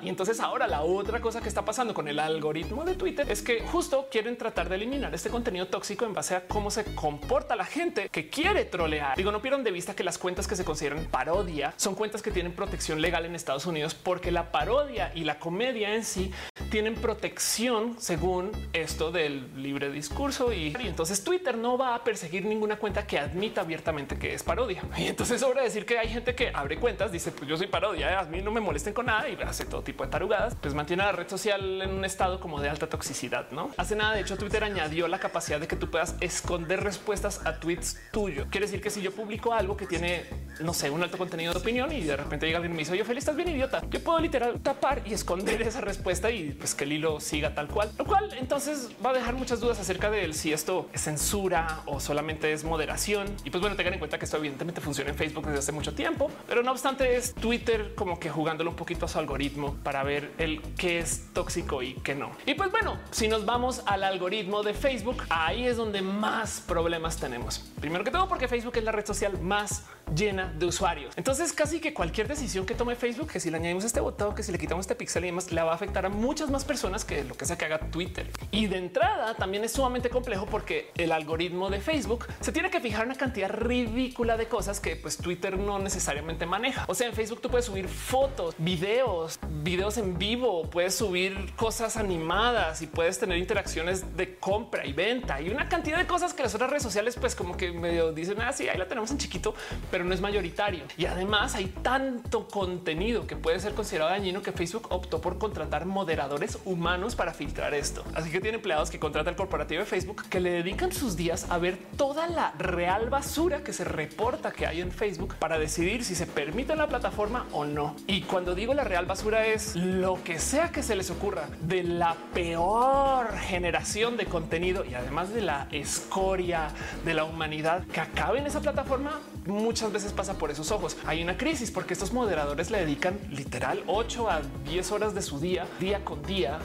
Y 0.03 0.09
entonces 0.09 0.39
ahora 0.39 0.67
la 0.67 0.83
otra 0.83 1.19
cosa 1.19 1.41
que 1.41 1.49
está 1.49 1.65
pasando 1.65 1.95
con 1.95 2.07
el 2.07 2.19
algoritmo 2.19 2.83
de 2.83 2.93
Twitter 2.93 3.25
es 3.31 3.41
que 3.41 3.61
justo 3.61 4.07
quieren 4.11 4.37
tratar 4.37 4.69
de 4.69 4.75
eliminar 4.75 5.15
este 5.15 5.31
contenido 5.31 5.65
tóxico 5.65 6.05
en 6.05 6.13
base 6.13 6.35
a 6.35 6.47
cómo 6.47 6.69
se 6.69 6.93
comporta 6.93 7.55
la 7.55 7.65
gente 7.65 8.07
que 8.09 8.29
quiere 8.29 8.65
trolear. 8.65 9.17
Digo, 9.17 9.31
no 9.31 9.41
pierdan 9.41 9.63
de 9.63 9.71
vista 9.71 9.95
que 9.95 10.03
las 10.03 10.19
cuentas 10.19 10.47
que 10.47 10.55
se 10.55 10.63
consideran 10.63 11.05
parodia 11.05 11.73
son 11.77 11.95
cuentas 11.95 12.21
que 12.21 12.29
tienen 12.29 12.53
protección 12.53 13.01
legal 13.01 13.25
en 13.25 13.33
Estados 13.33 13.65
Unidos 13.65 13.95
porque 13.95 14.29
la 14.29 14.51
parodia 14.51 15.11
y 15.15 15.23
la 15.23 15.39
comedia 15.39 15.95
en 15.95 16.05
sí 16.05 16.31
tienen 16.69 16.95
protección 16.95 17.95
según 17.99 18.51
esto 18.73 19.11
del 19.11 19.61
libre 19.61 19.91
discurso 19.91 20.53
y, 20.53 20.73
entonces 20.79 21.23
Twitter 21.23 21.57
no 21.57 21.77
va 21.77 21.95
a 21.95 22.03
perseguir 22.03 22.45
ninguna 22.45 22.77
cuenta 22.77 23.05
que 23.05 23.19
admita 23.19 23.61
abiertamente 23.61 24.17
que 24.17 24.33
es 24.33 24.43
parodia. 24.43 24.81
Y 25.01 25.07
entonces 25.07 25.41
sobra 25.41 25.63
decir 25.63 25.85
que 25.85 25.97
hay 25.97 26.09
gente 26.09 26.35
que 26.35 26.51
abre 26.53 26.77
cuentas, 26.77 27.11
dice 27.11 27.31
pues 27.31 27.49
yo 27.49 27.57
soy 27.57 27.67
parodia, 27.67 28.19
a 28.19 28.23
mí 28.25 28.41
no 28.41 28.51
me 28.51 28.61
molesten 28.61 28.93
con 28.93 29.07
nada 29.07 29.27
y 29.27 29.37
hace 29.41 29.65
todo 29.65 29.81
tipo 29.81 30.03
de 30.03 30.11
tarugadas, 30.11 30.55
pues 30.61 30.73
mantiene 30.73 31.03
la 31.03 31.11
red 31.11 31.27
social 31.27 31.81
en 31.81 31.89
un 31.89 32.05
estado 32.05 32.39
como 32.39 32.61
de 32.61 32.69
alta 32.69 32.87
toxicidad, 32.87 33.49
¿no? 33.51 33.71
Hace 33.77 33.95
nada, 33.95 34.13
de 34.13 34.21
hecho 34.21 34.37
Twitter 34.37 34.63
añadió 34.63 35.07
la 35.07 35.19
capacidad 35.19 35.59
de 35.59 35.67
que 35.67 35.75
tú 35.75 35.89
puedas 35.89 36.15
esconder 36.21 36.83
respuestas 36.83 37.45
a 37.45 37.59
tweets 37.59 37.97
tuyos. 38.11 38.47
Quiere 38.51 38.67
decir 38.67 38.81
que 38.81 38.89
si 38.89 39.01
yo 39.01 39.11
publico 39.11 39.53
algo 39.53 39.75
que 39.75 39.87
tiene, 39.87 40.25
no 40.59 40.73
sé, 40.73 40.89
un 40.89 41.01
alto 41.01 41.17
contenido 41.17 41.53
de 41.53 41.59
opinión 41.59 41.91
y 41.91 42.01
de 42.01 42.15
repente 42.15 42.45
llega 42.45 42.57
alguien 42.57 42.73
y 42.73 42.75
me 42.75 42.79
dice, 42.79 42.95
yo 42.95 43.05
feliz, 43.05 43.23
estás 43.23 43.35
bien 43.35 43.49
idiota, 43.49 43.81
yo 43.89 44.03
puedo 44.03 44.19
literal 44.19 44.59
tapar 44.61 45.01
y 45.05 45.13
esconder 45.13 45.61
esa 45.63 45.81
respuesta 45.81 46.29
y 46.41 46.51
pues 46.51 46.75
que 46.75 46.83
el 46.83 46.93
hilo 46.93 47.19
siga 47.19 47.53
tal 47.53 47.67
cual, 47.67 47.91
lo 47.97 48.05
cual 48.05 48.33
entonces 48.37 48.89
va 49.03 49.11
a 49.11 49.13
dejar 49.13 49.35
muchas 49.35 49.59
dudas 49.59 49.79
acerca 49.79 50.09
de 50.09 50.33
si 50.33 50.53
esto 50.53 50.89
es 50.93 51.01
censura 51.01 51.81
o 51.85 51.99
solamente 51.99 52.51
es 52.53 52.63
moderación. 52.63 53.27
Y 53.43 53.49
pues 53.49 53.61
bueno, 53.61 53.75
tengan 53.75 53.93
en 53.93 53.99
cuenta 53.99 54.17
que 54.17 54.25
esto 54.25 54.37
evidentemente 54.37 54.81
funciona 54.81 55.11
en 55.11 55.15
Facebook 55.15 55.45
desde 55.45 55.59
hace 55.59 55.71
mucho 55.71 55.93
tiempo, 55.93 56.29
pero 56.47 56.63
no 56.63 56.71
obstante 56.71 57.15
es 57.15 57.33
Twitter 57.33 57.93
como 57.95 58.19
que 58.19 58.29
jugándolo 58.29 58.71
un 58.71 58.75
poquito 58.75 59.05
a 59.05 59.09
su 59.09 59.19
algoritmo 59.19 59.75
para 59.83 60.03
ver 60.03 60.31
el 60.37 60.61
qué 60.77 60.99
es 60.99 61.33
tóxico 61.33 61.81
y 61.83 61.93
qué 61.95 62.15
no. 62.15 62.31
Y 62.45 62.53
pues 62.53 62.71
bueno, 62.71 62.97
si 63.11 63.27
nos 63.27 63.45
vamos 63.45 63.83
al 63.85 64.03
algoritmo 64.03 64.63
de 64.63 64.73
Facebook, 64.73 65.23
ahí 65.29 65.65
es 65.65 65.77
donde 65.77 66.01
más 66.01 66.63
problemas 66.67 67.17
tenemos. 67.17 67.59
Primero 67.79 68.03
que 68.03 68.11
todo 68.11 68.27
porque 68.27 68.47
Facebook 68.47 68.77
es 68.77 68.83
la 68.83 68.91
red 68.91 69.05
social 69.05 69.39
más 69.41 69.83
llena 70.15 70.51
de 70.57 70.65
usuarios. 70.65 71.13
Entonces 71.15 71.53
casi 71.53 71.79
que 71.79 71.93
cualquier 71.93 72.27
decisión 72.27 72.65
que 72.65 72.75
tome 72.75 72.95
Facebook, 72.95 73.29
que 73.31 73.39
si 73.39 73.49
le 73.49 73.57
añadimos 73.57 73.83
este 73.83 73.99
botón, 73.99 74.35
que 74.35 74.43
si 74.43 74.51
le 74.51 74.57
quitamos 74.57 74.83
este 74.83 74.95
pixel 74.95 75.23
y 75.23 75.27
demás, 75.27 75.51
le 75.51 75.61
va 75.61 75.71
a 75.71 75.75
afectar 75.75 76.05
a 76.05 76.09
muchas 76.21 76.51
más 76.51 76.63
personas 76.63 77.03
que 77.03 77.23
lo 77.23 77.35
que 77.35 77.45
sea 77.45 77.57
que 77.57 77.65
haga 77.65 77.79
Twitter. 77.79 78.29
Y 78.51 78.67
de 78.67 78.77
entrada 78.77 79.33
también 79.33 79.63
es 79.63 79.73
sumamente 79.73 80.09
complejo 80.09 80.45
porque 80.45 80.91
el 80.95 81.11
algoritmo 81.11 81.69
de 81.69 81.81
Facebook 81.81 82.27
se 82.39 82.51
tiene 82.51 82.69
que 82.69 82.79
fijar 82.79 83.05
una 83.05 83.15
cantidad 83.15 83.49
ridícula 83.49 84.37
de 84.37 84.47
cosas 84.47 84.79
que 84.79 84.95
pues 84.95 85.17
Twitter 85.17 85.57
no 85.57 85.79
necesariamente 85.79 86.45
maneja. 86.45 86.85
O 86.87 86.93
sea, 86.93 87.07
en 87.07 87.13
Facebook 87.13 87.41
tú 87.41 87.49
puedes 87.49 87.65
subir 87.65 87.87
fotos, 87.87 88.55
videos, 88.59 89.39
videos 89.63 89.97
en 89.97 90.17
vivo, 90.17 90.69
puedes 90.69 90.95
subir 90.95 91.53
cosas 91.55 91.97
animadas 91.97 92.81
y 92.81 92.87
puedes 92.87 93.17
tener 93.17 93.37
interacciones 93.37 94.15
de 94.15 94.37
compra 94.37 94.85
y 94.85 94.93
venta 94.93 95.41
y 95.41 95.49
una 95.49 95.67
cantidad 95.67 95.97
de 95.97 96.05
cosas 96.05 96.33
que 96.33 96.43
las 96.43 96.53
otras 96.53 96.69
redes 96.69 96.83
sociales 96.83 97.17
pues 97.19 97.35
como 97.35 97.57
que 97.57 97.71
medio 97.71 98.11
dicen 98.11 98.39
así, 98.41 98.67
ah, 98.67 98.73
ahí 98.73 98.77
la 98.77 98.87
tenemos 98.87 99.09
en 99.11 99.17
chiquito, 99.17 99.55
pero 99.89 100.03
no 100.03 100.13
es 100.13 100.21
mayoritario. 100.21 100.83
Y 100.97 101.05
además 101.05 101.55
hay 101.55 101.67
tanto 101.81 102.47
contenido 102.47 103.25
que 103.25 103.35
puede 103.35 103.59
ser 103.59 103.73
considerado 103.73 104.11
dañino 104.11 104.41
que 104.41 104.51
Facebook 104.51 104.87
optó 104.89 105.19
por 105.19 105.39
contratar 105.39 105.85
moderadores 106.11 106.59
humanos 106.65 107.15
para 107.15 107.33
filtrar 107.33 107.73
esto. 107.73 108.03
Así 108.13 108.29
que 108.29 108.41
tiene 108.41 108.57
empleados 108.57 108.91
que 108.91 108.99
contrata 108.99 109.29
el 109.29 109.37
corporativo 109.37 109.79
de 109.79 109.85
Facebook 109.85 110.23
que 110.29 110.41
le 110.41 110.51
dedican 110.51 110.91
sus 110.91 111.15
días 111.15 111.47
a 111.49 111.57
ver 111.57 111.77
toda 111.95 112.27
la 112.27 112.51
real 112.59 113.09
basura 113.09 113.63
que 113.63 113.71
se 113.71 113.85
reporta 113.85 114.51
que 114.51 114.67
hay 114.67 114.81
en 114.81 114.91
Facebook 114.91 115.35
para 115.39 115.57
decidir 115.57 116.03
si 116.03 116.15
se 116.15 116.27
permite 116.27 116.75
la 116.75 116.87
plataforma 116.87 117.47
o 117.53 117.63
no. 117.63 117.95
Y 118.07 118.23
cuando 118.23 118.55
digo 118.55 118.73
la 118.73 118.83
real 118.83 119.05
basura 119.05 119.45
es 119.45 119.77
lo 119.77 120.21
que 120.21 120.37
sea 120.37 120.69
que 120.69 120.83
se 120.83 120.97
les 120.97 121.09
ocurra 121.09 121.47
de 121.61 121.83
la 121.83 122.17
peor 122.33 123.33
generación 123.37 124.17
de 124.17 124.25
contenido 124.25 124.83
y 124.83 124.95
además 124.95 125.33
de 125.33 125.39
la 125.43 125.69
escoria 125.71 126.71
de 127.05 127.13
la 127.13 127.23
humanidad 127.23 127.85
que 127.87 128.01
acabe 128.01 128.39
en 128.39 128.47
esa 128.47 128.59
plataforma 128.59 129.21
muchas 129.45 129.91
veces 129.91 130.13
pasa 130.13 130.37
por 130.37 130.51
esos 130.51 130.71
ojos. 130.71 130.97
Hay 131.05 131.21
una 131.21 131.37
crisis 131.37 131.71
porque 131.71 131.93
estos 131.93 132.13
moderadores 132.13 132.71
le 132.71 132.79
dedican 132.79 133.19
literal 133.29 133.83
8 133.87 134.29
a 134.29 134.41
10 134.65 134.91
horas 134.91 135.15
de 135.15 135.21
su 135.21 135.39
día, 135.39 135.65
día 135.79 136.03
con 136.03 136.21
día 136.23 136.59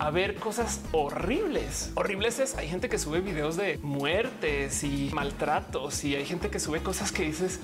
a 0.00 0.10
ver 0.10 0.36
cosas 0.36 0.80
horribles. 0.92 1.92
Horribles 1.94 2.38
es 2.38 2.56
hay 2.56 2.68
gente 2.68 2.88
que 2.88 2.98
sube 2.98 3.20
videos 3.20 3.56
de 3.56 3.78
muertes 3.82 4.82
y 4.82 5.10
maltratos 5.12 6.04
y 6.04 6.16
hay 6.16 6.24
gente 6.24 6.48
que 6.48 6.58
sube 6.58 6.82
cosas 6.82 7.12
que 7.12 7.24
dices 7.24 7.60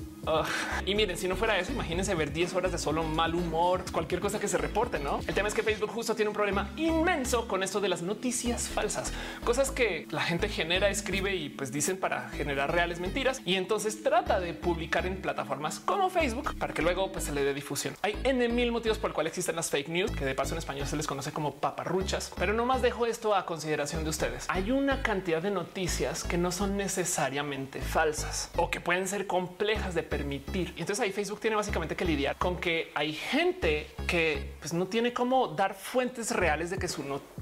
y 0.85 0.95
miren, 0.95 1.17
si 1.17 1.27
no 1.27 1.35
fuera 1.35 1.57
eso, 1.57 1.71
imagínense 1.71 2.13
ver 2.15 2.31
10 2.31 2.53
horas 2.55 2.71
de 2.71 2.77
solo 2.77 3.03
mal 3.03 3.35
humor, 3.35 3.83
cualquier 3.91 4.21
cosa 4.21 4.39
que 4.39 4.47
se 4.47 4.57
reporte, 4.57 4.99
¿no? 4.99 5.19
El 5.27 5.33
tema 5.33 5.47
es 5.47 5.53
que 5.53 5.63
Facebook 5.63 5.91
justo 5.91 6.15
tiene 6.15 6.29
un 6.29 6.35
problema 6.35 6.69
inmenso 6.75 7.47
con 7.47 7.63
esto 7.63 7.79
de 7.79 7.89
las 7.89 8.01
noticias 8.01 8.67
falsas, 8.67 9.13
cosas 9.43 9.71
que 9.71 10.07
la 10.11 10.21
gente 10.21 10.49
genera, 10.49 10.89
escribe 10.89 11.35
y 11.35 11.49
pues 11.49 11.71
dicen 11.71 11.97
para 11.97 12.29
generar 12.29 12.73
reales 12.73 12.99
mentiras 12.99 13.41
y 13.45 13.55
entonces 13.55 14.03
trata 14.03 14.39
de 14.39 14.53
publicar 14.53 15.05
en 15.05 15.17
plataformas 15.21 15.79
como 15.79 16.09
Facebook 16.09 16.57
para 16.57 16.73
que 16.73 16.81
luego 16.81 17.11
pues 17.11 17.25
se 17.25 17.33
le 17.33 17.43
dé 17.43 17.53
difusión. 17.53 17.95
Hay 18.01 18.17
N 18.23 18.47
mil 18.49 18.71
motivos 18.71 18.97
por 18.97 19.09
el 19.09 19.13
cual 19.13 19.27
existen 19.27 19.55
las 19.55 19.69
fake 19.69 19.89
news, 19.89 20.11
que 20.11 20.25
de 20.25 20.35
paso 20.35 20.53
en 20.53 20.59
español 20.59 20.87
se 20.87 20.95
les 20.95 21.07
conoce 21.07 21.31
como 21.31 21.55
paparruchas, 21.55 22.31
pero 22.37 22.53
no 22.53 22.65
más 22.65 22.81
dejo 22.81 23.05
esto 23.05 23.35
a 23.35 23.45
consideración 23.45 24.03
de 24.03 24.09
ustedes. 24.09 24.45
Hay 24.49 24.71
una 24.71 25.01
cantidad 25.01 25.41
de 25.41 25.51
noticias 25.51 26.23
que 26.23 26.37
no 26.37 26.51
son 26.51 26.77
necesariamente 26.77 27.81
falsas 27.81 28.49
o 28.55 28.69
que 28.69 28.81
pueden 28.81 29.07
ser 29.07 29.27
complejas 29.27 29.95
de 29.95 30.03
permitir. 30.17 30.73
Y 30.75 30.81
entonces 30.81 30.99
ahí 30.99 31.11
Facebook 31.11 31.39
tiene 31.39 31.55
básicamente 31.55 31.95
que 31.95 32.05
lidiar 32.05 32.37
con 32.37 32.57
que 32.57 32.91
hay 32.95 33.13
gente 33.13 33.87
que 34.07 34.53
pues, 34.59 34.73
no 34.73 34.87
tiene 34.87 35.13
cómo 35.13 35.49
dar 35.49 35.75
fuentes 35.75 36.31
reales 36.31 36.69
de 36.69 36.77
que 36.77 36.87
su 36.87 37.03
noticia 37.03 37.36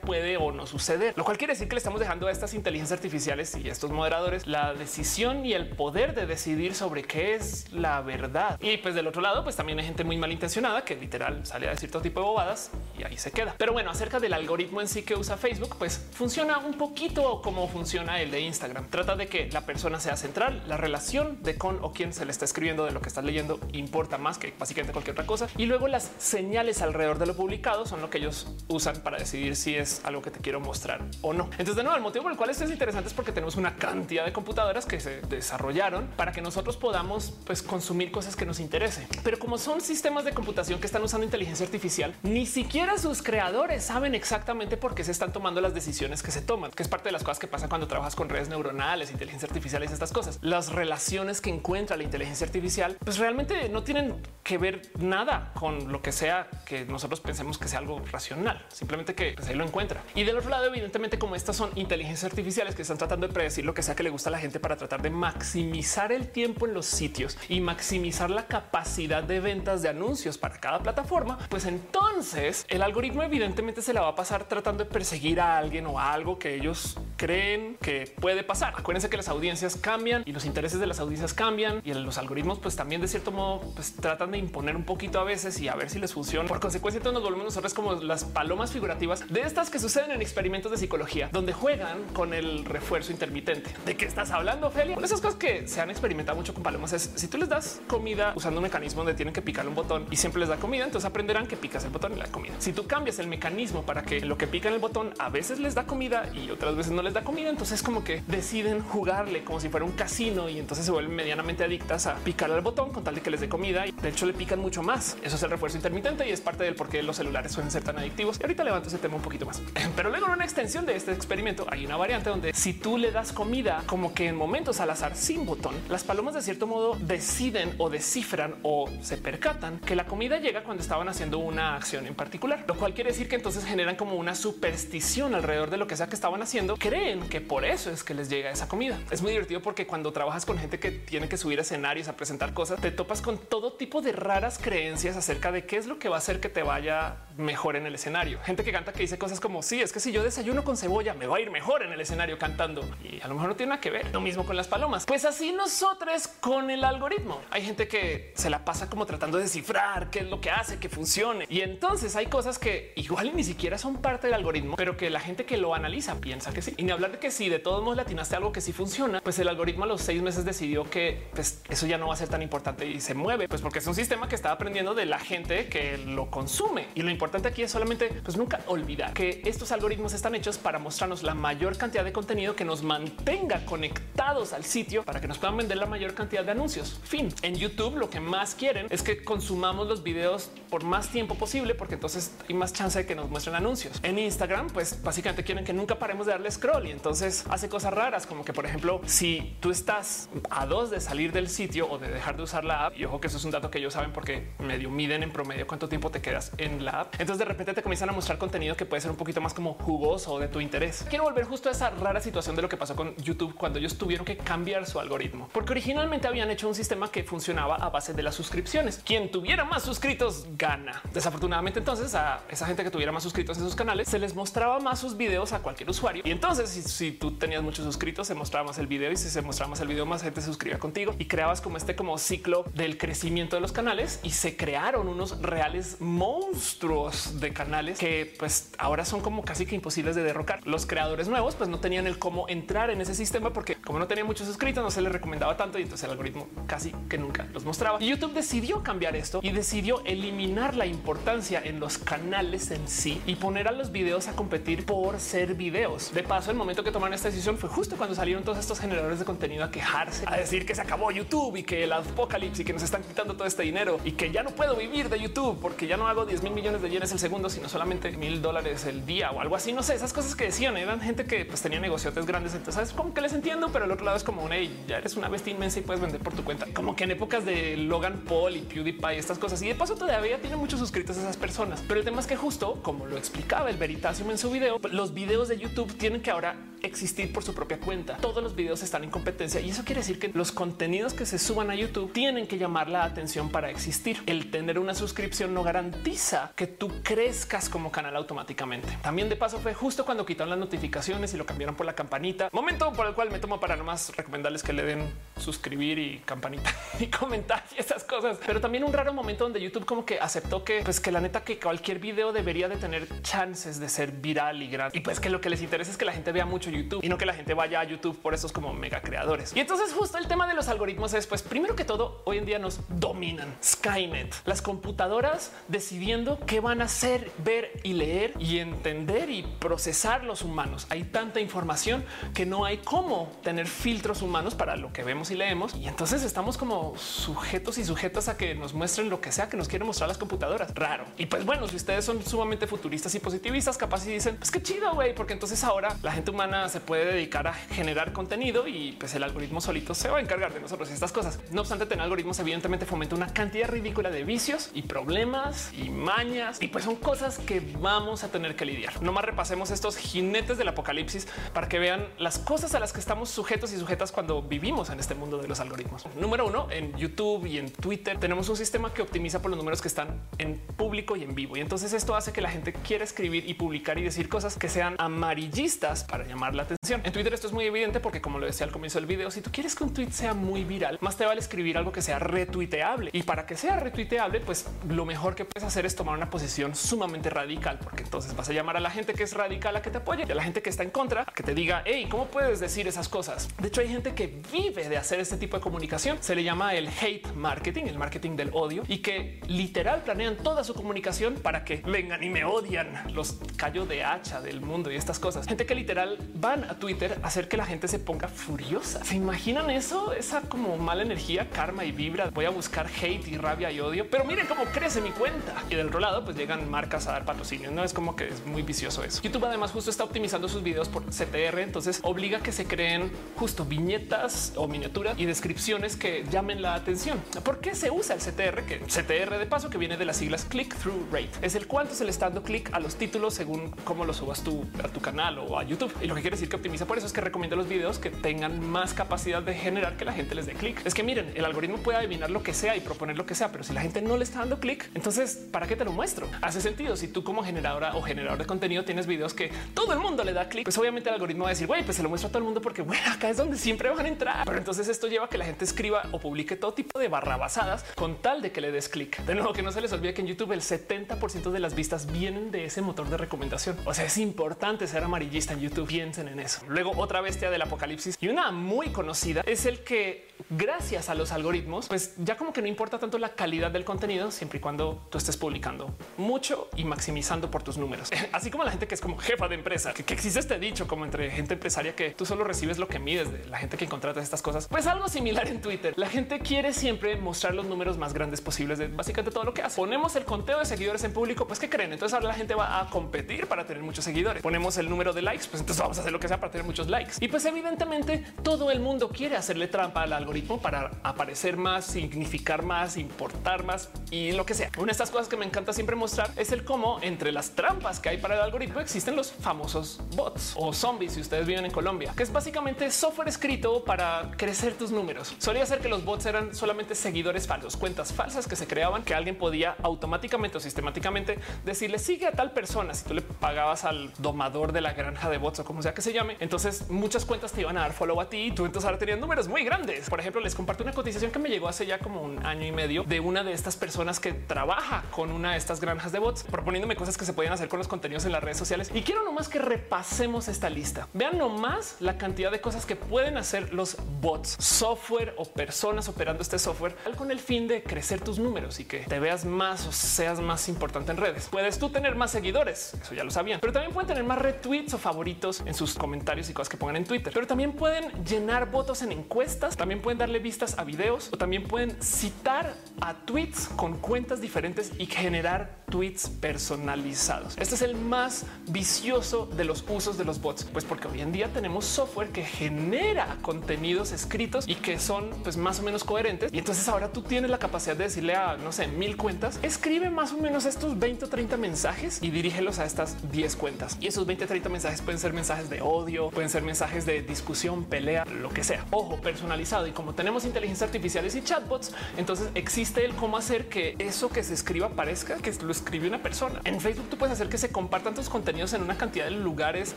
puede 0.00 0.36
o 0.36 0.50
no 0.50 0.66
suceder, 0.66 1.14
lo 1.16 1.24
cual 1.24 1.38
quiere 1.38 1.52
decir 1.52 1.68
que 1.68 1.74
le 1.74 1.78
estamos 1.78 2.00
dejando 2.00 2.26
a 2.26 2.30
estas 2.30 2.54
inteligencias 2.54 2.98
artificiales 2.98 3.54
y 3.56 3.68
estos 3.68 3.90
moderadores 3.90 4.46
la 4.46 4.74
decisión 4.74 5.44
y 5.44 5.52
el 5.52 5.68
poder 5.68 6.14
de 6.14 6.26
decidir 6.26 6.74
sobre 6.74 7.02
qué 7.02 7.34
es 7.34 7.70
la 7.72 8.00
verdad. 8.00 8.58
Y 8.60 8.78
pues 8.78 8.94
del 8.94 9.06
otro 9.06 9.20
lado, 9.20 9.44
pues 9.44 9.56
también 9.56 9.78
hay 9.78 9.84
gente 9.84 10.04
muy 10.04 10.16
malintencionada 10.16 10.84
que 10.84 10.96
literal 10.96 11.44
sale 11.44 11.68
a 11.68 11.70
decir 11.70 11.90
todo 11.90 12.02
tipo 12.02 12.20
de 12.20 12.26
bobadas 12.26 12.70
y 12.98 13.04
ahí 13.04 13.16
se 13.16 13.30
queda. 13.30 13.54
Pero 13.58 13.72
bueno, 13.72 13.90
acerca 13.90 14.20
del 14.20 14.32
algoritmo 14.32 14.80
en 14.80 14.88
sí 14.88 15.02
que 15.02 15.14
usa 15.14 15.36
Facebook, 15.36 15.76
pues 15.78 16.06
funciona 16.12 16.58
un 16.58 16.74
poquito 16.74 17.42
como 17.42 17.68
funciona 17.68 18.20
el 18.20 18.30
de 18.30 18.40
Instagram. 18.40 18.88
Trata 18.88 19.16
de 19.16 19.26
que 19.28 19.50
la 19.50 19.62
persona 19.62 20.00
sea 20.00 20.16
central, 20.16 20.62
la 20.66 20.76
relación 20.76 21.42
de 21.42 21.56
con 21.56 21.78
o 21.82 21.92
quién 21.92 22.12
se 22.12 22.24
le 22.24 22.32
está 22.32 22.44
escribiendo 22.44 22.84
de 22.84 22.92
lo 22.92 23.00
que 23.00 23.08
estás 23.08 23.24
leyendo 23.24 23.60
importa 23.72 24.18
más 24.18 24.38
que 24.38 24.54
básicamente 24.58 24.92
cualquier 24.92 25.14
otra 25.14 25.26
cosa. 25.26 25.48
Y 25.56 25.66
luego 25.66 25.88
las 25.88 26.10
señales 26.18 26.82
alrededor 26.82 27.18
de 27.18 27.26
lo 27.26 27.36
publicado 27.36 27.86
son 27.86 28.00
lo 28.00 28.10
que 28.10 28.18
ellos 28.18 28.46
usan 28.68 28.96
para 29.02 29.18
decidir 29.18 29.41
si 29.56 29.76
es 29.76 30.00
algo 30.04 30.22
que 30.22 30.30
te 30.30 30.40
quiero 30.40 30.60
mostrar 30.60 31.04
o 31.20 31.32
no. 31.32 31.44
Entonces, 31.52 31.76
de 31.76 31.82
nuevo, 31.82 31.96
el 31.96 32.02
motivo 32.02 32.24
por 32.24 32.32
el 32.32 32.38
cual 32.38 32.50
esto 32.50 32.64
es 32.64 32.70
interesante 32.70 33.08
es 33.08 33.14
porque 33.14 33.32
tenemos 33.32 33.56
una 33.56 33.76
cantidad 33.76 34.24
de 34.24 34.32
computadoras 34.32 34.86
que 34.86 35.00
se 35.00 35.20
desarrollaron 35.22 36.08
para 36.16 36.32
que 36.32 36.40
nosotros 36.40 36.76
podamos 36.76 37.34
pues, 37.44 37.62
consumir 37.62 38.10
cosas 38.10 38.36
que 38.36 38.46
nos 38.46 38.60
interesen. 38.60 39.06
Pero 39.22 39.38
como 39.38 39.58
son 39.58 39.80
sistemas 39.80 40.24
de 40.24 40.32
computación 40.32 40.80
que 40.80 40.86
están 40.86 41.02
usando 41.02 41.24
inteligencia 41.24 41.66
artificial, 41.66 42.14
ni 42.22 42.46
siquiera 42.46 42.98
sus 42.98 43.22
creadores 43.22 43.84
saben 43.84 44.14
exactamente 44.14 44.76
por 44.76 44.94
qué 44.94 45.04
se 45.04 45.12
están 45.12 45.32
tomando 45.32 45.60
las 45.60 45.74
decisiones 45.74 46.22
que 46.22 46.30
se 46.30 46.42
toman, 46.42 46.70
que 46.70 46.82
es 46.82 46.88
parte 46.88 47.08
de 47.08 47.12
las 47.12 47.22
cosas 47.22 47.38
que 47.38 47.46
pasa 47.46 47.68
cuando 47.68 47.86
trabajas 47.86 48.14
con 48.14 48.28
redes 48.28 48.48
neuronales, 48.48 49.10
inteligencia 49.10 49.46
artificial 49.46 49.82
y 49.82 49.86
estas 49.86 50.12
cosas. 50.12 50.38
Las 50.42 50.72
relaciones 50.72 51.40
que 51.40 51.50
encuentra 51.50 51.96
la 51.96 52.02
inteligencia 52.02 52.46
artificial, 52.46 52.96
pues 53.04 53.18
realmente 53.18 53.68
no 53.68 53.82
tienen 53.82 54.16
que 54.42 54.58
ver 54.58 54.82
nada 54.98 55.52
con 55.54 55.92
lo 55.92 56.02
que 56.02 56.12
sea 56.12 56.48
que 56.66 56.84
nosotros 56.84 57.20
pensemos 57.20 57.58
que 57.58 57.68
sea 57.68 57.78
algo 57.78 58.02
racional, 58.10 58.64
simplemente 58.68 59.14
que 59.14 59.31
pues, 59.36 59.48
ahí 59.48 59.54
lo 59.54 59.64
encuentra. 59.64 60.02
Y 60.14 60.24
del 60.24 60.38
otro 60.38 60.50
lado, 60.50 60.66
evidentemente, 60.66 61.18
como 61.18 61.36
estas 61.36 61.56
son 61.56 61.70
inteligencias 61.74 62.30
artificiales 62.30 62.74
que 62.74 62.82
están 62.82 62.98
tratando 62.98 63.26
de 63.26 63.32
predecir 63.32 63.64
lo 63.64 63.74
que 63.74 63.82
sea 63.82 63.94
que 63.94 64.02
le 64.02 64.10
gusta 64.10 64.30
a 64.30 64.32
la 64.32 64.38
gente 64.38 64.60
para 64.60 64.76
tratar 64.76 65.02
de 65.02 65.10
maximizar 65.10 66.12
el 66.12 66.28
tiempo 66.28 66.66
en 66.66 66.74
los 66.74 66.86
sitios 66.86 67.38
y 67.48 67.60
maximizar 67.60 68.30
la 68.30 68.46
capacidad 68.46 69.22
de 69.22 69.40
ventas 69.40 69.82
de 69.82 69.88
anuncios 69.88 70.38
para 70.38 70.58
cada 70.58 70.82
plataforma, 70.82 71.38
pues 71.48 71.66
entonces 71.66 72.64
el 72.68 72.82
algoritmo 72.82 73.22
evidentemente 73.22 73.82
se 73.82 73.92
la 73.92 74.00
va 74.00 74.08
a 74.08 74.14
pasar 74.14 74.44
tratando 74.44 74.84
de 74.84 74.90
perseguir 74.90 75.40
a 75.40 75.58
alguien 75.58 75.86
o 75.86 75.98
a 75.98 76.12
algo 76.12 76.38
que 76.38 76.54
ellos 76.54 76.98
creen 77.16 77.76
que 77.80 78.12
puede 78.20 78.42
pasar. 78.42 78.74
Acuérdense 78.76 79.08
que 79.08 79.16
las 79.16 79.28
audiencias 79.28 79.76
cambian 79.76 80.22
y 80.26 80.32
los 80.32 80.44
intereses 80.44 80.80
de 80.80 80.86
las 80.86 81.00
audiencias 81.00 81.34
cambian 81.34 81.80
y 81.84 81.94
los 81.94 82.18
algoritmos 82.18 82.58
pues 82.58 82.76
también 82.76 83.00
de 83.00 83.08
cierto 83.08 83.32
modo 83.32 83.72
pues 83.74 83.94
tratan 83.96 84.32
de 84.32 84.38
imponer 84.38 84.76
un 84.76 84.84
poquito 84.84 85.20
a 85.20 85.24
veces 85.24 85.60
y 85.60 85.68
a 85.68 85.74
ver 85.74 85.90
si 85.90 85.98
les 85.98 86.12
funciona. 86.12 86.48
Por 86.48 86.60
consecuencia, 86.60 86.98
entonces 86.98 87.14
nos 87.14 87.22
volvemos 87.22 87.46
nosotros 87.46 87.74
como 87.74 87.94
las 87.94 88.24
palomas 88.24 88.72
figurativas 88.72 89.21
de 89.28 89.42
estas 89.42 89.70
que 89.70 89.78
suceden 89.78 90.10
en 90.10 90.22
experimentos 90.22 90.70
de 90.70 90.78
psicología, 90.78 91.28
donde 91.32 91.52
juegan 91.52 92.04
con 92.12 92.34
el 92.34 92.64
refuerzo 92.64 93.12
intermitente. 93.12 93.70
¿De 93.84 93.96
qué 93.96 94.06
estás 94.06 94.30
hablando, 94.30 94.68
Ophelia? 94.68 94.94
Con 94.94 95.04
esas 95.04 95.20
cosas 95.20 95.36
que 95.36 95.66
se 95.68 95.80
han 95.80 95.90
experimentado 95.90 96.36
mucho 96.36 96.54
con 96.54 96.62
palomas 96.62 96.92
es 96.92 97.12
si 97.14 97.28
tú 97.28 97.38
les 97.38 97.48
das 97.48 97.80
comida 97.86 98.32
usando 98.36 98.60
un 98.60 98.64
mecanismo 98.64 99.00
donde 99.02 99.14
tienen 99.14 99.34
que 99.34 99.42
picar 99.42 99.66
un 99.66 99.74
botón 99.74 100.06
y 100.10 100.16
siempre 100.16 100.40
les 100.40 100.48
da 100.48 100.56
comida, 100.56 100.84
entonces 100.84 101.08
aprenderán 101.08 101.46
que 101.46 101.56
picas 101.56 101.84
el 101.84 101.90
botón 101.90 102.12
y 102.12 102.16
la 102.16 102.26
comida. 102.26 102.54
Si 102.58 102.72
tú 102.72 102.86
cambias 102.86 103.18
el 103.18 103.26
mecanismo 103.26 103.82
para 103.82 104.02
que 104.02 104.20
lo 104.20 104.36
que 104.36 104.46
pican 104.46 104.72
el 104.72 104.78
botón 104.78 105.14
a 105.18 105.28
veces 105.28 105.58
les 105.58 105.74
da 105.74 105.84
comida 105.84 106.28
y 106.34 106.50
otras 106.50 106.76
veces 106.76 106.92
no 106.92 107.02
les 107.02 107.14
da 107.14 107.22
comida, 107.22 107.50
entonces 107.50 107.82
como 107.82 108.04
que 108.04 108.22
deciden 108.26 108.82
jugarle 108.82 109.44
como 109.44 109.60
si 109.60 109.68
fuera 109.68 109.84
un 109.84 109.92
casino 109.92 110.48
y 110.48 110.58
entonces 110.58 110.86
se 110.86 110.92
vuelven 110.92 111.14
medianamente 111.14 111.64
adictas 111.64 112.06
a 112.06 112.16
picar 112.16 112.50
el 112.50 112.60
botón 112.60 112.92
con 112.92 113.04
tal 113.04 113.14
de 113.14 113.20
que 113.20 113.30
les 113.30 113.40
dé 113.40 113.48
comida 113.48 113.86
y 113.86 113.92
de 113.92 114.08
hecho 114.08 114.26
le 114.26 114.32
pican 114.32 114.58
mucho 114.58 114.82
más. 114.82 115.16
Eso 115.22 115.36
es 115.36 115.42
el 115.42 115.50
refuerzo 115.50 115.76
intermitente 115.76 116.28
y 116.28 116.32
es 116.32 116.40
parte 116.40 116.64
del 116.64 116.74
por 116.74 116.88
qué 116.88 117.02
los 117.02 117.16
celulares 117.16 117.52
suelen 117.52 117.70
ser 117.70 117.82
tan 117.82 117.98
adictivos. 117.98 118.38
Y 118.38 118.42
ahorita 118.42 118.64
levanto 118.64 118.88
ese 118.88 118.98
tema 119.02 119.16
un 119.16 119.22
poquito 119.22 119.44
más. 119.44 119.60
Pero 119.96 120.08
luego 120.08 120.26
en 120.26 120.32
una 120.32 120.44
extensión 120.44 120.86
de 120.86 120.96
este 120.96 121.12
experimento 121.12 121.66
hay 121.68 121.84
una 121.84 121.98
variante 121.98 122.30
donde 122.30 122.54
si 122.54 122.72
tú 122.72 122.96
le 122.96 123.10
das 123.10 123.32
comida 123.32 123.82
como 123.86 124.14
que 124.14 124.28
en 124.28 124.36
momentos 124.36 124.80
al 124.80 124.88
azar 124.88 125.14
sin 125.14 125.44
botón, 125.44 125.74
las 125.90 126.04
palomas 126.04 126.34
de 126.34 126.40
cierto 126.40 126.66
modo 126.66 126.96
deciden 126.98 127.74
o 127.76 127.90
descifran 127.90 128.54
o 128.62 128.88
se 129.02 129.18
percatan 129.18 129.78
que 129.80 129.94
la 129.94 130.06
comida 130.06 130.38
llega 130.38 130.62
cuando 130.62 130.82
estaban 130.82 131.08
haciendo 131.08 131.38
una 131.38 131.76
acción 131.76 132.06
en 132.06 132.14
particular, 132.14 132.64
lo 132.66 132.76
cual 132.76 132.94
quiere 132.94 133.10
decir 133.10 133.28
que 133.28 133.36
entonces 133.36 133.64
generan 133.64 133.96
como 133.96 134.14
una 134.16 134.34
superstición 134.34 135.34
alrededor 135.34 135.70
de 135.70 135.76
lo 135.76 135.86
que 135.86 135.96
sea 135.96 136.06
que 136.06 136.14
estaban 136.14 136.40
haciendo. 136.42 136.76
Creen 136.76 137.28
que 137.28 137.40
por 137.40 137.64
eso 137.64 137.90
es 137.90 138.04
que 138.04 138.14
les 138.14 138.30
llega 138.30 138.50
esa 138.50 138.68
comida. 138.68 138.98
Es 139.10 139.20
muy 139.20 139.32
divertido 139.32 139.60
porque 139.60 139.86
cuando 139.86 140.12
trabajas 140.12 140.46
con 140.46 140.58
gente 140.58 140.78
que 140.78 140.90
tiene 140.90 141.28
que 141.28 141.36
subir 141.36 141.58
escenarios 141.58 142.08
a 142.08 142.16
presentar 142.16 142.54
cosas, 142.54 142.80
te 142.80 142.90
topas 142.90 143.20
con 143.20 143.38
todo 143.38 143.72
tipo 143.72 144.00
de 144.00 144.12
raras 144.12 144.58
creencias 144.58 145.16
acerca 145.16 145.50
de 145.50 145.66
qué 145.66 145.76
es 145.76 145.86
lo 145.86 145.98
que 145.98 146.08
va 146.08 146.16
a 146.16 146.18
hacer 146.18 146.40
que 146.40 146.48
te 146.48 146.62
vaya 146.62 147.16
mejor 147.36 147.76
en 147.76 147.86
el 147.86 147.94
escenario. 147.94 148.38
Gente 148.44 148.64
que 148.64 148.72
canta 148.72 148.91
que 148.92 149.02
dice 149.02 149.18
cosas 149.18 149.40
como 149.40 149.62
sí, 149.62 149.80
es 149.80 149.92
que 149.92 150.00
si 150.00 150.12
yo 150.12 150.22
desayuno 150.22 150.64
con 150.64 150.76
cebolla 150.76 151.14
me 151.14 151.26
va 151.26 151.36
a 151.36 151.40
ir 151.40 151.50
mejor 151.50 151.82
en 151.82 151.92
el 151.92 152.00
escenario 152.00 152.38
cantando 152.38 152.82
y 153.02 153.20
a 153.20 153.28
lo 153.28 153.34
mejor 153.34 153.50
no 153.50 153.56
tiene 153.56 153.70
nada 153.70 153.80
que 153.80 153.90
ver. 153.90 154.12
Lo 154.12 154.20
mismo 154.20 154.44
con 154.44 154.56
las 154.56 154.68
palomas. 154.68 155.06
Pues 155.06 155.24
así 155.24 155.52
nosotros 155.52 156.28
con 156.28 156.70
el 156.70 156.84
algoritmo. 156.84 157.40
Hay 157.50 157.64
gente 157.64 157.88
que 157.88 158.32
se 158.36 158.50
la 158.50 158.64
pasa 158.64 158.88
como 158.88 159.06
tratando 159.06 159.38
de 159.38 159.44
descifrar 159.44 160.10
qué 160.10 160.20
es 160.20 160.26
lo 160.26 160.40
que 160.40 160.50
hace 160.50 160.78
que 160.78 160.88
funcione 160.88 161.46
y 161.48 161.60
entonces 161.60 162.16
hay 162.16 162.26
cosas 162.26 162.58
que 162.58 162.92
igual 162.96 163.34
ni 163.34 163.44
siquiera 163.44 163.78
son 163.78 163.96
parte 163.96 164.26
del 164.26 164.34
algoritmo, 164.34 164.76
pero 164.76 164.96
que 164.96 165.10
la 165.10 165.20
gente 165.20 165.44
que 165.44 165.56
lo 165.56 165.74
analiza 165.74 166.20
piensa 166.20 166.52
que 166.52 166.62
sí. 166.62 166.74
Y 166.76 166.84
ni 166.84 166.90
hablar 166.90 167.12
de 167.12 167.18
que 167.18 167.30
si 167.30 167.48
de 167.48 167.58
todos 167.58 167.82
modos 167.82 167.96
le 167.96 168.02
atinaste 168.02 168.36
algo 168.36 168.52
que 168.52 168.60
sí 168.60 168.72
funciona, 168.72 169.20
pues 169.20 169.38
el 169.38 169.48
algoritmo 169.48 169.84
a 169.84 169.86
los 169.86 170.02
seis 170.02 170.22
meses 170.22 170.44
decidió 170.44 170.84
que 170.84 171.28
pues, 171.34 171.62
eso 171.68 171.86
ya 171.86 171.98
no 171.98 172.08
va 172.08 172.14
a 172.14 172.16
ser 172.16 172.28
tan 172.28 172.42
importante 172.42 172.86
y 172.86 173.00
se 173.00 173.14
mueve, 173.14 173.48
pues 173.48 173.60
porque 173.60 173.78
es 173.78 173.86
un 173.86 173.94
sistema 173.94 174.28
que 174.28 174.34
está 174.34 174.52
aprendiendo 174.52 174.94
de 174.94 175.06
la 175.06 175.18
gente 175.18 175.68
que 175.68 175.98
lo 175.98 176.30
consume. 176.30 176.88
Y 176.94 177.02
lo 177.02 177.10
importante 177.10 177.48
aquí 177.48 177.62
es 177.62 177.70
solamente 177.70 178.08
pues 178.22 178.36
nunca 178.36 178.60
olvidar 178.66 178.81
que 179.14 179.42
estos 179.44 179.72
algoritmos 179.72 180.12
están 180.12 180.34
hechos 180.34 180.58
para 180.58 180.78
mostrarnos 180.78 181.22
la 181.22 181.34
mayor 181.34 181.76
cantidad 181.76 182.04
de 182.04 182.12
contenido 182.12 182.56
que 182.56 182.64
nos 182.64 182.82
mantenga 182.82 183.64
conectados 183.64 184.52
al 184.52 184.64
sitio 184.64 185.04
para 185.04 185.20
que 185.20 185.28
nos 185.28 185.38
puedan 185.38 185.56
vender 185.56 185.78
la 185.78 185.86
mayor 185.86 186.14
cantidad 186.14 186.44
de 186.44 186.50
anuncios. 186.50 187.00
Fin. 187.04 187.32
En 187.42 187.54
YouTube 187.54 187.96
lo 187.96 188.10
que 188.10 188.20
más 188.20 188.54
quieren 188.54 188.86
es 188.90 189.02
que 189.02 189.24
consumamos 189.24 189.86
los 189.88 190.02
videos 190.02 190.50
por 190.68 190.84
más 190.84 191.08
tiempo 191.08 191.34
posible 191.36 191.74
porque 191.74 191.94
entonces 191.94 192.32
hay 192.48 192.54
más 192.54 192.72
chance 192.72 192.98
de 192.98 193.06
que 193.06 193.14
nos 193.14 193.30
muestren 193.30 193.54
anuncios. 193.54 194.00
En 194.02 194.18
Instagram 194.18 194.68
pues 194.68 195.02
básicamente 195.02 195.44
quieren 195.44 195.64
que 195.64 195.72
nunca 195.72 195.98
paremos 195.98 196.26
de 196.26 196.32
darle 196.32 196.50
scroll 196.50 196.86
y 196.86 196.90
entonces 196.90 197.44
hace 197.50 197.68
cosas 197.68 197.94
raras 197.94 198.26
como 198.26 198.44
que 198.44 198.52
por 198.52 198.66
ejemplo 198.66 199.00
si 199.06 199.56
tú 199.60 199.70
estás 199.70 200.28
a 200.50 200.66
dos 200.66 200.90
de 200.90 201.00
salir 201.00 201.32
del 201.32 201.48
sitio 201.48 201.90
o 201.90 201.98
de 201.98 202.08
dejar 202.08 202.36
de 202.36 202.42
usar 202.42 202.64
la 202.64 202.86
app 202.86 202.98
y 202.98 203.04
ojo 203.04 203.20
que 203.20 203.28
eso 203.28 203.36
es 203.36 203.44
un 203.44 203.50
dato 203.50 203.70
que 203.70 203.78
ellos 203.78 203.94
saben 203.94 204.12
porque 204.12 204.48
medio 204.58 204.90
miden 204.90 205.22
en 205.22 205.30
promedio 205.30 205.66
cuánto 205.66 205.88
tiempo 205.88 206.10
te 206.10 206.20
quedas 206.20 206.52
en 206.58 206.84
la 206.84 207.02
app. 207.02 207.14
Entonces 207.14 207.38
de 207.38 207.44
repente 207.44 207.74
te 207.74 207.82
comienzan 207.82 208.08
a 208.08 208.12
mostrar 208.12 208.38
contenido 208.38 208.71
que 208.76 208.86
puede 208.86 209.00
ser 209.00 209.10
un 209.10 209.16
poquito 209.16 209.40
más 209.40 209.54
como 209.54 209.74
jugoso 209.74 210.38
de 210.38 210.48
tu 210.48 210.60
interés. 210.60 211.04
Quiero 211.08 211.24
volver 211.24 211.44
justo 211.44 211.68
a 211.68 211.72
esa 211.72 211.90
rara 211.90 212.20
situación 212.20 212.56
de 212.56 212.62
lo 212.62 212.68
que 212.68 212.76
pasó 212.76 212.96
con 212.96 213.16
YouTube 213.16 213.54
cuando 213.54 213.78
ellos 213.78 213.96
tuvieron 213.96 214.24
que 214.24 214.36
cambiar 214.36 214.86
su 214.86 215.00
algoritmo, 215.00 215.48
porque 215.52 215.72
originalmente 215.72 216.28
habían 216.28 216.50
hecho 216.50 216.68
un 216.68 216.74
sistema 216.74 217.10
que 217.10 217.24
funcionaba 217.24 217.76
a 217.76 217.90
base 217.90 218.14
de 218.14 218.22
las 218.22 218.34
suscripciones. 218.34 219.00
Quien 219.04 219.30
tuviera 219.30 219.64
más 219.64 219.82
suscritos 219.82 220.46
gana. 220.56 221.02
Desafortunadamente 221.12 221.78
entonces 221.78 222.14
a 222.14 222.42
esa 222.48 222.66
gente 222.66 222.84
que 222.84 222.90
tuviera 222.90 223.12
más 223.12 223.22
suscritos 223.22 223.58
en 223.58 223.64
sus 223.64 223.74
canales 223.74 224.08
se 224.08 224.18
les 224.18 224.34
mostraba 224.34 224.78
más 224.80 224.98
sus 224.98 225.16
videos 225.16 225.52
a 225.52 225.60
cualquier 225.60 225.90
usuario. 225.90 226.22
Y 226.24 226.30
entonces 226.30 226.70
si, 226.70 226.82
si 226.82 227.12
tú 227.12 227.32
tenías 227.32 227.62
muchos 227.62 227.84
suscritos 227.84 228.26
se 228.26 228.34
mostraba 228.34 228.66
más 228.66 228.78
el 228.78 228.86
video 228.86 229.12
y 229.12 229.16
si 229.16 229.28
se 229.28 229.42
mostraba 229.42 229.70
más 229.70 229.80
el 229.80 229.88
video 229.88 230.06
más 230.06 230.22
gente 230.22 230.40
se 230.40 230.46
suscribía 230.46 230.78
contigo 230.78 231.14
y 231.18 231.26
creabas 231.26 231.60
como 231.60 231.76
este 231.76 231.94
como 231.96 232.18
ciclo 232.18 232.64
del 232.74 232.98
crecimiento 232.98 233.56
de 233.56 233.60
los 233.60 233.72
canales 233.72 234.20
y 234.22 234.30
se 234.30 234.56
crearon 234.56 235.08
unos 235.08 235.40
reales 235.40 235.96
monstruos 236.00 237.40
de 237.40 237.52
canales 237.52 237.98
que 237.98 238.34
pues 238.38 238.61
ahora 238.78 239.04
son 239.04 239.20
como 239.20 239.44
casi 239.44 239.66
que 239.66 239.74
imposibles 239.74 240.16
de 240.16 240.22
derrocar. 240.22 240.60
Los 240.66 240.86
creadores 240.86 241.28
nuevos 241.28 241.54
pues 241.54 241.68
no 241.68 241.80
tenían 241.80 242.06
el 242.06 242.18
cómo 242.18 242.48
entrar 242.48 242.90
en 242.90 243.00
ese 243.00 243.14
sistema 243.14 243.52
porque 243.52 243.76
como 243.76 243.98
no 243.98 244.06
tenía 244.06 244.24
muchos 244.24 244.46
suscritos 244.46 244.82
no 244.82 244.90
se 244.90 245.02
les 245.02 245.12
recomendaba 245.12 245.56
tanto 245.56 245.78
y 245.78 245.82
entonces 245.82 246.04
el 246.04 246.10
algoritmo 246.12 246.48
casi 246.66 246.92
que 247.08 247.18
nunca 247.18 247.46
los 247.52 247.64
mostraba. 247.64 247.98
YouTube 247.98 248.32
decidió 248.32 248.82
cambiar 248.82 249.16
esto 249.16 249.40
y 249.42 249.50
decidió 249.50 250.02
eliminar 250.04 250.76
la 250.76 250.86
importancia 250.86 251.60
en 251.64 251.80
los 251.80 251.98
canales 251.98 252.70
en 252.70 252.86
sí 252.88 253.20
y 253.26 253.36
poner 253.36 253.68
a 253.68 253.72
los 253.72 253.92
videos 253.92 254.28
a 254.28 254.32
competir 254.32 254.86
por 254.86 255.20
ser 255.20 255.54
videos. 255.54 256.12
De 256.12 256.22
paso, 256.22 256.50
el 256.50 256.56
momento 256.56 256.84
que 256.84 256.92
tomaron 256.92 257.14
esta 257.14 257.28
decisión 257.28 257.58
fue 257.58 257.68
justo 257.68 257.96
cuando 257.96 258.14
salieron 258.14 258.44
todos 258.44 258.58
estos 258.58 258.80
generadores 258.80 259.18
de 259.18 259.24
contenido 259.24 259.64
a 259.64 259.70
quejarse, 259.70 260.24
a 260.26 260.36
decir 260.36 260.66
que 260.66 260.74
se 260.74 260.80
acabó 260.80 261.10
YouTube 261.10 261.56
y 261.56 261.62
que 261.62 261.84
el 261.84 261.92
apocalipsis 261.92 262.60
y 262.60 262.64
que 262.64 262.72
nos 262.72 262.82
están 262.82 263.02
quitando 263.02 263.34
todo 263.34 263.46
este 263.46 263.62
dinero 263.62 263.98
y 264.04 264.12
que 264.12 264.30
ya 264.30 264.42
no 264.42 264.50
puedo 264.50 264.76
vivir 264.76 265.08
de 265.08 265.20
YouTube 265.20 265.58
porque 265.60 265.86
ya 265.86 265.96
no 265.96 266.08
hago 266.08 266.26
10 266.26 266.42
mil 266.42 266.52
millones 266.52 266.82
de 266.82 266.90
yenes 266.90 267.12
el 267.12 267.18
segundo, 267.18 267.48
sino 267.50 267.68
solamente 267.68 268.10
mil 268.12 268.42
dólares 268.42 268.51
el 268.60 269.06
día 269.06 269.30
o 269.30 269.40
algo 269.40 269.56
así. 269.56 269.72
No 269.72 269.82
sé, 269.82 269.94
esas 269.94 270.12
cosas 270.12 270.34
que 270.34 270.44
decían 270.44 270.76
eran 270.76 271.00
gente 271.00 271.24
que 271.24 271.44
pues, 271.44 271.62
tenía 271.62 271.80
negociotes 271.80 272.26
grandes. 272.26 272.54
Entonces, 272.54 272.88
es 272.88 272.92
como 272.92 273.14
que 273.14 273.20
les 273.20 273.32
entiendo, 273.32 273.70
pero 273.72 273.84
el 273.84 273.90
otro 273.90 274.04
lado 274.04 274.16
es 274.16 274.24
como 274.24 274.42
una 274.42 274.52
ya 274.86 274.98
eres 274.98 275.16
una 275.16 275.28
bestia 275.28 275.52
inmensa 275.52 275.78
y 275.78 275.82
puedes 275.82 276.00
vender 276.00 276.20
por 276.20 276.34
tu 276.34 276.44
cuenta. 276.44 276.66
Como 276.74 276.94
que 276.94 277.04
en 277.04 277.12
épocas 277.12 277.44
de 277.44 277.76
Logan 277.76 278.22
Paul 278.28 278.56
y 278.56 278.60
PewDiePie, 278.60 279.16
estas 279.16 279.38
cosas. 279.38 279.62
Y 279.62 279.68
de 279.68 279.74
paso, 279.74 279.94
todavía 279.94 280.40
tiene 280.40 280.56
muchos 280.56 280.78
suscritos 280.78 281.16
esas 281.16 281.36
personas. 281.36 281.82
Pero 281.88 282.00
el 282.00 282.04
tema 282.04 282.20
es 282.20 282.26
que 282.26 282.36
justo 282.36 282.80
como 282.82 283.06
lo 283.06 283.16
explicaba 283.16 283.70
el 283.70 283.76
Veritasium 283.76 284.30
en 284.30 284.38
su 284.38 284.50
video, 284.50 284.78
los 284.90 285.14
videos 285.14 285.48
de 285.48 285.58
YouTube 285.58 285.96
tienen 285.96 286.20
que 286.20 286.30
ahora 286.30 286.56
existir 286.82 287.32
por 287.32 287.44
su 287.44 287.54
propia 287.54 287.78
cuenta. 287.78 288.16
Todos 288.16 288.42
los 288.42 288.54
videos 288.54 288.82
están 288.82 289.04
en 289.04 289.10
competencia 289.10 289.60
y 289.60 289.70
eso 289.70 289.84
quiere 289.84 290.00
decir 290.00 290.18
que 290.18 290.28
los 290.28 290.52
contenidos 290.52 291.14
que 291.14 291.26
se 291.26 291.38
suban 291.38 291.70
a 291.70 291.74
YouTube 291.74 292.12
tienen 292.12 292.46
que 292.46 292.58
llamar 292.58 292.88
la 292.88 293.04
atención 293.04 293.50
para 293.50 293.70
existir. 293.70 294.22
El 294.26 294.50
tener 294.50 294.78
una 294.78 294.94
suscripción 294.94 295.54
no 295.54 295.62
garantiza 295.62 296.52
que 296.56 296.66
tú 296.66 296.90
crezcas 297.02 297.68
como 297.68 297.92
canal 297.92 298.16
automáticamente. 298.42 298.98
También 299.02 299.28
de 299.28 299.36
paso 299.36 299.58
fue 299.58 299.74
justo 299.74 300.04
cuando 300.04 300.26
quitaron 300.26 300.50
las 300.50 300.58
notificaciones 300.58 301.32
y 301.34 301.36
lo 301.36 301.46
cambiaron 301.46 301.76
por 301.76 301.86
la 301.86 301.94
campanita, 301.94 302.48
momento 302.52 302.92
por 302.92 303.06
el 303.06 303.14
cual 303.14 303.30
me 303.30 303.38
tomo 303.38 303.60
para 303.60 303.76
nomás 303.76 304.14
recomendarles 304.16 304.62
que 304.62 304.72
le 304.72 304.82
den 304.82 305.12
suscribir 305.38 305.98
y 305.98 306.18
campanita 306.24 306.70
y 307.00 307.06
comentar 307.06 307.64
y 307.76 307.80
esas 307.80 308.04
cosas. 308.04 308.38
Pero 308.44 308.60
también 308.60 308.84
un 308.84 308.92
raro 308.92 309.12
momento 309.12 309.44
donde 309.44 309.60
YouTube 309.60 309.84
como 309.84 310.04
que 310.04 310.18
aceptó 310.18 310.64
que 310.64 310.82
pues 310.84 311.00
que 311.00 311.12
la 311.12 311.20
neta 311.20 311.42
que 311.42 311.58
cualquier 311.58 311.98
video 311.98 312.32
debería 312.32 312.68
de 312.68 312.76
tener 312.76 313.06
chances 313.22 313.78
de 313.78 313.88
ser 313.88 314.12
viral 314.12 314.62
y 314.62 314.68
gran 314.68 314.90
y 314.92 315.00
pues 315.00 315.20
que 315.20 315.30
lo 315.30 315.40
que 315.40 315.48
les 315.48 315.62
interesa 315.62 315.90
es 315.90 315.96
que 315.96 316.04
la 316.04 316.12
gente 316.12 316.32
vea 316.32 316.44
mucho 316.44 316.70
YouTube 316.70 317.02
y 317.02 317.08
no 317.08 317.16
que 317.16 317.26
la 317.26 317.34
gente 317.34 317.54
vaya 317.54 317.80
a 317.80 317.84
YouTube 317.84 318.20
por 318.20 318.34
esos 318.34 318.52
como 318.52 318.72
mega 318.72 319.00
creadores. 319.00 319.54
Y 319.54 319.60
entonces 319.60 319.92
justo 319.92 320.18
el 320.18 320.26
tema 320.26 320.46
de 320.46 320.54
los 320.54 320.68
algoritmos 320.68 321.14
es 321.14 321.26
pues 321.26 321.42
primero 321.42 321.76
que 321.76 321.84
todo 321.84 322.22
hoy 322.24 322.38
en 322.38 322.46
día 322.46 322.58
nos 322.58 322.80
dominan 322.88 323.54
Skynet, 323.62 324.34
las 324.44 324.62
computadoras 324.62 325.52
decidiendo 325.68 326.38
qué 326.46 326.60
van 326.60 326.80
a 326.80 326.84
hacer, 326.84 327.30
ver 327.38 327.72
y 327.82 327.92
leer 327.92 328.31
y 328.38 328.58
entender 328.58 329.30
y 329.30 329.42
procesar 329.42 330.24
los 330.24 330.42
humanos. 330.42 330.86
Hay 330.90 331.04
tanta 331.04 331.40
información 331.40 332.04
que 332.34 332.46
no 332.46 332.64
hay 332.64 332.78
cómo 332.78 333.30
tener 333.42 333.66
filtros 333.66 334.22
humanos 334.22 334.54
para 334.54 334.76
lo 334.76 334.92
que 334.92 335.02
vemos 335.02 335.30
y 335.30 335.36
leemos. 335.36 335.74
Y 335.74 335.88
entonces 335.88 336.22
estamos 336.22 336.56
como 336.56 336.96
sujetos 336.96 337.78
y 337.78 337.84
sujetas 337.84 338.28
a 338.28 338.36
que 338.36 338.54
nos 338.54 338.74
muestren 338.74 339.10
lo 339.10 339.20
que 339.20 339.32
sea 339.32 339.48
que 339.48 339.56
nos 339.56 339.68
quieren 339.68 339.86
mostrar 339.86 340.08
las 340.08 340.18
computadoras. 340.18 340.74
Raro. 340.74 341.04
Y 341.18 341.26
pues 341.26 341.44
bueno, 341.44 341.66
si 341.68 341.76
ustedes 341.76 342.04
son 342.04 342.22
sumamente 342.24 342.66
futuristas 342.66 343.14
y 343.14 343.20
positivistas, 343.20 343.76
capaz 343.78 344.06
y 344.06 344.10
dicen, 344.10 344.36
pues 344.36 344.50
qué 344.50 344.62
chido, 344.62 344.92
güey, 344.94 345.14
porque 345.14 345.32
entonces 345.32 345.62
ahora 345.64 345.96
la 346.02 346.12
gente 346.12 346.30
humana 346.30 346.68
se 346.68 346.80
puede 346.80 347.04
dedicar 347.04 347.46
a 347.46 347.54
generar 347.54 348.12
contenido 348.12 348.66
y 348.66 348.92
pues 348.92 349.14
el 349.14 349.22
algoritmo 349.22 349.60
solito 349.60 349.94
se 349.94 350.08
va 350.08 350.18
a 350.18 350.20
encargar 350.20 350.52
de 350.52 350.60
nosotros 350.60 350.90
y 350.90 350.92
estas 350.92 351.12
cosas. 351.12 351.38
No 351.50 351.60
obstante, 351.60 351.86
tener 351.86 352.02
algoritmos 352.02 352.38
evidentemente 352.38 352.86
fomenta 352.86 353.14
una 353.14 353.32
cantidad 353.32 353.68
ridícula 353.68 354.10
de 354.10 354.24
vicios 354.24 354.70
y 354.74 354.82
problemas 354.82 355.72
y 355.72 355.90
mañas 355.90 356.60
y 356.60 356.68
pues 356.68 356.84
son 356.84 356.96
cosas 356.96 357.38
que 357.38 357.60
vamos 357.80 358.11
a 358.12 358.28
tener 358.28 358.54
que 358.56 358.66
lidiar. 358.66 359.02
No 359.02 359.12
más 359.12 359.24
repasemos 359.24 359.70
estos 359.70 359.96
jinetes 359.96 360.58
del 360.58 360.68
apocalipsis 360.68 361.26
para 361.54 361.68
que 361.68 361.78
vean 361.78 362.06
las 362.18 362.38
cosas 362.38 362.74
a 362.74 362.80
las 362.80 362.92
que 362.92 363.00
estamos 363.00 363.30
sujetos 363.30 363.72
y 363.72 363.78
sujetas 363.78 364.12
cuando 364.12 364.42
vivimos 364.42 364.90
en 364.90 365.00
este 365.00 365.14
mundo 365.14 365.38
de 365.38 365.48
los 365.48 365.60
algoritmos. 365.60 366.04
Número 366.16 366.46
uno, 366.46 366.68
en 366.70 366.94
YouTube 366.96 367.46
y 367.46 367.58
en 367.58 367.72
Twitter 367.72 368.18
tenemos 368.20 368.48
un 368.50 368.56
sistema 368.56 368.92
que 368.92 369.00
optimiza 369.00 369.40
por 369.40 369.50
los 369.50 369.58
números 369.58 369.80
que 369.80 369.88
están 369.88 370.20
en 370.36 370.58
público 370.76 371.16
y 371.16 371.22
en 371.22 371.34
vivo. 371.34 371.56
Y 371.56 371.60
entonces 371.60 371.92
esto 371.94 372.14
hace 372.14 372.32
que 372.32 372.42
la 372.42 372.50
gente 372.50 372.74
quiera 372.74 373.04
escribir 373.04 373.48
y 373.48 373.54
publicar 373.54 373.98
y 373.98 374.02
decir 374.02 374.28
cosas 374.28 374.58
que 374.58 374.68
sean 374.68 374.96
amarillistas 374.98 376.04
para 376.04 376.24
llamar 376.26 376.54
la 376.54 376.64
atención. 376.64 377.00
En 377.04 377.12
Twitter 377.12 377.32
esto 377.32 377.46
es 377.46 377.52
muy 377.54 377.64
evidente 377.64 378.00
porque 378.00 378.20
como 378.20 378.38
lo 378.38 378.46
decía 378.46 378.66
al 378.66 378.72
comienzo 378.72 378.98
del 378.98 379.06
video, 379.06 379.30
si 379.30 379.40
tú 379.40 379.50
quieres 379.50 379.74
que 379.74 379.84
un 379.84 379.94
tweet 379.94 380.10
sea 380.10 380.34
muy 380.34 380.64
viral, 380.64 380.98
más 381.00 381.16
te 381.16 381.24
vale 381.24 381.40
escribir 381.40 381.78
algo 381.78 381.92
que 381.92 382.02
sea 382.02 382.18
retuiteable. 382.18 383.10
Y 383.12 383.22
para 383.22 383.46
que 383.46 383.56
sea 383.56 383.78
retuiteable, 383.80 384.40
pues 384.40 384.66
lo 384.88 385.04
mejor 385.04 385.34
que 385.34 385.44
puedes 385.44 385.66
hacer 385.66 385.86
es 385.86 385.96
tomar 385.96 386.16
una 386.16 386.30
posición 386.30 386.74
sumamente 386.74 387.30
radical, 387.30 387.78
porque 387.82 388.01
entonces 388.02 388.34
vas 388.36 388.48
a 388.48 388.52
llamar 388.52 388.76
a 388.76 388.80
la 388.80 388.90
gente 388.90 389.14
que 389.14 389.22
es 389.22 389.32
radical 389.32 389.76
a 389.76 389.82
que 389.82 389.90
te 389.90 389.98
apoye 389.98 390.24
y 390.26 390.30
a 390.30 390.34
la 390.34 390.42
gente 390.42 390.62
que 390.62 390.70
está 390.70 390.82
en 390.82 390.90
contra 390.90 391.22
a 391.22 391.32
que 391.32 391.42
te 391.42 391.54
diga, 391.54 391.82
hey, 391.84 392.06
¿cómo 392.10 392.26
puedes 392.26 392.60
decir 392.60 392.86
esas 392.86 393.08
cosas? 393.08 393.48
De 393.58 393.68
hecho, 393.68 393.80
hay 393.80 393.88
gente 393.88 394.14
que 394.14 394.40
vive 394.52 394.88
de 394.88 394.96
hacer 394.96 395.20
este 395.20 395.36
tipo 395.36 395.56
de 395.56 395.62
comunicación. 395.62 396.18
Se 396.20 396.34
le 396.34 396.44
llama 396.44 396.74
el 396.74 396.88
hate 396.88 397.32
marketing, 397.34 397.84
el 397.86 397.98
marketing 397.98 398.36
del 398.36 398.50
odio 398.52 398.82
y 398.88 398.98
que 398.98 399.40
literal 399.46 400.02
planean 400.02 400.36
toda 400.36 400.64
su 400.64 400.74
comunicación 400.74 401.34
para 401.34 401.64
que 401.64 401.76
vengan 401.76 402.22
y 402.22 402.30
me 402.30 402.44
odian 402.44 403.12
los 403.14 403.38
callos 403.56 403.88
de 403.88 404.04
hacha 404.04 404.40
del 404.40 404.60
mundo 404.60 404.90
y 404.90 404.96
estas 404.96 405.18
cosas. 405.18 405.46
Gente 405.46 405.66
que 405.66 405.74
literal 405.74 406.18
van 406.34 406.64
a 406.64 406.78
Twitter 406.78 407.18
a 407.22 407.26
hacer 407.26 407.48
que 407.48 407.56
la 407.56 407.66
gente 407.66 407.88
se 407.88 407.98
ponga 407.98 408.28
furiosa. 408.28 409.04
¿Se 409.04 409.16
imaginan 409.16 409.70
eso? 409.70 410.12
Esa 410.12 410.42
como 410.42 410.76
mala 410.76 411.02
energía, 411.02 411.48
karma 411.50 411.84
y 411.84 411.92
vibra. 411.92 412.30
Voy 412.30 412.44
a 412.44 412.50
buscar 412.50 412.86
hate 412.86 413.26
y 413.28 413.36
rabia 413.36 413.70
y 413.70 413.80
odio, 413.80 414.08
pero 414.10 414.24
miren 414.24 414.46
cómo 414.46 414.64
crece 414.64 415.00
mi 415.00 415.10
cuenta. 415.10 415.54
Y 415.70 415.74
del 415.74 415.88
otro 415.88 416.00
lado, 416.00 416.24
pues 416.24 416.36
llegan 416.36 416.70
marcas 416.70 417.06
a 417.06 417.12
dar 417.12 417.24
patrocinio. 417.24 417.70
Como 417.92 418.16
que 418.16 418.28
es 418.28 418.44
muy 418.46 418.62
vicioso 418.62 419.04
eso. 419.04 419.22
YouTube 419.22 419.44
además 419.44 419.70
justo 419.70 419.90
está 419.90 420.04
optimizando 420.04 420.48
sus 420.48 420.62
videos 420.62 420.88
por 420.88 421.04
CTR, 421.04 421.60
entonces 421.60 422.00
obliga 422.02 422.40
que 422.40 422.52
se 422.52 422.66
creen 422.66 423.10
justo 423.36 423.64
viñetas 423.64 424.52
o 424.56 424.68
miniaturas 424.68 425.18
y 425.18 425.26
descripciones 425.26 425.96
que 425.96 426.24
llamen 426.30 426.62
la 426.62 426.74
atención. 426.74 427.22
¿Por 427.44 427.60
qué 427.60 427.74
se 427.74 427.90
usa 427.90 428.16
el 428.16 428.20
CTR? 428.20 428.62
Que 428.64 428.80
CTR 428.80 429.38
de 429.38 429.46
paso 429.46 429.70
que 429.70 429.78
viene 429.78 429.96
de 429.96 430.04
las 430.04 430.16
siglas 430.16 430.44
click 430.44 430.74
through 430.76 431.06
rate 431.12 431.30
es 431.42 431.54
el 431.54 431.66
cuánto 431.66 431.94
se 431.94 432.04
le 432.04 432.10
está 432.10 432.26
dando 432.26 432.42
clic 432.42 432.70
a 432.72 432.80
los 432.80 432.96
títulos 432.96 433.34
según 433.34 433.70
cómo 433.84 434.04
lo 434.04 434.14
subas 434.14 434.42
tú 434.42 434.64
a 434.82 434.88
tu 434.88 435.00
canal 435.00 435.38
o 435.38 435.58
a 435.58 435.64
YouTube. 435.64 435.92
Y 436.00 436.06
lo 436.06 436.14
que 436.14 436.20
quiere 436.20 436.36
decir 436.36 436.48
que 436.48 436.56
optimiza 436.56 436.86
por 436.86 436.98
eso 436.98 437.06
es 437.06 437.12
que 437.12 437.20
recomienda 437.20 437.56
los 437.56 437.68
videos 437.68 437.98
que 437.98 438.10
tengan 438.10 438.60
más 438.68 438.94
capacidad 438.94 439.42
de 439.42 439.54
generar 439.54 439.96
que 439.96 440.04
la 440.04 440.12
gente 440.12 440.34
les 440.34 440.46
dé 440.46 440.54
clic. 440.54 440.84
Es 440.84 440.94
que 440.94 441.02
miren, 441.02 441.32
el 441.34 441.44
algoritmo 441.44 441.78
puede 441.78 441.98
adivinar 441.98 442.30
lo 442.30 442.42
que 442.42 442.54
sea 442.54 442.76
y 442.76 442.80
proponer 442.80 443.16
lo 443.16 443.26
que 443.26 443.34
sea, 443.34 443.52
pero 443.52 443.64
si 443.64 443.72
la 443.72 443.80
gente 443.80 444.02
no 444.02 444.16
le 444.16 444.24
está 444.24 444.40
dando 444.40 444.60
clic, 444.60 444.90
entonces 444.94 445.36
para 445.50 445.66
qué 445.66 445.76
te 445.76 445.84
lo 445.84 445.92
muestro? 445.92 446.28
Hace 446.40 446.60
sentido. 446.60 446.96
Si 446.96 447.08
tú 447.08 447.24
como 447.24 447.42
o 447.90 448.02
generador 448.02 448.38
de 448.38 448.46
contenido 448.46 448.84
tienes 448.84 449.06
videos 449.06 449.34
que 449.34 449.50
todo 449.74 449.92
el 449.92 449.98
mundo 449.98 450.24
le 450.24 450.32
da 450.32 450.48
clic, 450.48 450.64
pues 450.64 450.78
obviamente 450.78 451.08
el 451.08 451.14
algoritmo 451.14 451.44
va 451.44 451.50
a 451.50 451.54
decir, 451.54 451.66
güey, 451.66 451.84
pues 451.84 451.96
se 451.96 452.02
lo 452.02 452.08
muestro 452.08 452.28
a 452.28 452.30
todo 452.30 452.38
el 452.38 452.44
mundo 452.44 452.60
porque 452.60 452.82
bueno, 452.82 453.02
acá 453.12 453.28
es 453.28 453.36
donde 453.36 453.56
siempre 453.56 453.90
van 453.90 454.06
a 454.06 454.08
entrar. 454.08 454.44
Pero 454.44 454.58
entonces 454.58 454.88
esto 454.88 455.08
lleva 455.08 455.26
a 455.26 455.28
que 455.28 455.38
la 455.38 455.44
gente 455.44 455.64
escriba 455.64 456.02
o 456.12 456.18
publique 456.18 456.56
todo 456.56 456.72
tipo 456.72 456.98
de 456.98 457.08
barrabasadas 457.08 457.84
con 457.94 458.16
tal 458.16 458.42
de 458.42 458.52
que 458.52 458.60
le 458.60 458.70
des 458.70 458.88
clic. 458.88 459.22
De 459.24 459.34
nuevo, 459.34 459.52
que 459.52 459.62
no 459.62 459.72
se 459.72 459.80
les 459.80 459.92
olvide 459.92 460.14
que 460.14 460.22
en 460.22 460.28
YouTube 460.28 460.52
el 460.52 460.60
70% 460.60 461.50
de 461.50 461.58
las 461.58 461.74
vistas 461.74 462.10
vienen 462.10 462.50
de 462.50 462.64
ese 462.64 462.82
motor 462.82 463.08
de 463.08 463.16
recomendación. 463.16 463.76
O 463.84 463.94
sea, 463.94 464.04
es 464.04 464.18
importante 464.18 464.86
ser 464.86 465.04
amarillista 465.04 465.52
en 465.52 465.60
YouTube. 465.60 465.88
Piensen 465.88 466.28
en 466.28 466.40
eso. 466.40 466.62
Luego 466.68 466.92
otra 466.96 467.20
bestia 467.20 467.50
del 467.50 467.62
apocalipsis 467.62 468.16
y 468.20 468.28
una 468.28 468.50
muy 468.50 468.88
conocida 468.88 469.42
es 469.46 469.66
el 469.66 469.80
que 469.80 470.28
gracias 470.50 471.08
a 471.08 471.14
los 471.14 471.32
algoritmos, 471.32 471.88
pues 471.88 472.14
ya 472.18 472.36
como 472.36 472.52
que 472.52 472.62
no 472.62 472.68
importa 472.68 472.98
tanto 472.98 473.18
la 473.18 473.30
calidad 473.30 473.70
del 473.70 473.84
contenido 473.84 474.30
siempre 474.30 474.58
y 474.58 474.60
cuando 474.60 475.06
tú 475.10 475.18
estés 475.18 475.36
publicando 475.36 475.94
mucho 476.16 476.68
y 476.76 476.84
maximizando 476.84 477.50
por 477.50 477.62
números. 477.78 478.10
Así 478.32 478.50
como 478.50 478.64
la 478.64 478.70
gente 478.70 478.86
que 478.86 478.94
es 478.94 479.00
como 479.00 479.18
jefa 479.18 479.48
de 479.48 479.54
empresa, 479.54 479.92
que, 479.92 480.12
existe 480.12 480.40
este 480.40 480.58
dicho 480.58 480.86
como 480.86 481.04
entre 481.04 481.30
gente 481.30 481.54
empresaria 481.54 481.94
que 481.94 482.10
tú 482.10 482.26
solo 482.26 482.44
recibes 482.44 482.78
lo 482.78 482.88
que 482.88 482.98
mides 482.98 483.32
de 483.32 483.44
la 483.46 483.58
gente 483.58 483.76
que 483.76 483.86
contrata 483.86 484.20
estas 484.20 484.42
cosas. 484.42 484.68
Pues 484.68 484.86
algo 484.86 485.08
similar 485.08 485.48
en 485.48 485.60
Twitter. 485.60 485.94
La 485.96 486.08
gente 486.08 486.40
quiere 486.40 486.72
siempre 486.72 487.16
mostrar 487.16 487.54
los 487.54 487.66
números 487.66 487.98
más 487.98 488.12
grandes 488.12 488.40
posibles 488.40 488.78
de 488.78 488.88
básicamente 488.88 489.32
todo 489.32 489.44
lo 489.44 489.54
que 489.54 489.62
hace. 489.62 489.76
Ponemos 489.76 490.16
el 490.16 490.24
conteo 490.24 490.58
de 490.58 490.64
seguidores 490.64 491.04
en 491.04 491.12
público, 491.12 491.46
pues 491.46 491.58
que 491.58 491.68
creen. 491.68 491.92
Entonces 491.92 492.14
ahora 492.14 492.28
la 492.28 492.34
gente 492.34 492.54
va 492.54 492.80
a 492.80 492.88
competir 492.90 493.46
para 493.46 493.66
tener 493.66 493.82
muchos 493.82 494.04
seguidores. 494.04 494.42
Ponemos 494.42 494.76
el 494.78 494.88
número 494.88 495.12
de 495.12 495.22
likes, 495.22 495.46
pues 495.48 495.60
entonces 495.60 495.80
vamos 495.80 495.98
a 495.98 496.00
hacer 496.00 496.12
lo 496.12 496.20
que 496.20 496.28
sea 496.28 496.38
para 496.38 496.52
tener 496.52 496.66
muchos 496.66 496.88
likes. 496.88 497.14
Y 497.20 497.28
pues 497.28 497.44
evidentemente 497.44 498.24
todo 498.42 498.70
el 498.70 498.80
mundo 498.80 499.08
quiere 499.08 499.36
hacerle 499.36 499.68
trampa 499.68 500.02
al 500.02 500.12
algoritmo 500.12 500.60
para 500.60 500.92
aparecer 501.02 501.56
más, 501.56 501.84
significar 501.84 502.62
más, 502.62 502.96
importar 502.96 503.64
más 503.64 503.90
y 504.10 504.32
lo 504.32 504.46
que 504.46 504.54
sea. 504.54 504.70
Una 504.76 504.86
de 504.86 504.92
estas 504.92 505.10
cosas 505.10 505.28
que 505.28 505.36
me 505.36 505.44
encanta 505.44 505.72
siempre 505.72 505.96
mostrar 505.96 506.30
es 506.36 506.52
el 506.52 506.64
cómo 506.64 506.98
entre 507.02 507.32
las 507.32 507.50
trampas 507.62 508.00
que 508.00 508.08
hay 508.08 508.16
para 508.18 508.34
el 508.34 508.40
algoritmo 508.40 508.80
existen 508.80 509.14
los 509.14 509.30
famosos 509.30 510.00
bots 510.16 510.54
o 510.56 510.72
zombies 510.72 511.12
si 511.12 511.20
ustedes 511.20 511.46
viven 511.46 511.64
en 511.64 511.70
Colombia, 511.70 512.12
que 512.16 512.24
es 512.24 512.32
básicamente 512.32 512.90
software 512.90 513.28
escrito 513.28 513.84
para 513.84 514.32
crecer 514.36 514.74
tus 514.74 514.90
números. 514.90 515.32
Solía 515.38 515.64
ser 515.64 515.78
que 515.78 515.88
los 515.88 516.04
bots 516.04 516.26
eran 516.26 516.56
solamente 516.56 516.96
seguidores 516.96 517.46
falsos, 517.46 517.76
cuentas 517.76 518.12
falsas 518.12 518.48
que 518.48 518.56
se 518.56 518.66
creaban 518.66 519.04
que 519.04 519.14
alguien 519.14 519.36
podía 519.36 519.76
automáticamente 519.80 520.58
o 520.58 520.60
sistemáticamente 520.60 521.38
decirle 521.64 522.00
sigue 522.00 522.26
a 522.26 522.32
tal 522.32 522.50
persona 522.50 522.94
si 522.94 523.04
tú 523.04 523.14
le 523.14 523.22
pagabas 523.22 523.84
al 523.84 524.12
domador 524.18 524.72
de 524.72 524.80
la 524.80 524.92
granja 524.92 525.30
de 525.30 525.38
bots 525.38 525.60
o 525.60 525.64
como 525.64 525.82
sea 525.82 525.94
que 525.94 526.02
se 526.02 526.12
llame. 526.12 526.36
Entonces 526.40 526.90
muchas 526.90 527.24
cuentas 527.24 527.52
te 527.52 527.60
iban 527.60 527.78
a 527.78 527.82
dar 527.82 527.92
follow 527.92 528.20
a 528.20 528.28
ti 528.28 528.38
y 528.38 528.50
tú 528.50 528.66
entonces 528.66 528.86
ahora 528.86 528.98
tenías 528.98 529.20
números 529.20 529.46
muy 529.46 529.62
grandes. 529.62 530.10
Por 530.10 530.18
ejemplo, 530.18 530.40
les 530.40 530.56
comparto 530.56 530.82
una 530.82 530.92
cotización 530.92 531.30
que 531.30 531.38
me 531.38 531.48
llegó 531.48 531.68
hace 531.68 531.86
ya 531.86 532.00
como 532.00 532.22
un 532.22 532.44
año 532.44 532.66
y 532.66 532.72
medio 532.72 533.04
de 533.04 533.20
una 533.20 533.44
de 533.44 533.52
estas 533.52 533.76
personas 533.76 534.18
que 534.18 534.32
trabaja 534.32 535.04
con 535.12 535.30
una 535.30 535.52
de 535.52 535.58
estas 535.58 535.80
granjas 535.80 536.10
de 536.10 536.18
bots, 536.18 536.42
proponiéndome 536.42 536.96
cosas 536.96 537.16
que 537.16 537.24
se 537.24 537.32
hacer 537.52 537.68
con 537.68 537.78
los 537.78 537.88
contenidos 537.88 538.24
en 538.24 538.32
las 538.32 538.42
redes 538.42 538.56
sociales. 538.56 538.90
Y 538.94 539.02
quiero 539.02 539.24
nomás 539.24 539.48
que 539.48 539.58
repasemos 539.58 540.48
esta 540.48 540.70
lista. 540.70 541.08
Vean 541.12 541.38
nomás 541.38 541.96
la 542.00 542.18
cantidad 542.18 542.50
de 542.50 542.60
cosas 542.60 542.86
que 542.86 542.96
pueden 542.96 543.36
hacer 543.36 543.72
los 543.72 543.96
bots, 544.20 544.56
software 544.58 545.34
o 545.36 545.44
personas 545.44 546.08
operando 546.08 546.42
este 546.42 546.58
software 546.58 546.94
con 547.16 547.30
el 547.30 547.40
fin 547.40 547.68
de 547.68 547.82
crecer 547.82 548.20
tus 548.20 548.38
números 548.38 548.80
y 548.80 548.84
que 548.84 549.00
te 549.00 549.18
veas 549.18 549.44
más 549.44 549.86
o 549.86 549.92
seas 549.92 550.40
más 550.40 550.68
importante 550.68 551.12
en 551.12 551.18
redes. 551.18 551.48
Puedes 551.50 551.78
tú 551.78 551.90
tener 551.90 552.14
más 552.14 552.30
seguidores, 552.30 552.94
eso 552.94 553.14
ya 553.14 553.24
lo 553.24 553.30
sabían, 553.30 553.60
pero 553.60 553.72
también 553.72 553.92
pueden 553.92 554.08
tener 554.08 554.24
más 554.24 554.38
retweets 554.38 554.94
o 554.94 554.98
favoritos 554.98 555.62
en 555.66 555.74
sus 555.74 555.94
comentarios 555.94 556.48
y 556.50 556.52
cosas 556.52 556.68
que 556.68 556.76
pongan 556.76 556.96
en 556.96 557.04
Twitter. 557.04 557.32
Pero 557.32 557.46
también 557.46 557.72
pueden 557.72 558.10
llenar 558.24 558.70
votos 558.70 559.02
en 559.02 559.12
encuestas, 559.12 559.76
también 559.76 560.00
pueden 560.00 560.18
darle 560.18 560.38
vistas 560.38 560.78
a 560.78 560.84
videos 560.84 561.30
o 561.32 561.36
también 561.36 561.64
pueden 561.64 562.00
citar 562.02 562.74
a 563.00 563.14
tweets 563.14 563.68
con 563.76 563.98
cuentas 563.98 564.40
diferentes 564.40 564.92
y 564.98 565.06
generar 565.06 565.81
tweets 565.90 566.28
personalizados. 566.28 567.56
Este 567.58 567.74
es 567.74 567.82
el 567.82 567.94
más 567.94 568.44
vicioso 568.68 569.46
de 569.46 569.64
los 569.64 569.84
usos 569.88 570.18
de 570.18 570.24
los 570.24 570.40
bots, 570.40 570.64
pues 570.64 570.84
porque 570.84 571.08
hoy 571.08 571.20
en 571.20 571.32
día 571.32 571.48
tenemos 571.52 571.84
software 571.84 572.28
que 572.28 572.44
genera 572.44 573.38
contenidos 573.42 574.12
escritos 574.12 574.66
y 574.68 574.76
que 574.76 574.98
son 574.98 575.30
pues 575.42 575.56
más 575.56 575.80
o 575.80 575.82
menos 575.82 576.04
coherentes. 576.04 576.52
Y 576.52 576.58
entonces 576.58 576.88
ahora 576.88 577.12
tú 577.12 577.22
tienes 577.22 577.50
la 577.50 577.58
capacidad 577.58 577.96
de 577.96 578.04
decirle 578.04 578.34
a 578.34 578.56
no 578.56 578.72
sé 578.72 578.86
mil 578.86 579.16
cuentas, 579.16 579.58
escribe 579.62 580.10
más 580.10 580.32
o 580.32 580.38
menos 580.38 580.64
estos 580.64 580.98
20 580.98 581.26
o 581.26 581.28
30 581.28 581.56
mensajes 581.56 582.22
y 582.22 582.30
dirígelos 582.30 582.78
a 582.78 582.84
estas 582.84 583.16
10 583.30 583.56
cuentas. 583.56 583.96
Y 584.00 584.06
esos 584.06 584.26
20 584.26 584.44
o 584.44 584.48
30 584.48 584.68
mensajes 584.68 585.02
pueden 585.02 585.18
ser 585.18 585.32
mensajes 585.32 585.68
de 585.68 585.80
odio, 585.82 586.30
pueden 586.30 586.50
ser 586.50 586.62
mensajes 586.62 587.06
de 587.06 587.22
discusión, 587.22 587.84
pelea, 587.84 588.24
lo 588.24 588.50
que 588.50 588.64
sea. 588.64 588.86
Ojo, 588.90 589.20
personalizado. 589.20 589.86
Y 589.86 589.92
como 589.92 590.14
tenemos 590.14 590.44
inteligencia 590.44 590.86
artificiales 590.86 591.34
y 591.34 591.42
chatbots, 591.42 591.92
entonces 592.16 592.48
existe 592.54 593.04
el 593.04 593.14
cómo 593.14 593.36
hacer 593.36 593.68
que 593.68 593.96
eso 593.98 594.28
que 594.28 594.42
se 594.42 594.54
escriba 594.54 594.90
parezca 594.90 595.36
que 595.36 595.52
lo 595.62 595.71
escribe 595.72 596.08
una 596.08 596.22
persona. 596.22 596.60
En 596.64 596.80
Facebook 596.80 597.08
tú 597.10 597.16
puedes 597.16 597.32
hacer 597.32 597.48
que 597.48 597.58
se 597.58 597.70
compartan 597.70 598.14
tus 598.14 598.28
contenidos 598.28 598.72
en 598.74 598.82
una 598.82 598.96
cantidad 598.96 599.24
de 599.24 599.32
lugares 599.32 599.96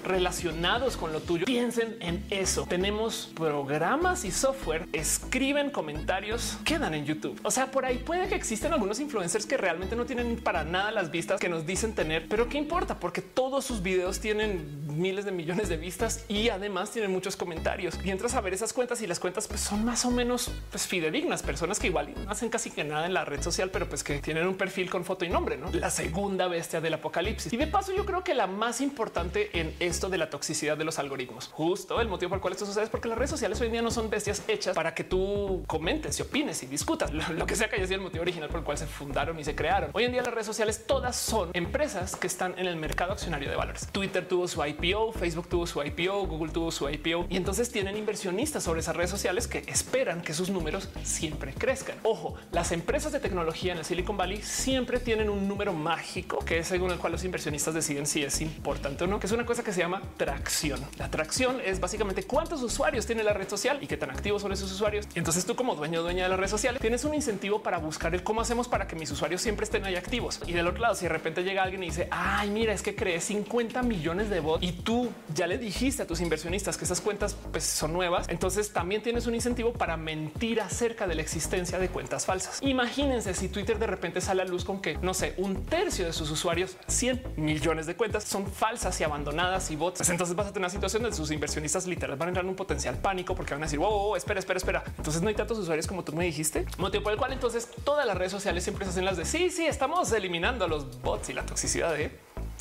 relacionados 0.04 0.98
con 0.98 1.12
lo 1.12 1.22
tuyo. 1.22 1.46
Piensen 1.46 1.98
en 2.00 2.26
eso. 2.30 2.66
Tenemos 2.68 3.30
programas 3.36 4.26
y 4.26 4.32
software, 4.32 4.88
escriben 4.94 5.70
comentarios, 5.70 6.58
quedan 6.66 6.94
en 6.94 7.06
YouTube. 7.06 7.40
O 7.44 7.52
sea, 7.52 7.72
por 7.72 7.86
ahí 7.86 7.98
puede 7.98 8.28
que 8.28 8.36
existen 8.36 8.74
algunos 8.74 9.00
influencers 9.00 9.46
que 9.46 9.58
realmente 9.58 9.96
no 9.96 10.06
tienen 10.06 10.38
para 10.38 10.64
nada 10.64 10.92
las 10.92 11.12
vistas 11.12 11.40
que 11.40 11.50
nos 11.50 11.66
dicen 11.66 11.94
tener, 11.94 12.28
pero 12.28 12.48
qué 12.50 12.58
importa, 12.58 13.00
porque 13.00 13.22
todos 13.22 13.66
sus 13.66 13.82
videos 13.82 14.20
tienen 14.20 14.86
miles 14.88 15.26
de 15.26 15.32
millones 15.32 15.70
de 15.70 15.78
vistas 15.78 16.26
y 16.30 16.50
además 16.50 16.92
tienen 16.92 17.12
muchos 17.12 17.36
comentarios. 17.36 18.00
Y 18.04 18.12
entras 18.12 18.36
a 18.36 18.42
ver 18.42 18.54
esas 18.54 18.74
cuentas 18.74 19.02
y 19.02 19.08
las 19.08 19.20
cuentas 19.20 19.48
pues, 19.48 19.62
son 19.62 19.84
más 19.84 20.06
o 20.06 20.12
menos 20.12 20.52
pues, 20.72 20.88
fidedignas, 20.88 21.44
personas 21.44 21.80
que 21.80 21.88
igual 21.88 22.06
no 22.14 22.32
hacen 22.32 22.50
casi 22.50 22.70
que 22.70 22.84
nada 22.84 23.06
en 23.06 23.14
la 23.14 23.26
red 23.26 23.42
social, 23.42 23.70
pero 23.72 23.88
pues 23.88 24.04
que 24.04 24.20
tienen 24.20 24.48
un 24.48 24.56
perfil 24.56 24.90
con 24.90 25.04
foto 25.04 25.26
y 25.26 25.30
nombre, 25.30 25.58
¿no? 25.58 25.65
La 25.74 25.90
segunda 25.90 26.48
bestia 26.48 26.82
del 26.82 26.94
apocalipsis. 26.94 27.52
Y 27.52 27.58
de 27.58 27.68
paso 27.68 27.94
yo 27.94 28.06
creo 28.06 28.24
que 28.24 28.34
la 28.34 28.48
más 28.48 28.82
importante 28.82 29.60
en 29.60 29.74
esto 29.80 30.10
de 30.10 30.18
la 30.18 30.30
toxicidad 30.30 30.78
de 30.78 30.84
los 30.84 31.00
algoritmos, 31.00 31.50
justo 31.52 32.00
el 32.02 32.08
motivo 32.08 32.30
por 32.30 32.38
el 32.38 32.42
cual 32.42 32.54
esto 32.54 32.66
sucede 32.66 32.86
es 32.86 32.90
porque 32.90 33.08
las 33.08 33.18
redes 33.18 33.32
sociales 33.32 33.60
hoy 33.62 33.68
en 33.68 33.74
día 33.74 33.82
no 33.82 33.92
son 33.92 34.10
bestias 34.10 34.44
hechas 34.48 34.76
para 34.76 34.94
que 34.94 35.04
tú 35.04 35.64
comentes 35.68 36.20
y 36.20 36.22
opines 36.22 36.62
y 36.64 36.68
discutas 36.68 37.12
lo 37.12 37.46
que 37.46 37.56
sea 37.56 37.70
que 37.70 37.78
haya 37.78 37.86
sido 37.86 37.96
el 37.96 38.02
motivo 38.02 38.22
original 38.22 38.50
por 38.50 38.60
el 38.60 38.66
cual 38.66 38.78
se 38.78 38.86
fundaron 38.86 39.40
y 39.40 39.44
se 39.44 39.56
crearon. 39.56 39.90
Hoy 39.94 40.04
en 40.04 40.12
día 40.12 40.22
las 40.22 40.34
redes 40.34 40.46
sociales 40.46 40.86
todas 40.86 41.16
son 41.16 41.50
empresas 41.54 42.16
que 42.16 42.28
están 42.28 42.54
en 42.58 42.68
el 42.68 42.76
mercado 42.76 43.14
accionario 43.14 43.50
de 43.50 43.56
valores. 43.56 43.88
Twitter 43.92 44.28
tuvo 44.28 44.48
su 44.48 44.64
IPO, 44.64 45.14
Facebook 45.14 45.48
tuvo 45.50 45.68
su 45.68 45.82
IPO, 45.84 46.28
Google 46.28 46.52
tuvo 46.52 46.72
su 46.72 46.90
IPO 46.90 47.28
y 47.30 47.38
entonces 47.38 47.72
tienen 47.72 47.98
inversionistas 47.98 48.64
sobre 48.64 48.82
esas 48.82 48.96
redes 48.96 49.10
sociales 49.10 49.48
que 49.48 49.60
esperan 49.68 50.22
que 50.22 50.34
sus 50.34 50.50
números 50.50 50.90
siempre 51.04 51.54
crezcan. 51.54 51.98
Ojo, 52.04 52.36
las 52.52 52.72
empresas 52.72 53.12
de 53.12 53.20
tecnología 53.20 53.74
en 53.74 53.80
el 53.80 53.86
Silicon 53.86 54.18
Valley 54.18 54.42
siempre 54.42 55.00
tienen 55.00 55.30
un 55.30 55.48
número 55.48 55.55
mágico 55.74 56.40
que 56.46 56.60
es 56.60 56.68
según 56.68 56.92
el 56.92 56.98
cual 56.98 57.14
los 57.14 57.24
inversionistas 57.24 57.74
deciden 57.74 58.06
si 58.06 58.24
es 58.24 58.42
importante 58.42 59.04
o 59.04 59.08
no, 59.08 59.20
que 59.20 59.28
es 59.28 59.32
una 59.32 59.46
cosa 59.46 59.64
que 59.64 59.74
se 59.74 59.80
llama 59.80 60.02
tracción. 60.18 60.80
La 60.98 61.10
tracción 61.10 61.60
es 61.64 61.80
básicamente 61.80 62.24
cuántos 62.24 62.62
usuarios 62.62 63.06
tiene 63.06 63.24
la 63.24 63.34
red 63.34 63.50
social 63.50 63.80
y 63.82 63.88
qué 63.88 63.98
tan 63.98 64.12
activos 64.12 64.42
son 64.42 64.52
esos 64.52 64.72
usuarios. 64.72 65.08
entonces 65.16 65.46
tú 65.46 65.56
como 65.56 65.76
dueño 65.76 66.02
o 66.02 66.04
dueña 66.04 66.24
de 66.24 66.30
las 66.30 66.38
redes 66.38 66.52
sociales 66.52 66.82
tienes 66.82 67.06
un 67.06 67.14
incentivo 67.14 67.62
para 67.64 67.78
buscar 67.78 68.14
el 68.14 68.24
cómo 68.24 68.42
hacemos 68.42 68.68
para 68.68 68.88
que 68.88 68.96
mis 68.96 69.10
usuarios 69.12 69.42
siempre 69.42 69.64
estén 69.64 69.86
ahí 69.86 69.96
activos. 69.96 70.42
Y 70.46 70.54
del 70.54 70.68
otro 70.68 70.82
lado, 70.82 70.96
si 70.96 71.06
de 71.06 71.10
repente 71.10 71.44
llega 71.44 71.64
alguien 71.64 71.84
y 71.84 71.88
dice, 71.88 72.08
ay, 72.12 72.50
mira, 72.50 72.74
es 72.74 72.82
que 72.82 72.96
creé 72.96 73.22
50 73.22 73.82
millones 73.84 74.30
de 74.30 74.40
bots 74.40 74.64
y 74.64 74.74
tú 74.74 75.12
ya 75.34 75.48
le 75.48 75.58
dijiste 75.58 76.04
a 76.04 76.08
tus 76.08 76.22
inversionistas 76.22 76.78
que 76.78 76.86
esas 76.86 77.02
cuentas 77.02 77.36
pues, 77.52 77.64
son 77.64 77.94
nuevas, 77.94 78.28
entonces 78.30 78.72
también 78.74 79.02
tienes 79.02 79.28
un 79.28 79.36
incentivo 79.36 79.74
para 79.74 79.98
mentir 79.98 80.62
acerca 80.62 81.08
de 81.08 81.16
la 81.16 81.22
existencia 81.22 81.80
de 81.80 81.90
cuentas 81.90 82.26
falsas. 82.26 82.60
Imagínense 82.62 83.34
si 83.34 83.50
Twitter 83.50 83.80
de 83.80 83.88
repente 83.88 84.22
sale 84.22 84.42
a 84.42 84.46
luz 84.46 84.66
con 84.66 84.82
que, 84.82 84.98
no 84.98 85.14
sé, 85.14 85.34
un 85.46 85.66
tercio 85.66 86.06
de 86.06 86.14
sus 86.14 86.30
usuarios, 86.32 86.76
100 86.88 87.36
millones 87.38 87.86
de 87.86 87.96
cuentas 87.96 88.24
son 88.24 88.48
falsas 88.48 89.00
y 89.00 89.04
abandonadas 89.04 89.72
y 89.72 89.76
bots. 89.76 90.00
Pues 90.00 90.10
entonces 90.10 90.36
vas 90.36 90.48
a 90.48 90.50
tener 90.50 90.66
una 90.66 90.70
situación 90.70 91.04
donde 91.04 91.16
sus 91.16 91.32
inversionistas 91.32 91.88
literal 91.88 92.18
van 92.18 92.28
a 92.28 92.30
entrar 92.30 92.44
en 92.44 92.50
un 92.50 92.56
potencial 92.56 92.98
pánico 92.98 93.36
porque 93.36 93.54
van 93.54 93.64
a 93.64 93.66
decir, 93.68 93.80
wow, 93.80 94.16
espera, 94.16 94.40
espera, 94.40 94.58
espera. 94.58 94.84
Entonces 94.98 95.22
no 95.22 95.30
hay 95.30 95.36
tantos 95.36 95.58
usuarios 95.58 95.88
como 95.88 96.04
tú 96.04 96.14
me 96.14 96.26
dijiste, 96.26 96.66
motivo 96.78 97.04
por 97.04 97.14
el 97.14 97.20
cual 97.20 97.34
entonces 97.34 97.70
todas 97.84 98.06
las 98.06 98.18
redes 98.18 98.32
sociales 98.32 98.64
siempre 98.64 98.86
se 98.86 98.92
hacen 98.92 99.06
las 99.06 99.18
de 99.18 99.26
sí, 99.26 99.50
sí, 99.50 99.66
estamos 99.66 100.12
eliminando 100.12 100.68
los 100.68 101.02
bots 101.02 101.30
y 101.30 101.34
la 101.34 101.46
toxicidad 101.46 101.94
de 101.94 102.12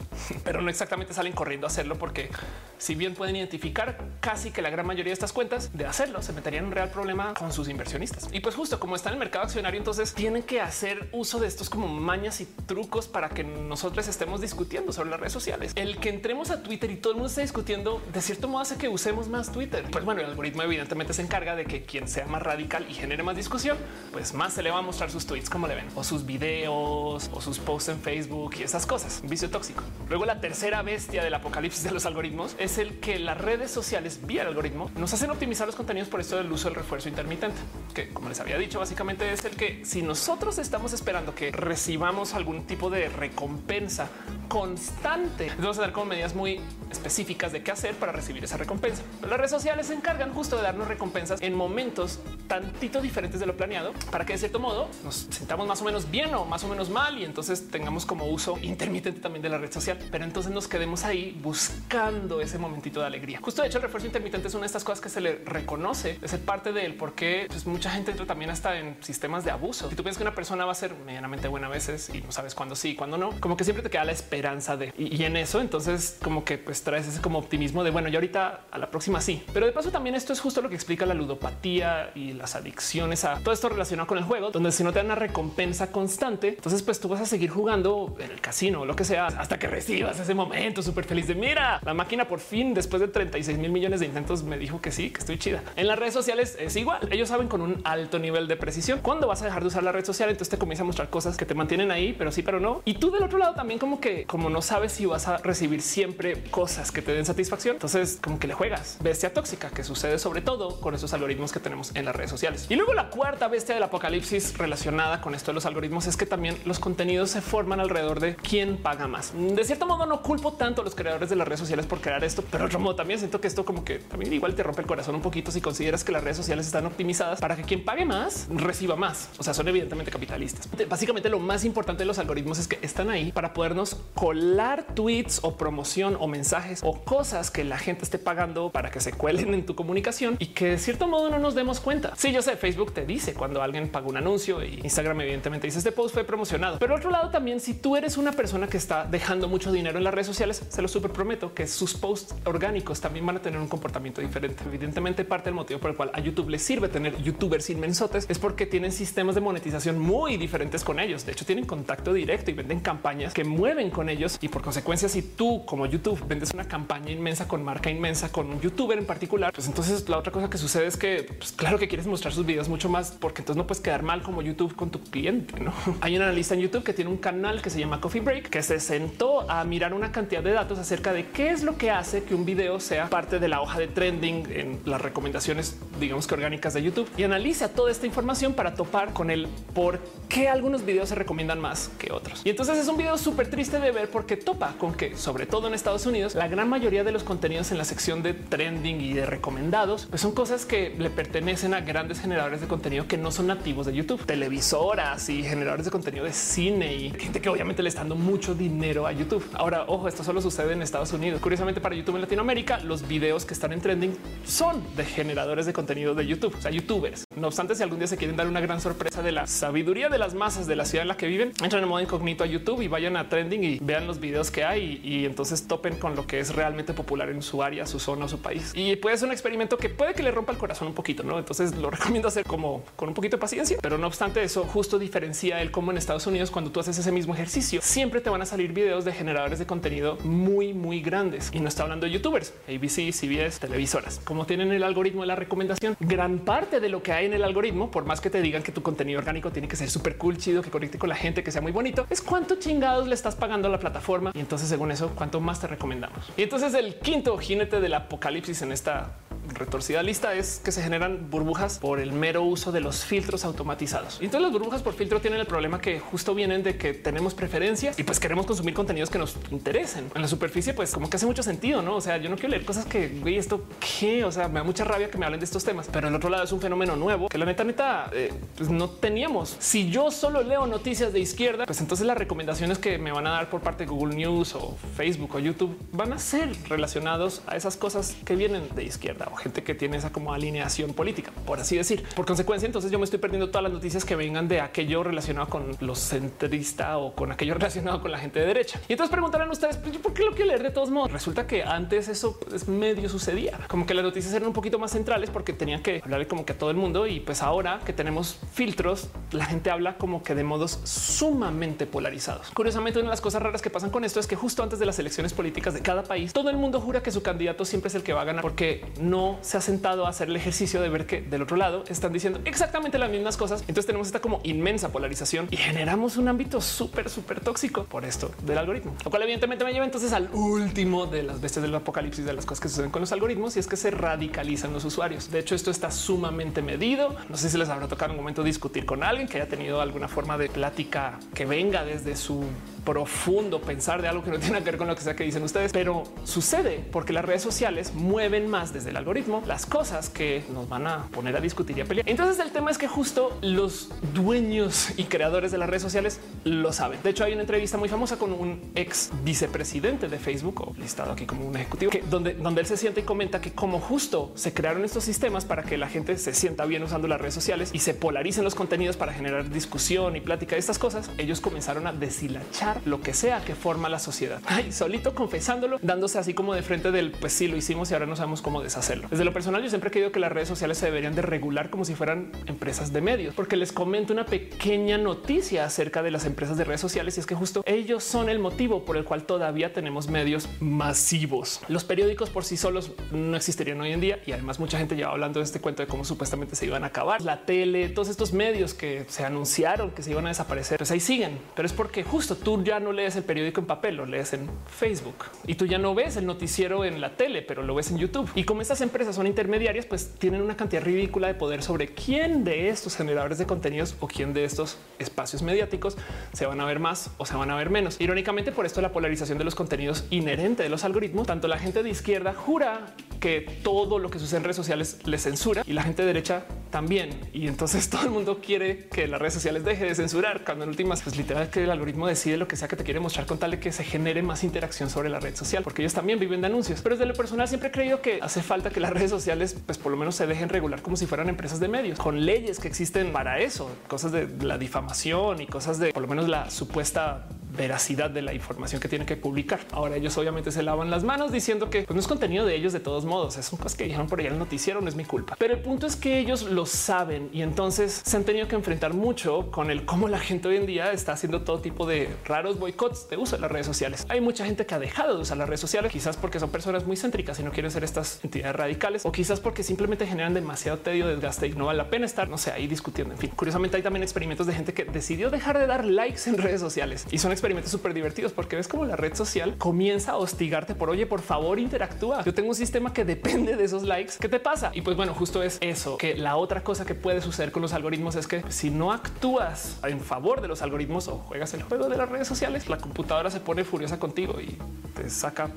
pero 0.44 0.60
no 0.62 0.70
exactamente 0.70 1.14
salen 1.14 1.32
corriendo 1.32 1.66
a 1.66 1.70
hacerlo 1.70 1.96
porque 1.96 2.30
si 2.78 2.94
bien 2.94 3.14
pueden 3.14 3.36
identificar 3.36 3.98
casi 4.20 4.50
que 4.50 4.62
la 4.62 4.70
gran 4.70 4.86
mayoría 4.86 5.10
de 5.10 5.14
estas 5.14 5.32
cuentas 5.32 5.70
de 5.72 5.86
hacerlo, 5.86 6.22
se 6.22 6.32
meterían 6.32 6.64
en 6.64 6.68
un 6.68 6.74
real 6.74 6.90
problema 6.90 7.34
con 7.34 7.52
sus 7.52 7.68
inversionistas. 7.68 8.28
Y 8.32 8.40
pues 8.40 8.54
justo 8.54 8.78
como 8.78 8.96
está 8.96 9.08
en 9.10 9.14
el 9.14 9.18
mercado 9.18 9.44
accionario, 9.44 9.78
entonces 9.78 10.12
tienen 10.12 10.42
que 10.42 10.60
hacer 10.60 11.08
uso 11.12 11.38
de 11.38 11.46
estos 11.46 11.70
como 11.70 11.88
mañas 11.88 12.40
y 12.40 12.46
trucos 12.66 13.08
para 13.08 13.28
que 13.28 13.44
nosotros 13.44 14.08
estemos 14.08 14.40
discutiendo 14.40 14.92
sobre 14.92 15.10
las 15.10 15.20
redes 15.20 15.32
sociales. 15.32 15.72
El 15.76 15.98
que 15.98 16.10
entremos 16.10 16.50
a 16.50 16.62
Twitter 16.62 16.90
y 16.90 16.96
todo 16.96 17.12
el 17.12 17.16
mundo 17.16 17.28
esté 17.28 17.42
discutiendo 17.42 18.02
de 18.12 18.20
cierto 18.20 18.48
modo 18.48 18.62
hace 18.62 18.76
que 18.76 18.88
usemos 18.88 19.28
más 19.28 19.52
Twitter. 19.52 19.84
Pues 19.90 20.04
bueno, 20.04 20.20
el 20.20 20.26
algoritmo 20.26 20.62
evidentemente 20.62 21.14
se 21.14 21.22
encarga 21.22 21.56
de 21.56 21.64
que 21.64 21.84
quien 21.84 22.08
sea 22.08 22.26
más 22.26 22.42
radical 22.42 22.86
y 22.90 22.94
genere 22.94 23.22
más 23.22 23.36
discusión, 23.36 23.78
pues 24.12 24.34
más 24.34 24.52
se 24.52 24.62
le 24.62 24.70
va 24.70 24.78
a 24.78 24.82
mostrar 24.82 25.10
sus 25.10 25.26
tweets 25.26 25.48
como 25.48 25.68
le 25.68 25.76
ven 25.76 25.86
o 25.94 26.04
sus 26.04 26.26
videos 26.26 27.30
o 27.32 27.40
sus 27.40 27.58
posts 27.58 27.90
en 27.90 28.00
Facebook 28.00 28.56
y 28.58 28.64
esas 28.64 28.84
cosas. 28.84 29.22
Vicio 29.24 29.48
tóxico. 29.48 29.83
Luego 30.08 30.26
la 30.26 30.40
tercera 30.40 30.82
bestia 30.82 31.24
del 31.24 31.32
apocalipsis 31.34 31.82
de 31.82 31.90
los 31.90 32.04
algoritmos 32.04 32.56
es 32.58 32.78
el 32.78 33.00
que 33.00 33.18
las 33.18 33.38
redes 33.38 33.70
sociales 33.70 34.20
vía 34.26 34.42
el 34.42 34.48
algoritmo 34.48 34.90
nos 34.96 35.12
hacen 35.14 35.30
optimizar 35.30 35.66
los 35.66 35.76
contenidos 35.76 36.08
por 36.08 36.20
esto 36.20 36.36
del 36.36 36.52
uso 36.52 36.68
del 36.68 36.74
refuerzo 36.74 37.08
intermitente, 37.08 37.56
que 37.94 38.10
como 38.10 38.28
les 38.28 38.38
había 38.40 38.58
dicho, 38.58 38.78
básicamente 38.78 39.32
es 39.32 39.44
el 39.44 39.56
que 39.56 39.84
si 39.84 40.02
nosotros 40.02 40.58
estamos 40.58 40.92
esperando 40.92 41.34
que 41.34 41.52
recibamos 41.52 42.34
algún 42.34 42.66
tipo 42.66 42.90
de 42.90 43.08
recompensa 43.08 44.08
constante, 44.48 45.50
vamos 45.58 45.78
a 45.78 45.82
dar 45.82 45.92
como 45.92 46.06
medidas 46.06 46.34
muy 46.34 46.60
específicas 46.90 47.52
de 47.52 47.62
qué 47.62 47.70
hacer 47.70 47.94
para 47.94 48.12
recibir 48.12 48.44
esa 48.44 48.56
recompensa. 48.56 49.02
las 49.22 49.38
redes 49.38 49.50
sociales 49.50 49.86
se 49.88 49.94
encargan 49.94 50.32
justo 50.32 50.56
de 50.56 50.62
darnos 50.62 50.86
recompensas 50.86 51.42
en 51.42 51.54
momentos 51.54 52.20
tantito 52.46 53.00
diferentes 53.00 53.40
de 53.40 53.46
lo 53.46 53.56
planeado 53.56 53.92
para 54.10 54.24
que 54.24 54.34
de 54.34 54.38
cierto 54.38 54.60
modo 54.60 54.88
nos 55.02 55.26
sentamos 55.30 55.66
más 55.66 55.82
o 55.82 55.84
menos 55.84 56.10
bien 56.10 56.34
o 56.34 56.44
más 56.44 56.62
o 56.64 56.68
menos 56.68 56.90
mal 56.90 57.18
y 57.18 57.24
entonces 57.24 57.68
tengamos 57.68 58.06
como 58.06 58.26
uso 58.26 58.58
intermitente 58.62 59.20
también 59.20 59.42
de 59.42 59.48
la 59.48 59.58
red 59.58 59.72
social 59.72 59.98
pero 60.10 60.24
entonces 60.24 60.52
nos 60.52 60.68
quedemos 60.68 61.04
ahí 61.04 61.38
buscando 61.42 62.40
ese 62.40 62.58
momentito 62.58 63.00
de 63.00 63.06
alegría. 63.06 63.40
Justo 63.42 63.62
de 63.62 63.68
hecho, 63.68 63.78
el 63.78 63.82
refuerzo 63.82 64.06
intermitente 64.06 64.48
es 64.48 64.54
una 64.54 64.62
de 64.62 64.66
estas 64.66 64.84
cosas 64.84 65.00
que 65.00 65.08
se 65.08 65.20
le 65.20 65.36
reconoce, 65.44 66.18
es 66.22 66.34
parte 66.34 66.72
de 66.72 66.84
él, 66.84 66.94
porque 66.94 67.46
pues, 67.48 67.66
mucha 67.66 67.90
gente 67.90 68.10
entra 68.10 68.26
también 68.26 68.50
hasta 68.50 68.78
en 68.78 68.96
sistemas 69.02 69.44
de 69.44 69.50
abuso. 69.50 69.88
Si 69.88 69.96
tú 69.96 70.02
piensas 70.02 70.18
que 70.18 70.24
una 70.24 70.34
persona 70.34 70.64
va 70.64 70.72
a 70.72 70.74
ser 70.74 70.94
medianamente 71.06 71.48
buena 71.48 71.66
a 71.66 71.70
veces 71.70 72.10
y 72.12 72.20
no 72.20 72.32
sabes 72.32 72.54
cuándo 72.54 72.74
sí, 72.74 72.94
cuándo 72.94 73.18
no, 73.18 73.30
como 73.40 73.56
que 73.56 73.64
siempre 73.64 73.82
te 73.82 73.90
queda 73.90 74.04
la 74.04 74.12
esperanza 74.12 74.33
de 74.42 74.92
y, 74.98 75.24
en 75.24 75.36
eso. 75.36 75.60
Entonces, 75.60 76.18
como 76.22 76.44
que 76.44 76.58
pues 76.58 76.82
traes 76.82 77.06
ese 77.06 77.20
como 77.20 77.38
optimismo 77.38 77.84
de 77.84 77.90
bueno, 77.90 78.08
y 78.08 78.14
ahorita 78.14 78.60
a 78.70 78.78
la 78.78 78.90
próxima 78.90 79.20
sí. 79.20 79.42
Pero 79.52 79.66
de 79.66 79.72
paso, 79.72 79.90
también 79.90 80.14
esto 80.14 80.32
es 80.32 80.40
justo 80.40 80.60
lo 80.60 80.68
que 80.68 80.74
explica 80.74 81.06
la 81.06 81.14
ludopatía 81.14 82.10
y 82.14 82.32
las 82.32 82.54
adicciones 82.54 83.24
a 83.24 83.38
todo 83.40 83.52
esto 83.52 83.68
relacionado 83.68 84.06
con 84.06 84.18
el 84.18 84.24
juego, 84.24 84.50
donde 84.50 84.72
si 84.72 84.82
no 84.82 84.92
te 84.92 84.98
dan 84.98 85.06
una 85.06 85.14
recompensa 85.14 85.92
constante, 85.92 86.48
entonces 86.48 86.82
pues 86.82 87.00
tú 87.00 87.08
vas 87.08 87.20
a 87.20 87.26
seguir 87.26 87.50
jugando 87.50 88.16
en 88.18 88.30
el 88.30 88.40
casino 88.40 88.82
o 88.82 88.86
lo 88.86 88.96
que 88.96 89.04
sea 89.04 89.26
hasta 89.26 89.58
que 89.58 89.66
recibas 89.66 90.18
ese 90.18 90.34
momento 90.34 90.82
súper 90.82 91.04
feliz 91.04 91.26
de 91.28 91.34
mira, 91.34 91.80
la 91.84 91.94
máquina 91.94 92.26
por 92.26 92.40
fin 92.40 92.74
después 92.74 93.00
de 93.00 93.08
36 93.08 93.58
mil 93.58 93.70
millones 93.70 94.00
de 94.00 94.06
intentos 94.06 94.42
me 94.42 94.58
dijo 94.58 94.80
que 94.80 94.90
sí, 94.90 95.10
que 95.10 95.20
estoy 95.20 95.38
chida. 95.38 95.62
En 95.76 95.86
las 95.86 95.98
redes 95.98 96.14
sociales 96.14 96.56
es 96.58 96.76
igual. 96.76 97.08
Ellos 97.10 97.28
saben 97.28 97.48
con 97.48 97.60
un 97.60 97.80
alto 97.84 98.18
nivel 98.18 98.48
de 98.48 98.56
precisión 98.56 99.00
cuándo 99.02 99.26
vas 99.26 99.42
a 99.42 99.44
dejar 99.44 99.62
de 99.62 99.68
usar 99.68 99.82
la 99.82 99.92
red 99.92 100.04
social. 100.04 100.30
Entonces 100.30 100.50
te 100.50 100.58
comienza 100.58 100.82
a 100.82 100.86
mostrar 100.86 101.10
cosas 101.10 101.36
que 101.36 101.44
te 101.44 101.54
mantienen 101.54 101.90
ahí, 101.90 102.14
pero 102.16 102.32
sí, 102.32 102.42
pero 102.42 102.60
no. 102.60 102.82
Y 102.84 102.94
tú 102.94 103.10
del 103.10 103.22
otro 103.22 103.38
lado 103.38 103.54
también 103.54 103.78
como 103.78 104.00
que 104.00 104.23
como 104.26 104.50
no 104.50 104.62
sabes 104.62 104.92
si 104.92 105.06
vas 105.06 105.28
a 105.28 105.38
recibir 105.38 105.82
siempre 105.82 106.42
cosas 106.50 106.92
que 106.92 107.02
te 107.02 107.12
den 107.12 107.26
satisfacción, 107.26 107.76
entonces 107.76 108.18
como 108.22 108.38
que 108.38 108.46
le 108.46 108.54
juegas 108.54 108.98
bestia 109.02 109.32
tóxica 109.32 109.70
que 109.70 109.84
sucede 109.84 110.18
sobre 110.18 110.42
todo 110.42 110.80
con 110.80 110.94
esos 110.94 111.12
algoritmos 111.12 111.52
que 111.52 111.60
tenemos 111.60 111.94
en 111.94 112.04
las 112.04 112.16
redes 112.16 112.30
sociales. 112.30 112.66
Y 112.68 112.76
luego 112.76 112.94
la 112.94 113.10
cuarta 113.10 113.48
bestia 113.48 113.74
del 113.74 113.84
apocalipsis 113.84 114.56
relacionada 114.56 115.20
con 115.20 115.34
esto 115.34 115.50
de 115.50 115.54
los 115.54 115.66
algoritmos 115.66 116.06
es 116.06 116.16
que 116.16 116.26
también 116.26 116.56
los 116.64 116.78
contenidos 116.78 117.30
se 117.30 117.40
forman 117.40 117.80
alrededor 117.80 118.20
de 118.20 118.36
quién 118.36 118.76
paga 118.76 119.06
más. 119.08 119.32
De 119.34 119.64
cierto 119.64 119.86
modo 119.86 120.06
no 120.06 120.22
culpo 120.22 120.54
tanto 120.54 120.82
a 120.82 120.84
los 120.84 120.94
creadores 120.94 121.30
de 121.30 121.36
las 121.36 121.46
redes 121.46 121.60
sociales 121.60 121.86
por 121.86 122.00
crear 122.00 122.24
esto, 122.24 122.44
pero 122.50 122.66
otro 122.66 122.78
modo 122.78 122.96
también 122.96 123.18
siento 123.18 123.40
que 123.40 123.48
esto 123.48 123.64
como 123.64 123.84
que 123.84 123.98
también 123.98 124.32
igual 124.32 124.54
te 124.54 124.62
rompe 124.62 124.80
el 124.82 124.86
corazón 124.86 125.14
un 125.14 125.22
poquito 125.22 125.50
si 125.50 125.60
consideras 125.60 126.04
que 126.04 126.12
las 126.12 126.22
redes 126.22 126.36
sociales 126.36 126.66
están 126.66 126.86
optimizadas 126.86 127.40
para 127.40 127.56
que 127.56 127.62
quien 127.62 127.84
pague 127.84 128.04
más 128.04 128.46
reciba 128.50 128.96
más. 128.96 129.30
O 129.38 129.42
sea, 129.42 129.54
son 129.54 129.68
evidentemente 129.68 130.10
capitalistas. 130.10 130.68
Básicamente 130.88 131.28
lo 131.28 131.38
más 131.38 131.64
importante 131.64 132.02
de 132.02 132.06
los 132.06 132.18
algoritmos 132.18 132.58
es 132.58 132.68
que 132.68 132.78
están 132.82 133.10
ahí 133.10 133.32
para 133.32 133.52
podernos 133.52 133.96
colar 134.14 134.86
tweets 134.94 135.40
o 135.42 135.56
promoción 135.56 136.16
o 136.18 136.26
mensajes 136.26 136.80
o 136.82 137.04
cosas 137.04 137.50
que 137.50 137.64
la 137.64 137.78
gente 137.78 138.04
esté 138.04 138.18
pagando 138.18 138.70
para 138.70 138.90
que 138.90 139.00
se 139.00 139.12
cuelen 139.12 139.54
en 139.54 139.66
tu 139.66 139.74
comunicación 139.74 140.36
y 140.38 140.46
que 140.46 140.70
de 140.70 140.78
cierto 140.78 141.08
modo 141.08 141.30
no 141.30 141.38
nos 141.38 141.54
demos 141.54 141.80
cuenta. 141.80 142.12
Sí, 142.16 142.32
yo 142.32 142.42
sé, 142.42 142.56
Facebook 142.56 142.92
te 142.92 143.04
dice 143.04 143.34
cuando 143.34 143.62
alguien 143.62 143.88
paga 143.88 144.06
un 144.06 144.16
anuncio 144.16 144.64
y 144.64 144.80
Instagram 144.82 145.20
evidentemente 145.22 145.66
dice 145.66 145.78
este 145.78 145.92
post 145.92 146.14
fue 146.14 146.24
promocionado. 146.24 146.78
Pero 146.78 146.94
otro 146.94 147.10
lado 147.10 147.30
también, 147.30 147.60
si 147.60 147.74
tú 147.74 147.96
eres 147.96 148.16
una 148.16 148.32
persona 148.32 148.68
que 148.68 148.76
está 148.76 149.04
dejando 149.04 149.48
mucho 149.48 149.72
dinero 149.72 149.98
en 149.98 150.04
las 150.04 150.14
redes 150.14 150.26
sociales, 150.26 150.62
se 150.68 150.82
lo 150.82 150.88
súper 150.88 151.10
prometo 151.10 151.54
que 151.54 151.66
sus 151.66 151.94
posts 151.94 152.34
orgánicos 152.44 153.00
también 153.00 153.26
van 153.26 153.36
a 153.36 153.42
tener 153.42 153.58
un 153.58 153.68
comportamiento 153.68 154.20
diferente. 154.20 154.62
Evidentemente 154.66 155.24
parte 155.24 155.46
del 155.46 155.54
motivo 155.54 155.80
por 155.80 155.90
el 155.90 155.96
cual 155.96 156.10
a 156.14 156.20
YouTube 156.20 156.48
le 156.50 156.58
sirve 156.58 156.88
tener 156.88 157.16
youtubers 157.22 157.70
inmensotes 157.70 158.26
es 158.28 158.38
porque 158.38 158.66
tienen 158.66 158.92
sistemas 158.92 159.34
de 159.34 159.40
monetización 159.40 159.98
muy 159.98 160.36
diferentes 160.36 160.84
con 160.84 161.00
ellos. 161.00 161.26
De 161.26 161.32
hecho, 161.32 161.44
tienen 161.44 161.66
contacto 161.66 162.12
directo 162.12 162.50
y 162.50 162.54
venden 162.54 162.80
campañas 162.80 163.34
que 163.34 163.44
mueven 163.44 163.90
con 163.90 164.03
ellos 164.08 164.38
y 164.40 164.48
por 164.48 164.62
consecuencia, 164.62 165.08
si 165.08 165.22
tú 165.22 165.64
como 165.64 165.86
YouTube 165.86 166.22
vendes 166.26 166.52
una 166.52 166.66
campaña 166.66 167.10
inmensa 167.10 167.48
con 167.48 167.62
marca 167.64 167.90
inmensa 167.90 168.30
con 168.30 168.50
un 168.50 168.60
youtuber 168.60 168.98
en 168.98 169.06
particular, 169.06 169.52
pues 169.52 169.66
entonces 169.66 170.08
la 170.08 170.18
otra 170.18 170.32
cosa 170.32 170.50
que 170.50 170.58
sucede 170.58 170.86
es 170.86 170.96
que 170.96 171.34
pues, 171.38 171.52
claro 171.52 171.78
que 171.78 171.88
quieres 171.88 172.06
mostrar 172.06 172.32
sus 172.32 172.46
videos 172.46 172.68
mucho 172.68 172.88
más 172.88 173.10
porque 173.12 173.42
entonces 173.42 173.56
no 173.56 173.66
puedes 173.66 173.82
quedar 173.82 174.02
mal 174.02 174.22
como 174.22 174.42
YouTube 174.42 174.74
con 174.74 174.90
tu 174.90 175.00
cliente. 175.02 175.60
¿no? 175.60 175.72
Hay 176.00 176.16
un 176.16 176.22
analista 176.22 176.54
en 176.54 176.60
YouTube 176.60 176.84
que 176.84 176.92
tiene 176.92 177.10
un 177.10 177.18
canal 177.18 177.62
que 177.62 177.70
se 177.70 177.80
llama 177.80 178.00
Coffee 178.00 178.20
Break 178.20 178.48
que 178.48 178.62
se 178.62 178.80
sentó 178.80 179.50
a 179.50 179.64
mirar 179.64 179.94
una 179.94 180.12
cantidad 180.12 180.42
de 180.42 180.52
datos 180.52 180.78
acerca 180.78 181.12
de 181.12 181.26
qué 181.28 181.50
es 181.50 181.62
lo 181.62 181.76
que 181.76 181.90
hace 181.90 182.24
que 182.24 182.34
un 182.34 182.44
video 182.44 182.80
sea 182.80 183.08
parte 183.08 183.38
de 183.38 183.48
la 183.48 183.60
hoja 183.60 183.78
de 183.78 183.88
trending 183.88 184.46
en 184.50 184.80
las 184.84 185.00
recomendaciones, 185.00 185.78
digamos 186.00 186.26
que 186.26 186.34
orgánicas 186.34 186.74
de 186.74 186.82
YouTube 186.82 187.08
y 187.16 187.22
analiza 187.22 187.68
toda 187.68 187.90
esta 187.90 188.06
información 188.06 188.54
para 188.54 188.74
topar 188.74 189.12
con 189.12 189.30
el 189.30 189.48
por 189.74 190.00
qué 190.28 190.48
algunos 190.48 190.84
videos 190.84 191.08
se 191.08 191.14
recomiendan 191.14 191.60
más 191.60 191.90
que 191.98 192.12
otros. 192.12 192.42
Y 192.44 192.50
entonces 192.50 192.78
es 192.78 192.88
un 192.88 192.96
video 192.96 193.16
súper 193.18 193.48
triste 193.48 193.78
de 193.78 193.90
ver 193.94 194.10
porque 194.10 194.36
topa 194.36 194.74
con 194.78 194.94
que, 194.94 195.16
sobre 195.16 195.46
todo 195.46 195.68
en 195.68 195.74
Estados 195.74 196.06
Unidos, 196.06 196.34
la 196.34 196.48
gran 196.48 196.68
mayoría 196.68 197.04
de 197.04 197.12
los 197.12 197.24
contenidos 197.24 197.72
en 197.72 197.78
la 197.78 197.84
sección 197.84 198.22
de 198.22 198.34
trending 198.34 199.00
y 199.00 199.14
de 199.14 199.26
recomendados 199.26 200.06
pues 200.10 200.20
son 200.20 200.32
cosas 200.32 200.66
que 200.66 200.94
le 200.98 201.10
pertenecen 201.10 201.74
a 201.74 201.80
grandes 201.80 202.20
generadores 202.20 202.60
de 202.60 202.66
contenido 202.66 203.06
que 203.06 203.16
no 203.16 203.30
son 203.30 203.46
nativos 203.46 203.86
de 203.86 203.94
YouTube, 203.94 204.24
televisoras 204.26 205.28
y 205.28 205.42
generadores 205.42 205.84
de 205.84 205.90
contenido 205.90 206.24
de 206.24 206.32
cine 206.32 206.94
y 206.94 207.10
gente 207.10 207.40
que 207.40 207.48
obviamente 207.48 207.82
le 207.82 207.88
está 207.88 208.00
dando 208.00 208.16
mucho 208.16 208.54
dinero 208.54 209.06
a 209.06 209.12
YouTube. 209.12 209.44
Ahora, 209.54 209.84
ojo, 209.86 210.08
esto 210.08 210.24
solo 210.24 210.40
sucede 210.40 210.72
en 210.72 210.82
Estados 210.82 211.12
Unidos. 211.12 211.40
Curiosamente, 211.40 211.80
para 211.80 211.94
YouTube 211.94 212.16
en 212.16 212.22
Latinoamérica, 212.22 212.78
los 212.80 213.06
videos 213.06 213.44
que 213.44 213.54
están 213.54 213.72
en 213.72 213.80
trending 213.80 214.16
son 214.44 214.82
de 214.96 215.04
generadores 215.04 215.66
de 215.66 215.72
contenido 215.72 216.14
de 216.14 216.26
YouTube, 216.26 216.54
o 216.56 216.60
sea, 216.60 216.70
youtubers. 216.70 217.24
No 217.36 217.48
obstante, 217.48 217.74
si 217.74 217.82
algún 217.82 217.98
día 217.98 218.08
se 218.08 218.16
quieren 218.16 218.36
dar 218.36 218.48
una 218.48 218.60
gran 218.60 218.80
sorpresa 218.80 219.22
de 219.22 219.32
la 219.32 219.46
sabiduría 219.46 220.08
de 220.08 220.18
las 220.18 220.34
masas 220.34 220.66
de 220.66 220.76
la 220.76 220.84
ciudad 220.84 221.02
en 221.02 221.08
la 221.08 221.16
que 221.16 221.26
viven, 221.26 221.52
entran 221.62 221.82
en 221.82 221.88
modo 221.88 222.00
incógnito 222.00 222.44
a 222.44 222.46
YouTube 222.46 222.82
y 222.82 222.88
vayan 222.88 223.16
a 223.16 223.28
trending 223.28 223.64
y 223.64 223.78
vean 223.84 224.06
los 224.06 224.20
videos 224.20 224.50
que 224.50 224.64
hay 224.64 225.00
y, 225.02 225.24
entonces 225.24 225.66
topen 225.66 225.96
con 225.96 226.16
lo 226.16 226.26
que 226.26 226.38
es 226.38 226.54
realmente 226.54 226.92
popular 226.92 227.28
en 227.28 227.42
su 227.42 227.62
área, 227.62 227.86
su 227.86 227.98
zona 227.98 228.28
su 228.28 228.38
país. 228.40 228.72
Y 228.74 228.96
puede 228.96 229.16
ser 229.16 229.26
un 229.26 229.32
experimento 229.32 229.76
que 229.76 229.88
puede 229.88 230.14
que 230.14 230.22
le 230.22 230.30
rompa 230.30 230.52
el 230.52 230.58
corazón 230.58 230.88
un 230.88 230.94
poquito, 230.94 231.22
¿no? 231.22 231.38
Entonces 231.38 231.74
lo 231.76 231.90
recomiendo 231.96 232.28
hacer 232.28 232.44
como 232.44 232.82
con 232.96 233.08
un 233.08 233.14
poquito 233.14 233.36
de 233.36 233.40
paciencia, 233.40 233.78
pero 233.80 233.98
no 233.98 234.06
obstante 234.06 234.42
eso 234.42 234.64
justo 234.64 234.98
diferencia 234.98 235.60
el 235.60 235.70
cómo 235.70 235.90
en 235.90 235.98
Estados 235.98 236.26
Unidos 236.26 236.50
cuando 236.50 236.70
tú 236.70 236.80
haces 236.80 236.98
ese 236.98 237.12
mismo 237.12 237.34
ejercicio 237.34 237.80
siempre 237.82 238.20
te 238.20 238.30
van 238.30 238.42
a 238.42 238.46
salir 238.46 238.72
videos 238.72 239.04
de 239.04 239.12
generadores 239.12 239.58
de 239.58 239.66
contenido 239.66 240.16
muy 240.24 240.72
muy 240.72 241.00
grandes 241.00 241.50
y 241.52 241.60
no 241.60 241.68
está 241.68 241.82
hablando 241.82 242.06
de 242.06 242.12
youtubers, 242.12 242.54
ABC, 242.68 243.12
CBS, 243.12 243.60
televisoras, 243.60 244.20
como 244.24 244.46
tienen 244.46 244.72
el 244.72 244.82
algoritmo 244.82 245.22
de 245.22 245.28
la 245.28 245.36
recomendación. 245.36 245.96
Gran 246.00 246.40
parte 246.40 246.80
de 246.80 246.88
lo 246.88 247.02
que 247.02 247.12
hay 247.12 247.26
en 247.26 247.34
el 247.34 247.44
algoritmo, 247.44 247.90
por 247.90 248.04
más 248.04 248.20
que 248.20 248.30
te 248.30 248.40
digan 248.40 248.62
que 248.62 248.72
tu 248.72 248.82
contenido 248.82 249.18
orgánico 249.18 249.50
tiene 249.50 249.68
que 249.68 249.76
ser 249.76 249.90
súper 249.90 250.16
cool, 250.16 250.38
chido, 250.38 250.62
que 250.62 250.70
conecte 250.70 250.98
con 250.98 251.08
la 251.08 251.16
gente, 251.16 251.42
que 251.42 251.50
sea 251.50 251.60
muy 251.60 251.72
bonito, 251.72 252.06
es 252.10 252.20
cuánto 252.20 252.56
chingados 252.56 253.08
le 253.08 253.14
estás 253.14 253.34
pagando 253.34 253.68
a 253.68 253.70
la 253.74 253.80
plataforma 253.80 254.30
y 254.34 254.40
entonces 254.40 254.68
según 254.68 254.90
eso 254.90 255.10
cuánto 255.14 255.40
más 255.40 255.60
te 255.60 255.66
recomendamos. 255.66 256.30
Y 256.36 256.42
entonces 256.42 256.74
el 256.74 256.96
quinto 256.96 257.36
jinete 257.36 257.80
del 257.80 257.94
apocalipsis 257.94 258.62
en 258.62 258.72
esta 258.72 259.10
retorcida 259.48 260.02
lista 260.02 260.34
es 260.34 260.60
que 260.64 260.72
se 260.72 260.82
generan 260.82 261.30
burbujas 261.30 261.78
por 261.78 262.00
el 262.00 262.12
mero 262.12 262.42
uso 262.42 262.72
de 262.72 262.80
los 262.80 263.04
filtros 263.04 263.44
automatizados. 263.44 264.18
Entonces 264.20 264.42
las 264.42 264.52
burbujas 264.52 264.82
por 264.82 264.94
filtro 264.94 265.20
tienen 265.20 265.40
el 265.40 265.46
problema 265.46 265.80
que 265.80 266.00
justo 266.00 266.34
vienen 266.34 266.62
de 266.62 266.76
que 266.76 266.94
tenemos 266.94 267.34
preferencias 267.34 267.98
y 267.98 268.02
pues 268.02 268.20
queremos 268.20 268.46
consumir 268.46 268.74
contenidos 268.74 269.10
que 269.10 269.18
nos 269.18 269.36
interesen. 269.50 270.10
En 270.14 270.22
la 270.22 270.28
superficie, 270.28 270.74
pues 270.74 270.92
como 270.92 271.10
que 271.10 271.16
hace 271.16 271.26
mucho 271.26 271.42
sentido, 271.42 271.82
¿no? 271.82 271.96
O 271.96 272.00
sea, 272.00 272.16
yo 272.16 272.30
no 272.30 272.36
quiero 272.36 272.50
leer 272.50 272.64
cosas 272.64 272.86
que, 272.86 273.08
güey, 273.08 273.36
esto 273.36 273.64
qué, 273.98 274.24
o 274.24 274.32
sea, 274.32 274.48
me 274.48 274.60
da 274.60 274.64
mucha 274.64 274.84
rabia 274.84 275.10
que 275.10 275.18
me 275.18 275.24
hablen 275.24 275.40
de 275.40 275.44
estos 275.44 275.64
temas, 275.64 275.88
pero 275.92 276.08
el 276.08 276.14
otro 276.14 276.30
lado 276.30 276.44
es 276.44 276.52
un 276.52 276.60
fenómeno 276.60 276.96
nuevo 276.96 277.28
que 277.28 277.38
la 277.38 277.44
neta, 277.44 277.64
neta, 277.64 278.10
eh, 278.12 278.32
pues 278.56 278.70
no 278.70 278.88
teníamos. 278.88 279.56
Si 279.58 279.90
yo 279.90 280.10
solo 280.10 280.42
leo 280.42 280.66
noticias 280.66 281.12
de 281.12 281.20
izquierda, 281.20 281.66
pues 281.66 281.80
entonces 281.80 282.06
las 282.06 282.16
recomendaciones 282.16 282.78
que 282.78 282.98
me 282.98 283.12
van 283.12 283.26
a 283.26 283.30
dar 283.30 283.50
por 283.50 283.60
parte 283.60 283.84
de 283.84 283.90
Google 283.90 284.14
News 284.16 284.54
o 284.54 284.76
Facebook 284.96 285.34
o 285.34 285.38
YouTube 285.38 285.76
van 285.92 286.12
a 286.12 286.18
ser 286.18 286.50
relacionados 286.68 287.42
a 287.46 287.56
esas 287.56 287.76
cosas 287.76 288.16
que 288.24 288.36
vienen 288.36 288.68
de 288.74 288.84
izquierda 288.84 289.26
gente 289.36 289.62
que 289.62 289.74
tiene 289.74 289.96
esa 289.96 290.12
como 290.12 290.32
alineación 290.32 290.94
política, 290.94 291.32
por 291.46 291.60
así 291.60 291.76
decir. 291.76 292.04
Por 292.14 292.26
consecuencia, 292.26 292.66
entonces 292.66 292.90
yo 292.90 292.98
me 292.98 293.04
estoy 293.04 293.18
perdiendo 293.18 293.48
todas 293.48 293.64
las 293.64 293.72
noticias 293.72 294.04
que 294.04 294.16
vengan 294.16 294.48
de 294.48 294.60
aquello 294.60 295.02
relacionado 295.02 295.48
con 295.48 295.76
los 295.80 295.98
centristas 295.98 296.96
o 296.96 297.14
con 297.14 297.32
aquello 297.32 297.54
relacionado 297.58 298.00
con 298.00 298.10
la 298.10 298.18
gente 298.18 298.40
de 298.40 298.46
derecha. 298.46 298.80
Y 298.88 298.92
entonces 298.92 299.10
preguntarán 299.10 299.50
ustedes, 299.50 299.76
pues, 299.76 299.96
¿por 299.98 300.14
qué 300.14 300.24
lo 300.24 300.32
quiero 300.32 300.46
leer 300.46 300.62
de 300.62 300.70
todos 300.70 300.90
modos? 300.90 301.12
Resulta 301.12 301.46
que 301.46 301.62
antes 301.62 302.08
eso 302.08 302.38
es 302.52 302.68
medio 302.68 303.08
sucedía, 303.08 303.58
como 303.68 303.86
que 303.86 303.94
las 303.94 304.04
noticias 304.04 304.32
eran 304.34 304.48
un 304.48 304.54
poquito 304.54 304.78
más 304.78 304.92
centrales 304.92 305.30
porque 305.30 305.52
tenían 305.52 305.82
que 305.82 306.00
hablarle 306.04 306.26
como 306.26 306.44
que 306.44 306.52
a 306.52 306.58
todo 306.58 306.70
el 306.70 306.76
mundo. 306.76 307.06
Y 307.06 307.20
pues 307.20 307.42
ahora 307.42 307.80
que 307.84 307.92
tenemos 307.92 308.38
filtros, 308.52 309.08
la 309.32 309.46
gente 309.46 309.70
habla 309.70 309.96
como 309.96 310.22
que 310.22 310.34
de 310.34 310.44
modos 310.44 310.80
sumamente 310.84 311.86
polarizados. 311.86 312.50
Curiosamente, 312.50 312.98
una 312.98 313.08
de 313.08 313.12
las 313.12 313.20
cosas 313.20 313.42
raras 313.42 313.62
que 313.62 313.70
pasan 313.70 313.90
con 313.90 314.04
esto 314.04 314.20
es 314.20 314.26
que 314.26 314.36
justo 314.36 314.62
antes 314.62 314.78
de 314.78 314.86
las 314.86 314.98
elecciones 314.98 315.32
políticas 315.32 315.74
de 315.74 315.80
cada 315.80 316.02
país, 316.02 316.32
todo 316.32 316.50
el 316.50 316.56
mundo 316.56 316.80
jura 316.80 317.02
que 317.02 317.10
su 317.10 317.22
candidato 317.22 317.64
siempre 317.64 317.88
es 317.88 317.94
el 317.94 318.02
que 318.02 318.12
va 318.12 318.22
a 318.22 318.24
ganar 318.24 318.42
porque 318.42 318.84
no 319.00 319.23
se 319.42 319.56
ha 319.56 319.60
sentado 319.60 320.06
a 320.06 320.10
hacer 320.10 320.28
el 320.28 320.36
ejercicio 320.36 320.80
de 320.80 320.88
ver 320.88 321.06
que 321.06 321.20
del 321.20 321.42
otro 321.42 321.56
lado 321.56 321.84
están 321.88 322.12
diciendo 322.12 322.40
exactamente 322.44 322.98
las 322.98 323.10
mismas 323.10 323.36
cosas. 323.36 323.60
Entonces 323.62 323.86
tenemos 323.86 324.06
esta 324.08 324.20
como 324.20 324.40
inmensa 324.44 324.90
polarización 324.90 325.48
y 325.50 325.56
generamos 325.56 326.16
un 326.16 326.28
ámbito 326.28 326.60
súper, 326.60 327.10
súper 327.10 327.40
tóxico 327.40 327.84
por 327.84 328.04
esto 328.04 328.30
del 328.42 328.58
algoritmo, 328.58 328.94
lo 329.04 329.10
cual 329.10 329.22
evidentemente 329.22 329.64
me 329.64 329.72
lleva 329.72 329.84
entonces 329.84 330.12
al 330.12 330.28
último 330.32 331.06
de 331.06 331.22
las 331.22 331.40
bestias 331.40 331.62
del 331.62 331.74
apocalipsis 331.74 332.24
de 332.24 332.32
las 332.32 332.46
cosas 332.46 332.60
que 332.60 332.68
suceden 332.68 332.90
con 332.90 333.00
los 333.00 333.12
algoritmos 333.12 333.56
y 333.56 333.60
es 333.60 333.66
que 333.66 333.76
se 333.76 333.90
radicalizan 333.90 334.72
los 334.72 334.84
usuarios. 334.84 335.30
De 335.30 335.38
hecho, 335.38 335.54
esto 335.54 335.70
está 335.70 335.90
sumamente 335.90 336.62
medido. 336.62 337.14
No 337.28 337.36
sé 337.36 337.50
si 337.50 337.58
les 337.58 337.68
habrá 337.68 337.88
tocado 337.88 338.12
en 338.12 338.18
un 338.18 338.22
momento 338.22 338.42
discutir 338.42 338.86
con 338.86 339.02
alguien 339.02 339.28
que 339.28 339.38
haya 339.38 339.48
tenido 339.48 339.80
alguna 339.80 340.08
forma 340.08 340.38
de 340.38 340.48
plática 340.48 341.18
que 341.34 341.46
venga 341.46 341.84
desde 341.84 342.16
su 342.16 342.44
profundo 342.84 343.60
pensar 343.60 344.02
de 344.02 344.08
algo 344.08 344.22
que 344.22 344.30
no 344.30 344.38
tiene 344.38 344.58
que 344.58 344.64
ver 344.64 344.76
con 344.76 344.86
lo 344.86 344.94
que 344.94 345.02
sea 345.02 345.16
que 345.16 345.24
dicen 345.24 345.42
ustedes, 345.42 345.72
pero 345.72 346.04
sucede 346.24 346.84
porque 346.92 347.12
las 347.12 347.24
redes 347.24 347.42
sociales 347.42 347.92
mueven 347.94 348.48
más 348.48 348.72
desde 348.72 348.90
el 348.90 348.96
algoritmo 348.96 349.42
las 349.46 349.66
cosas 349.66 350.10
que 350.10 350.44
nos 350.52 350.68
van 350.68 350.86
a 350.86 351.06
poner 351.08 351.36
a 351.36 351.40
discutir 351.40 351.78
y 351.78 351.80
a 351.80 351.84
pelear. 351.84 352.08
Entonces 352.08 352.44
el 352.44 352.52
tema 352.52 352.70
es 352.70 352.78
que 352.78 352.88
justo 352.88 353.36
los 353.40 353.90
dueños 354.14 354.90
y 354.96 355.04
creadores 355.04 355.52
de 355.52 355.58
las 355.58 355.68
redes 355.68 355.82
sociales 355.82 356.20
lo 356.44 356.72
saben. 356.72 357.00
De 357.02 357.10
hecho, 357.10 357.24
hay 357.24 357.32
una 357.32 357.42
entrevista 357.42 357.78
muy 357.78 357.88
famosa 357.88 358.18
con 358.18 358.32
un 358.32 358.60
ex 358.74 359.10
vicepresidente 359.24 360.08
de 360.08 360.18
Facebook 360.18 360.60
o 360.60 360.74
listado 360.78 361.12
aquí 361.12 361.26
como 361.26 361.46
un 361.46 361.56
ejecutivo, 361.56 361.90
que 361.90 362.02
donde, 362.08 362.34
donde 362.34 362.60
él 362.60 362.66
se 362.66 362.76
siente 362.76 363.00
y 363.00 363.04
comenta 363.04 363.40
que 363.40 363.52
como 363.52 363.80
justo 363.80 364.32
se 364.34 364.52
crearon 364.52 364.84
estos 364.84 365.04
sistemas 365.04 365.44
para 365.44 365.62
que 365.62 365.78
la 365.78 365.88
gente 365.88 366.16
se 366.18 366.34
sienta 366.34 366.64
bien 366.66 366.82
usando 366.82 367.08
las 367.08 367.20
redes 367.20 367.34
sociales 367.34 367.70
y 367.72 367.78
se 367.78 367.94
polaricen 367.94 368.44
los 368.44 368.54
contenidos 368.54 368.96
para 368.96 369.12
generar 369.12 369.50
discusión 369.50 370.16
y 370.16 370.20
plática 370.20 370.56
de 370.56 370.60
estas 370.60 370.78
cosas, 370.78 371.10
ellos 371.18 371.40
comenzaron 371.40 371.86
a 371.86 371.92
deshilachar 371.92 372.73
lo 372.84 373.00
que 373.00 373.14
sea 373.14 373.44
que 373.44 373.54
forma 373.54 373.88
la 373.88 373.98
sociedad. 373.98 374.40
Ay, 374.46 374.72
solito 374.72 375.14
confesándolo, 375.14 375.78
dándose 375.82 376.18
así 376.18 376.34
como 376.34 376.54
de 376.54 376.62
frente 376.62 376.90
del 376.90 377.10
pues 377.12 377.32
sí 377.32 377.48
lo 377.48 377.56
hicimos 377.56 377.90
y 377.90 377.94
ahora 377.94 378.06
no 378.06 378.16
sabemos 378.16 378.42
cómo 378.42 378.62
deshacerlo. 378.62 379.08
Desde 379.08 379.24
lo 379.24 379.32
personal, 379.32 379.62
yo 379.62 379.68
siempre 379.68 379.88
he 379.88 379.92
creído 379.92 380.12
que 380.12 380.20
las 380.20 380.32
redes 380.32 380.48
sociales 380.48 380.78
se 380.78 380.86
deberían 380.86 381.14
de 381.14 381.22
regular 381.22 381.70
como 381.70 381.84
si 381.84 381.94
fueran 381.94 382.32
empresas 382.46 382.92
de 382.92 383.00
medios, 383.00 383.34
porque 383.34 383.56
les 383.56 383.72
comento 383.72 384.12
una 384.12 384.26
pequeña 384.26 384.98
noticia 384.98 385.64
acerca 385.64 386.02
de 386.02 386.10
las 386.10 386.24
empresas 386.24 386.56
de 386.56 386.64
redes 386.64 386.80
sociales 386.80 387.16
y 387.16 387.20
es 387.20 387.26
que 387.26 387.34
justo 387.34 387.62
ellos 387.66 388.04
son 388.04 388.28
el 388.28 388.38
motivo 388.38 388.84
por 388.84 388.96
el 388.96 389.04
cual 389.04 389.24
todavía 389.24 389.72
tenemos 389.72 390.08
medios 390.08 390.48
masivos. 390.60 391.60
Los 391.68 391.84
periódicos 391.84 392.30
por 392.30 392.44
sí 392.44 392.56
solos 392.56 392.92
no 393.12 393.36
existirían 393.36 393.80
hoy 393.80 393.92
en 393.92 394.00
día 394.00 394.20
y 394.26 394.32
además 394.32 394.58
mucha 394.58 394.78
gente 394.78 394.96
lleva 394.96 395.12
hablando 395.12 395.40
de 395.40 395.44
este 395.44 395.60
cuento 395.60 395.82
de 395.82 395.88
cómo 395.88 396.04
supuestamente 396.04 396.56
se 396.56 396.66
iban 396.66 396.84
a 396.84 396.88
acabar. 396.88 397.22
La 397.22 397.44
tele, 397.44 397.88
todos 397.88 398.08
estos 398.08 398.32
medios 398.32 398.74
que 398.74 399.04
se 399.08 399.24
anunciaron 399.24 399.90
que 399.90 400.02
se 400.02 400.10
iban 400.10 400.26
a 400.26 400.28
desaparecer, 400.28 400.78
pues 400.78 400.90
ahí 400.90 401.00
siguen, 401.00 401.38
pero 401.54 401.66
es 401.66 401.72
porque 401.72 402.02
justo 402.04 402.36
tú 402.36 402.62
ya 402.64 402.80
no 402.80 402.92
lees 402.92 403.16
el 403.16 403.24
periódico 403.24 403.60
en 403.60 403.66
papel, 403.66 403.96
lo 403.96 404.06
lees 404.06 404.32
en 404.32 404.48
Facebook 404.66 405.26
y 405.46 405.54
tú 405.54 405.66
ya 405.66 405.78
no 405.78 405.94
ves 405.94 406.16
el 406.16 406.26
noticiero 406.26 406.84
en 406.84 407.00
la 407.00 407.16
tele, 407.16 407.42
pero 407.42 407.62
lo 407.62 407.74
ves 407.74 407.90
en 407.90 407.98
YouTube. 407.98 408.30
Y 408.34 408.44
como 408.44 408.62
estas 408.62 408.80
empresas 408.80 409.14
son 409.14 409.26
intermediarias, 409.26 409.86
pues 409.86 410.14
tienen 410.18 410.42
una 410.42 410.56
cantidad 410.56 410.82
ridícula 410.82 411.28
de 411.28 411.34
poder 411.34 411.62
sobre 411.62 411.88
quién 411.88 412.44
de 412.44 412.68
estos 412.68 412.96
generadores 412.96 413.38
de 413.38 413.46
contenidos 413.46 413.94
o 414.00 414.08
quién 414.08 414.32
de 414.32 414.44
estos 414.44 414.78
espacios 414.98 415.42
mediáticos 415.42 415.96
se 416.32 416.46
van 416.46 416.60
a 416.60 416.64
ver 416.64 416.80
más 416.80 417.10
o 417.18 417.26
se 417.26 417.36
van 417.36 417.50
a 417.50 417.56
ver 417.56 417.70
menos. 417.70 418.00
Irónicamente, 418.00 418.52
por 418.52 418.66
esto 418.66 418.80
la 418.80 418.92
polarización 418.92 419.38
de 419.38 419.44
los 419.44 419.54
contenidos 419.54 420.06
inherente 420.10 420.62
de 420.62 420.68
los 420.68 420.84
algoritmos, 420.84 421.26
tanto 421.26 421.48
la 421.48 421.58
gente 421.58 421.82
de 421.82 421.90
izquierda 421.90 422.34
jura 422.34 422.94
que 423.20 423.40
todo 423.62 423.98
lo 423.98 424.10
que 424.10 424.18
sucede 424.18 424.38
en 424.38 424.44
redes 424.44 424.56
sociales 424.56 424.98
le 425.04 425.18
censura 425.18 425.62
y 425.66 425.72
la 425.72 425.82
gente 425.82 426.02
de 426.02 426.08
derecha 426.08 426.44
también. 426.70 427.10
Y 427.32 427.46
entonces 427.46 427.88
todo 427.90 428.02
el 428.02 428.10
mundo 428.10 428.40
quiere 428.44 428.86
que 428.88 429.06
las 429.06 429.20
redes 429.20 429.34
sociales 429.34 429.64
deje 429.64 429.84
de 429.84 429.94
censurar 429.94 430.44
cuando 430.44 430.64
en 430.64 430.70
últimas, 430.70 431.02
pues 431.02 431.16
literal 431.16 431.50
que 431.50 431.64
el 431.64 431.70
algoritmo 431.70 432.06
decide 432.06 432.36
lo 432.36 432.48
que 432.48 432.53
sea 432.56 432.68
que 432.68 432.76
te 432.76 432.84
quiere 432.84 433.00
mostrar 433.00 433.26
con 433.26 433.38
tal 433.38 433.52
de 433.52 433.60
que 433.60 433.72
se 433.72 433.84
genere 433.84 434.22
más 434.22 434.44
interacción 434.44 434.90
sobre 434.90 435.08
la 435.08 435.20
red 435.20 435.34
social, 435.34 435.62
porque 435.62 435.82
ellos 435.82 435.94
también 435.94 436.18
viven 436.18 436.40
de 436.40 436.46
anuncios. 436.46 436.80
Pero 436.82 436.96
desde 436.96 437.06
lo 437.06 437.14
personal 437.14 437.48
siempre 437.48 437.68
he 437.68 437.72
creído 437.72 438.00
que 438.00 438.18
hace 438.22 438.42
falta 438.42 438.70
que 438.70 438.80
las 438.80 438.92
redes 438.92 439.10
sociales, 439.10 439.56
pues 439.66 439.78
por 439.78 439.92
lo 439.92 439.98
menos 439.98 440.14
se 440.14 440.26
dejen 440.26 440.48
regular 440.48 440.82
como 440.82 440.96
si 440.96 441.06
fueran 441.06 441.28
empresas 441.28 441.60
de 441.60 441.68
medios, 441.68 441.98
con 441.98 442.24
leyes 442.24 442.58
que 442.58 442.68
existen 442.68 443.12
para 443.12 443.38
eso, 443.40 443.70
cosas 443.88 444.12
de 444.12 444.28
la 444.42 444.58
difamación 444.58 445.40
y 445.40 445.46
cosas 445.46 445.78
de 445.78 445.92
por 445.92 446.02
lo 446.02 446.08
menos 446.08 446.28
la 446.28 446.50
supuesta 446.50 447.26
veracidad 447.56 448.10
de 448.10 448.22
la 448.22 448.34
información 448.34 448.80
que 448.80 448.88
tienen 448.88 449.06
que 449.06 449.16
publicar. 449.16 449.60
Ahora 449.72 449.96
ellos 449.96 450.16
obviamente 450.18 450.50
se 450.50 450.62
lavan 450.62 450.90
las 450.90 451.04
manos 451.04 451.32
diciendo 451.32 451.70
que 451.70 451.82
pues, 451.82 451.94
no 451.94 452.00
es 452.00 452.06
contenido 452.06 452.46
de 452.46 452.54
ellos 452.54 452.72
de 452.72 452.80
todos 452.80 453.04
modos, 453.04 453.36
es 453.36 453.52
un 453.52 453.58
cosas 453.58 453.76
que 453.76 453.84
dijeron 453.84 454.06
por 454.06 454.20
ahí 454.20 454.26
el 454.26 454.38
noticiero, 454.38 454.80
no 454.80 454.88
es 454.88 454.96
mi 454.96 455.04
culpa. 455.04 455.36
Pero 455.38 455.54
el 455.54 455.60
punto 455.60 455.86
es 455.86 455.96
que 455.96 456.18
ellos 456.18 456.42
lo 456.42 456.66
saben 456.66 457.30
y 457.32 457.42
entonces 457.42 458.02
se 458.04 458.16
han 458.16 458.24
tenido 458.24 458.48
que 458.48 458.56
enfrentar 458.56 458.94
mucho 458.94 459.50
con 459.50 459.70
el 459.70 459.84
cómo 459.84 460.08
la 460.08 460.18
gente 460.18 460.48
hoy 460.48 460.56
en 460.56 460.66
día 460.66 460.92
está 460.92 461.12
haciendo 461.12 461.42
todo 461.42 461.60
tipo 461.60 461.86
de 461.86 462.08
raros 462.24 462.58
boicots 462.58 463.08
de 463.08 463.16
uso 463.16 463.36
de 463.36 463.42
las 463.42 463.50
redes 463.50 463.66
sociales. 463.66 464.06
Hay 464.08 464.20
mucha 464.20 464.44
gente 464.44 464.66
que 464.66 464.74
ha 464.74 464.78
dejado 464.78 465.16
de 465.16 465.22
usar 465.22 465.36
las 465.36 465.48
redes 465.48 465.60
sociales, 465.60 465.90
quizás 465.92 466.16
porque 466.16 466.40
son 466.40 466.50
personas 466.50 466.86
muy 466.86 466.96
céntricas 466.96 467.38
y 467.40 467.42
no 467.42 467.52
quieren 467.52 467.70
ser 467.70 467.84
estas 467.84 468.20
entidades 468.22 468.56
radicales 468.56 469.06
o 469.06 469.12
quizás 469.12 469.40
porque 469.40 469.62
simplemente 469.62 470.06
generan 470.06 470.34
demasiado 470.34 470.78
tedio, 470.78 471.06
desgaste 471.06 471.46
y 471.46 471.52
no 471.52 471.66
vale 471.66 471.78
la 471.78 471.90
pena 471.90 472.06
estar, 472.06 472.28
no 472.28 472.38
sé, 472.38 472.50
ahí 472.52 472.66
discutiendo. 472.66 473.14
En 473.14 473.20
fin, 473.20 473.30
curiosamente 473.34 473.76
hay 473.76 473.82
también 473.82 474.02
experimentos 474.02 474.46
de 474.46 474.54
gente 474.54 474.74
que 474.74 474.84
decidió 474.84 475.30
dejar 475.30 475.58
de 475.58 475.66
dar 475.66 475.84
likes 475.84 476.28
en 476.28 476.38
redes 476.38 476.60
sociales 476.60 477.06
y 477.10 477.18
son 477.18 477.32
experimentos 477.32 477.43
súper 477.66 477.92
divertidos 477.92 478.32
porque 478.32 478.56
ves 478.56 478.68
como 478.68 478.84
la 478.84 478.96
red 478.96 479.14
social 479.14 479.56
comienza 479.58 480.12
a 480.12 480.16
hostigarte 480.16 480.74
por 480.74 480.88
oye, 480.90 481.06
por 481.06 481.20
favor, 481.20 481.58
interactúa. 481.58 482.24
Yo 482.24 482.32
tengo 482.32 482.48
un 482.48 482.54
sistema 482.54 482.92
que 482.92 483.04
depende 483.04 483.56
de 483.56 483.64
esos 483.64 483.82
likes. 483.82 484.14
¿Qué 484.18 484.28
te 484.28 484.40
pasa? 484.40 484.70
Y 484.74 484.80
pues 484.80 484.96
bueno, 484.96 485.14
justo 485.14 485.42
es 485.42 485.58
eso 485.60 485.98
que 485.98 486.16
la 486.16 486.36
otra 486.36 486.62
cosa 486.62 486.84
que 486.86 486.94
puede 486.94 487.20
suceder 487.20 487.52
con 487.52 487.62
los 487.62 487.72
algoritmos 487.72 488.16
es 488.16 488.26
que 488.26 488.42
si 488.48 488.70
no 488.70 488.92
actúas 488.92 489.78
en 489.84 490.00
favor 490.00 490.40
de 490.40 490.48
los 490.48 490.62
algoritmos 490.62 491.08
o 491.08 491.18
juegas 491.18 491.52
el 491.54 491.62
juego 491.62 491.88
de 491.88 491.96
las 491.96 492.08
redes 492.08 492.26
sociales, 492.26 492.68
la 492.68 492.78
computadora 492.78 493.30
se 493.30 493.40
pone 493.40 493.64
furiosa 493.64 493.98
contigo 493.98 494.40
y 494.40 494.56
te 494.94 495.10
saca 495.10 495.50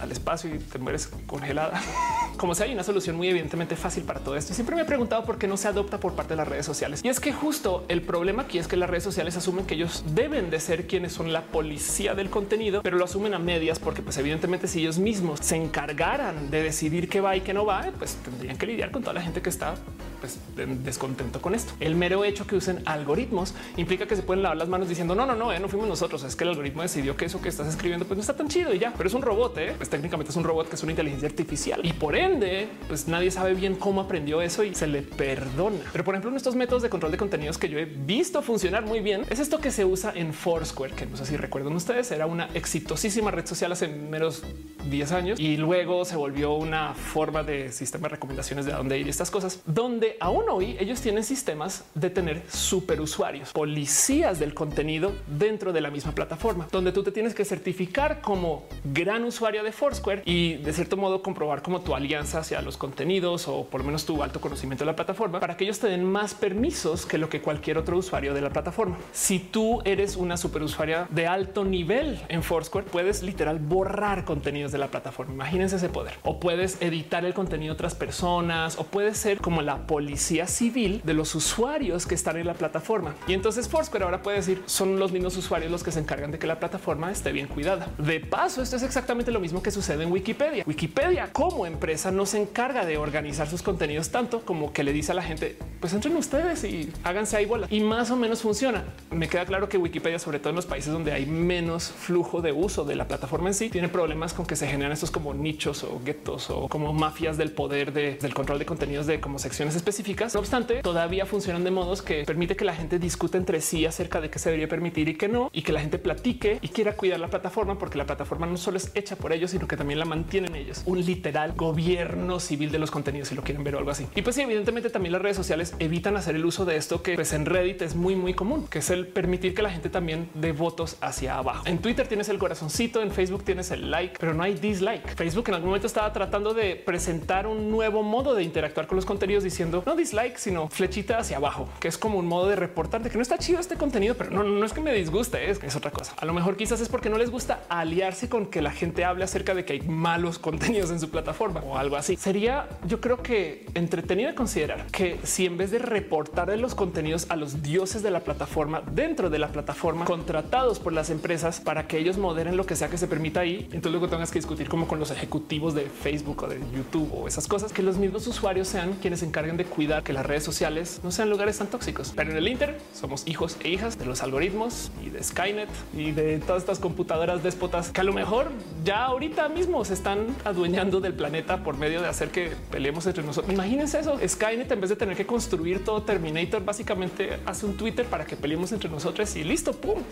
al 0.00 0.12
espacio 0.12 0.54
y 0.54 0.58
te 0.58 0.78
mueres 0.78 1.08
congelada. 1.26 1.80
Como 2.36 2.54
sea, 2.54 2.66
hay 2.66 2.72
una 2.72 2.84
solución 2.84 3.16
muy 3.16 3.28
evidentemente 3.28 3.76
fácil 3.76 4.04
para 4.04 4.20
todo 4.20 4.36
esto. 4.36 4.52
Y 4.52 4.54
siempre 4.54 4.76
me 4.76 4.82
he 4.82 4.84
preguntado 4.84 5.24
por 5.24 5.38
qué 5.38 5.46
no 5.48 5.56
se 5.56 5.68
adopta 5.68 5.98
por 5.98 6.14
parte 6.14 6.34
de 6.34 6.36
las 6.36 6.48
redes 6.48 6.66
sociales. 6.66 7.00
Y 7.04 7.08
es 7.08 7.20
que 7.20 7.32
justo 7.32 7.84
el 7.88 8.02
problema 8.02 8.42
aquí 8.42 8.58
es 8.58 8.68
que 8.68 8.76
las 8.76 8.88
redes 8.88 9.04
sociales 9.04 9.36
asumen 9.36 9.66
que 9.66 9.74
ellos 9.74 10.04
deben 10.14 10.50
de 10.50 10.60
ser 10.60 10.86
quienes 10.86 11.12
son 11.12 11.32
la 11.32 11.42
policía 11.42 12.14
del 12.14 12.30
contenido, 12.30 12.82
pero 12.82 12.96
lo 12.96 13.04
asumen 13.04 13.34
a 13.34 13.38
medias 13.38 13.78
porque 13.78 14.02
pues 14.02 14.16
evidentemente 14.18 14.68
si 14.68 14.80
ellos 14.80 14.98
mismos 14.98 15.40
se 15.42 15.56
encargaran 15.56 16.50
de 16.50 16.62
decidir 16.62 17.08
qué 17.08 17.20
va 17.20 17.36
y 17.36 17.40
qué 17.40 17.54
no 17.54 17.64
va, 17.64 17.86
pues 17.98 18.16
tendrían 18.16 18.56
que 18.56 18.66
lidiar 18.66 18.90
con 18.90 19.02
toda 19.02 19.14
la 19.14 19.22
gente 19.22 19.42
que 19.42 19.50
está 19.50 19.74
pues, 20.20 20.38
descontento 20.84 21.40
con 21.40 21.54
esto. 21.54 21.72
El 21.80 21.94
mero 21.94 22.24
hecho 22.24 22.46
que 22.46 22.56
usen 22.56 22.82
algoritmos 22.84 23.54
implica 23.76 24.06
que 24.06 24.16
se 24.16 24.22
pueden 24.22 24.42
lavar 24.42 24.56
las 24.56 24.68
manos 24.68 24.88
diciendo 24.88 25.14
no, 25.14 25.26
no, 25.26 25.34
no, 25.34 25.52
eh, 25.52 25.60
no 25.60 25.68
fuimos 25.68 25.88
nosotros. 25.88 26.24
Es 26.24 26.36
que 26.36 26.44
el 26.44 26.50
algoritmo 26.50 26.82
decidió 26.82 27.16
que 27.16 27.24
eso 27.24 27.40
que 27.40 27.48
estás 27.48 27.68
escribiendo 27.68 28.06
pues 28.06 28.16
no 28.16 28.20
está 28.20 28.36
tan 28.36 28.48
chido 28.48 28.74
y 28.74 28.78
ya, 28.78 28.92
pero 28.96 29.08
es 29.08 29.14
un 29.14 29.22
robot. 29.22 29.58
¿eh? 29.58 29.76
Pues 29.88 30.02
técnicamente 30.02 30.32
es 30.32 30.36
un 30.36 30.44
robot 30.44 30.68
que 30.68 30.74
es 30.74 30.82
una 30.82 30.92
inteligencia 30.92 31.26
artificial 31.30 31.80
y 31.82 31.94
por 31.94 32.14
ende, 32.14 32.68
pues 32.88 33.08
nadie 33.08 33.30
sabe 33.30 33.54
bien 33.54 33.74
cómo 33.74 34.02
aprendió 34.02 34.42
eso 34.42 34.62
y 34.62 34.74
se 34.74 34.86
le 34.86 35.00
perdona. 35.00 35.78
Pero 35.92 36.04
por 36.04 36.14
ejemplo, 36.14 36.36
estos 36.36 36.54
métodos 36.56 36.82
de 36.82 36.90
control 36.90 37.10
de 37.10 37.16
contenidos 37.16 37.56
que 37.56 37.70
yo 37.70 37.78
he 37.78 37.86
visto 37.86 38.42
funcionar 38.42 38.84
muy 38.84 39.00
bien 39.00 39.24
es 39.30 39.38
esto 39.38 39.62
que 39.62 39.70
se 39.70 39.86
usa 39.86 40.12
en 40.14 40.34
Foursquare, 40.34 40.92
que 40.92 41.06
no 41.06 41.16
sé 41.16 41.24
si 41.24 41.38
recuerdan 41.38 41.72
ustedes, 41.74 42.10
era 42.10 42.26
una 42.26 42.50
exitosísima 42.52 43.30
red 43.30 43.46
social 43.46 43.72
hace 43.72 43.88
menos 43.88 44.42
10 44.90 45.12
años 45.12 45.40
y 45.40 45.56
luego 45.56 46.04
se 46.04 46.16
volvió 46.16 46.52
una 46.52 46.92
forma 46.92 47.42
de 47.42 47.72
sistema 47.72 48.08
de 48.08 48.16
recomendaciones 48.16 48.66
de 48.66 48.72
dónde 48.72 48.98
ir 48.98 49.06
y 49.06 49.10
estas 49.10 49.30
cosas, 49.30 49.62
donde 49.64 50.18
aún 50.20 50.44
hoy 50.50 50.76
ellos 50.78 51.00
tienen 51.00 51.24
sistemas 51.24 51.84
de 51.94 52.10
tener 52.10 52.42
superusuarios, 52.50 53.52
policías 53.52 54.38
del 54.38 54.52
contenido 54.52 55.12
dentro 55.26 55.72
de 55.72 55.80
la 55.80 55.90
misma 55.90 56.12
plataforma, 56.12 56.68
donde 56.70 56.92
tú 56.92 57.02
te 57.02 57.10
tienes 57.10 57.34
que 57.34 57.46
certificar 57.46 58.20
como 58.20 58.66
gran 58.84 59.24
usuario 59.24 59.62
de 59.62 59.72
Foursquare 59.78 60.22
y 60.24 60.56
de 60.56 60.72
cierto 60.72 60.96
modo 60.96 61.22
comprobar 61.22 61.62
como 61.62 61.80
tu 61.80 61.94
alianza 61.94 62.40
hacia 62.40 62.60
los 62.62 62.76
contenidos 62.76 63.46
o 63.48 63.64
por 63.64 63.80
lo 63.80 63.86
menos 63.86 64.04
tu 64.04 64.22
alto 64.22 64.40
conocimiento 64.40 64.84
de 64.84 64.86
la 64.86 64.96
plataforma 64.96 65.38
para 65.40 65.56
que 65.56 65.64
ellos 65.64 65.78
te 65.78 65.86
den 65.86 66.04
más 66.04 66.34
permisos 66.34 67.06
que 67.06 67.16
lo 67.16 67.28
que 67.28 67.40
cualquier 67.40 67.78
otro 67.78 67.96
usuario 67.96 68.34
de 68.34 68.40
la 68.40 68.50
plataforma. 68.50 68.98
Si 69.12 69.38
tú 69.38 69.80
eres 69.84 70.16
una 70.16 70.36
superusuaria 70.36 71.06
de 71.10 71.26
alto 71.26 71.64
nivel 71.64 72.20
en 72.28 72.42
Foursquare, 72.42 72.86
puedes 72.86 73.22
literal 73.22 73.58
borrar 73.60 74.24
contenidos 74.24 74.72
de 74.72 74.78
la 74.78 74.88
plataforma. 74.88 75.32
Imagínense 75.32 75.76
ese 75.76 75.88
poder. 75.88 76.14
O 76.24 76.40
puedes 76.40 76.82
editar 76.82 77.24
el 77.24 77.34
contenido 77.34 77.72
de 77.72 77.74
otras 77.74 77.94
personas 77.94 78.78
o 78.78 78.84
puedes 78.84 79.16
ser 79.16 79.38
como 79.40 79.62
la 79.62 79.86
policía 79.86 80.46
civil 80.46 81.00
de 81.04 81.14
los 81.14 81.34
usuarios 81.34 82.06
que 82.06 82.14
están 82.14 82.36
en 82.36 82.46
la 82.46 82.54
plataforma. 82.54 83.14
Y 83.28 83.34
entonces 83.34 83.68
Foursquare 83.68 84.04
ahora 84.04 84.22
puede 84.22 84.38
decir 84.38 84.62
son 84.66 84.98
los 84.98 85.12
mismos 85.12 85.36
usuarios 85.36 85.70
los 85.70 85.84
que 85.84 85.92
se 85.92 86.00
encargan 86.00 86.30
de 86.30 86.38
que 86.38 86.46
la 86.46 86.58
plataforma 86.58 87.10
esté 87.10 87.32
bien 87.32 87.46
cuidada. 87.46 87.88
De 87.98 88.20
paso, 88.20 88.62
esto 88.62 88.76
es 88.76 88.82
exactamente 88.82 89.30
lo 89.30 89.40
mismo 89.40 89.62
que 89.62 89.67
sucede 89.70 90.04
en 90.04 90.12
Wikipedia. 90.12 90.64
Wikipedia 90.66 91.32
como 91.32 91.66
empresa 91.66 92.10
no 92.10 92.26
se 92.26 92.40
encarga 92.40 92.84
de 92.84 92.98
organizar 92.98 93.48
sus 93.48 93.62
contenidos 93.62 94.10
tanto 94.10 94.42
como 94.42 94.72
que 94.72 94.84
le 94.84 94.92
dice 94.92 95.12
a 95.12 95.14
la 95.14 95.22
gente, 95.22 95.56
pues 95.80 95.92
entren 95.92 96.16
ustedes 96.16 96.64
y 96.64 96.92
háganse 97.04 97.36
ahí 97.36 97.46
bola. 97.46 97.66
Y 97.70 97.80
más 97.80 98.10
o 98.10 98.16
menos 98.16 98.42
funciona. 98.42 98.84
Me 99.10 99.28
queda 99.28 99.46
claro 99.46 99.68
que 99.68 99.78
Wikipedia, 99.78 100.18
sobre 100.18 100.38
todo 100.38 100.50
en 100.50 100.56
los 100.56 100.66
países 100.66 100.92
donde 100.92 101.12
hay 101.12 101.26
menos 101.26 101.90
flujo 101.90 102.42
de 102.42 102.52
uso 102.52 102.84
de 102.84 102.96
la 102.96 103.08
plataforma 103.08 103.48
en 103.48 103.54
sí, 103.54 103.70
tiene 103.70 103.88
problemas 103.88 104.34
con 104.34 104.46
que 104.46 104.56
se 104.56 104.66
generan 104.66 104.92
estos 104.92 105.10
como 105.10 105.34
nichos 105.34 105.84
o 105.84 106.00
guetos 106.04 106.50
o 106.50 106.68
como 106.68 106.92
mafias 106.92 107.36
del 107.36 107.52
poder 107.52 107.92
del 107.92 108.34
control 108.34 108.58
de 108.58 108.66
contenidos 108.66 109.06
de 109.06 109.20
como 109.20 109.38
secciones 109.38 109.74
específicas. 109.76 110.34
No 110.34 110.40
obstante, 110.40 110.82
todavía 110.82 111.26
funcionan 111.26 111.64
de 111.64 111.70
modos 111.70 112.02
que 112.02 112.24
permite 112.24 112.56
que 112.56 112.64
la 112.64 112.74
gente 112.74 112.98
discuta 112.98 113.38
entre 113.38 113.60
sí 113.60 113.86
acerca 113.86 114.20
de 114.20 114.30
qué 114.30 114.38
se 114.38 114.50
debería 114.50 114.68
permitir 114.68 115.08
y 115.08 115.16
qué 115.16 115.28
no, 115.28 115.50
y 115.52 115.62
que 115.62 115.72
la 115.72 115.80
gente 115.80 115.98
platique 115.98 116.58
y 116.62 116.68
quiera 116.68 116.96
cuidar 116.96 117.20
la 117.20 117.28
plataforma, 117.28 117.78
porque 117.78 117.98
la 117.98 118.06
plataforma 118.06 118.46
no 118.46 118.56
solo 118.56 118.76
es 118.76 118.90
hecha 118.94 119.16
por 119.16 119.32
ellos, 119.32 119.54
sino 119.58 119.66
que 119.66 119.76
también 119.76 119.98
la 119.98 120.04
mantienen 120.04 120.54
ellos. 120.54 120.82
Un 120.86 121.04
literal 121.04 121.54
gobierno 121.54 122.38
civil 122.38 122.70
de 122.70 122.78
los 122.78 122.92
contenidos, 122.92 123.28
si 123.28 123.34
lo 123.34 123.42
quieren 123.42 123.64
ver 123.64 123.74
o 123.74 123.78
algo 123.78 123.90
así. 123.90 124.06
Y 124.14 124.22
pues 124.22 124.36
sí, 124.36 124.42
evidentemente 124.42 124.88
también 124.88 125.12
las 125.12 125.20
redes 125.20 125.36
sociales 125.36 125.74
evitan 125.80 126.16
hacer 126.16 126.36
el 126.36 126.44
uso 126.44 126.64
de 126.64 126.76
esto 126.76 127.02
que 127.02 127.16
pues 127.16 127.32
en 127.32 127.44
Reddit 127.44 127.82
es 127.82 127.96
muy, 127.96 128.14
muy 128.14 128.34
común, 128.34 128.68
que 128.68 128.78
es 128.78 128.90
el 128.90 129.08
permitir 129.08 129.54
que 129.54 129.62
la 129.62 129.70
gente 129.70 129.90
también 129.90 130.30
dé 130.34 130.52
votos 130.52 130.96
hacia 131.00 131.36
abajo. 131.36 131.64
En 131.66 131.78
Twitter 131.78 132.06
tienes 132.06 132.28
el 132.28 132.38
corazoncito, 132.38 133.02
en 133.02 133.10
Facebook 133.10 133.42
tienes 133.44 133.72
el 133.72 133.90
like, 133.90 134.16
pero 134.20 134.32
no 134.32 134.44
hay 134.44 134.54
dislike. 134.54 135.16
Facebook 135.16 135.48
en 135.48 135.54
algún 135.54 135.70
momento 135.70 135.88
estaba 135.88 136.12
tratando 136.12 136.54
de 136.54 136.76
presentar 136.76 137.48
un 137.48 137.68
nuevo 137.68 138.04
modo 138.04 138.36
de 138.36 138.44
interactuar 138.44 138.86
con 138.86 138.94
los 138.94 139.04
contenidos 139.04 139.42
diciendo 139.42 139.82
no 139.86 139.96
dislike, 139.96 140.38
sino 140.38 140.68
flechita 140.68 141.18
hacia 141.18 141.38
abajo, 141.38 141.68
que 141.80 141.88
es 141.88 141.98
como 141.98 142.20
un 142.20 142.26
modo 142.26 142.48
de 142.48 142.54
reportar 142.54 143.02
de 143.02 143.10
que 143.10 143.16
no 143.16 143.22
está 143.22 143.38
chido 143.38 143.58
este 143.58 143.74
contenido, 143.74 144.14
pero 144.14 144.30
no, 144.30 144.44
no 144.44 144.64
es 144.64 144.72
que 144.72 144.80
me 144.80 144.92
disguste, 144.92 145.50
es, 145.50 145.60
es 145.64 145.74
otra 145.74 145.90
cosa. 145.90 146.14
A 146.16 146.26
lo 146.26 146.32
mejor 146.32 146.56
quizás 146.56 146.80
es 146.80 146.88
porque 146.88 147.10
no 147.10 147.18
les 147.18 147.30
gusta 147.30 147.64
aliarse 147.68 148.28
con 148.28 148.46
que 148.46 148.62
la 148.62 148.70
gente 148.70 149.04
hable 149.04 149.24
acerca 149.24 149.47
de 149.54 149.64
que 149.64 149.74
hay 149.74 149.80
malos 149.82 150.38
contenidos 150.48 150.90
en 150.90 151.00
su 151.00 151.10
plataforma 151.10 151.60
o 151.60 151.76
algo 151.76 151.96
así. 151.96 152.16
Sería, 152.16 152.68
yo 152.86 153.00
creo 153.00 153.22
que 153.22 153.66
entretenido 153.74 154.30
de 154.30 154.34
considerar 154.34 154.86
que 154.86 155.18
si 155.22 155.46
en 155.46 155.56
vez 155.56 155.70
de 155.70 155.78
reportar 155.78 156.48
los 156.58 156.74
contenidos 156.74 157.26
a 157.28 157.36
los 157.36 157.62
dioses 157.62 158.02
de 158.02 158.10
la 158.10 158.20
plataforma 158.20 158.82
dentro 158.92 159.28
de 159.28 159.38
la 159.38 159.48
plataforma 159.48 160.04
contratados 160.04 160.78
por 160.78 160.92
las 160.92 161.10
empresas 161.10 161.60
para 161.60 161.86
que 161.86 161.98
ellos 161.98 162.16
moderen 162.16 162.56
lo 162.56 162.64
que 162.64 162.76
sea 162.76 162.88
que 162.88 162.96
se 162.96 163.06
permita 163.06 163.40
ahí, 163.40 163.64
entonces 163.64 163.92
luego 163.92 164.08
tengas 164.08 164.30
que 164.30 164.38
discutir 164.38 164.68
como 164.68 164.88
con 164.88 164.98
los 164.98 165.10
ejecutivos 165.10 165.74
de 165.74 165.82
Facebook 165.82 166.44
o 166.44 166.48
de 166.48 166.58
YouTube 166.74 167.10
o 167.12 167.28
esas 167.28 167.46
cosas, 167.46 167.72
que 167.72 167.82
los 167.82 167.98
mismos 167.98 168.26
usuarios 168.26 168.68
sean 168.68 168.94
quienes 168.94 169.20
se 169.20 169.26
encarguen 169.26 169.56
de 169.56 169.64
cuidar 169.64 170.02
que 170.02 170.12
las 170.12 170.24
redes 170.24 170.44
sociales 170.44 171.00
no 171.02 171.10
sean 171.10 171.28
lugares 171.28 171.58
tan 171.58 171.66
tóxicos. 171.66 172.12
Pero 172.16 172.30
en 172.30 172.36
el 172.36 172.48
Inter 172.48 172.78
somos 172.94 173.26
hijos 173.26 173.56
e 173.62 173.68
hijas 173.68 173.98
de 173.98 174.06
los 174.06 174.22
algoritmos 174.22 174.90
y 175.04 175.10
de 175.10 175.22
Skynet 175.22 175.68
y 175.94 176.12
de 176.12 176.38
todas 176.38 176.62
estas 176.62 176.78
computadoras 176.78 177.42
déspotas 177.42 177.90
que 177.90 178.00
a 178.00 178.04
lo 178.04 178.12
mejor 178.12 178.50
ya 178.84 179.04
ahorita 179.04 179.27
mismo 179.48 179.84
se 179.84 179.94
están 179.94 180.26
adueñando 180.44 181.00
del 181.00 181.14
planeta 181.14 181.62
por 181.62 181.76
medio 181.76 182.00
de 182.00 182.08
hacer 182.08 182.30
que 182.30 182.52
peleemos 182.70 183.06
entre 183.06 183.22
nosotros. 183.22 183.52
Imagínense 183.52 183.98
eso. 183.98 184.18
Skynet, 184.26 184.70
en 184.70 184.80
vez 184.80 184.90
de 184.90 184.96
tener 184.96 185.16
que 185.16 185.26
construir 185.26 185.84
todo 185.84 186.02
Terminator, 186.02 186.64
básicamente 186.64 187.38
hace 187.46 187.66
un 187.66 187.76
Twitter 187.76 188.06
para 188.06 188.24
que 188.24 188.36
peleemos 188.36 188.72
entre 188.72 188.90
nosotros 188.90 189.34
y 189.36 189.44
listo. 189.44 189.72
Pum. 189.72 190.02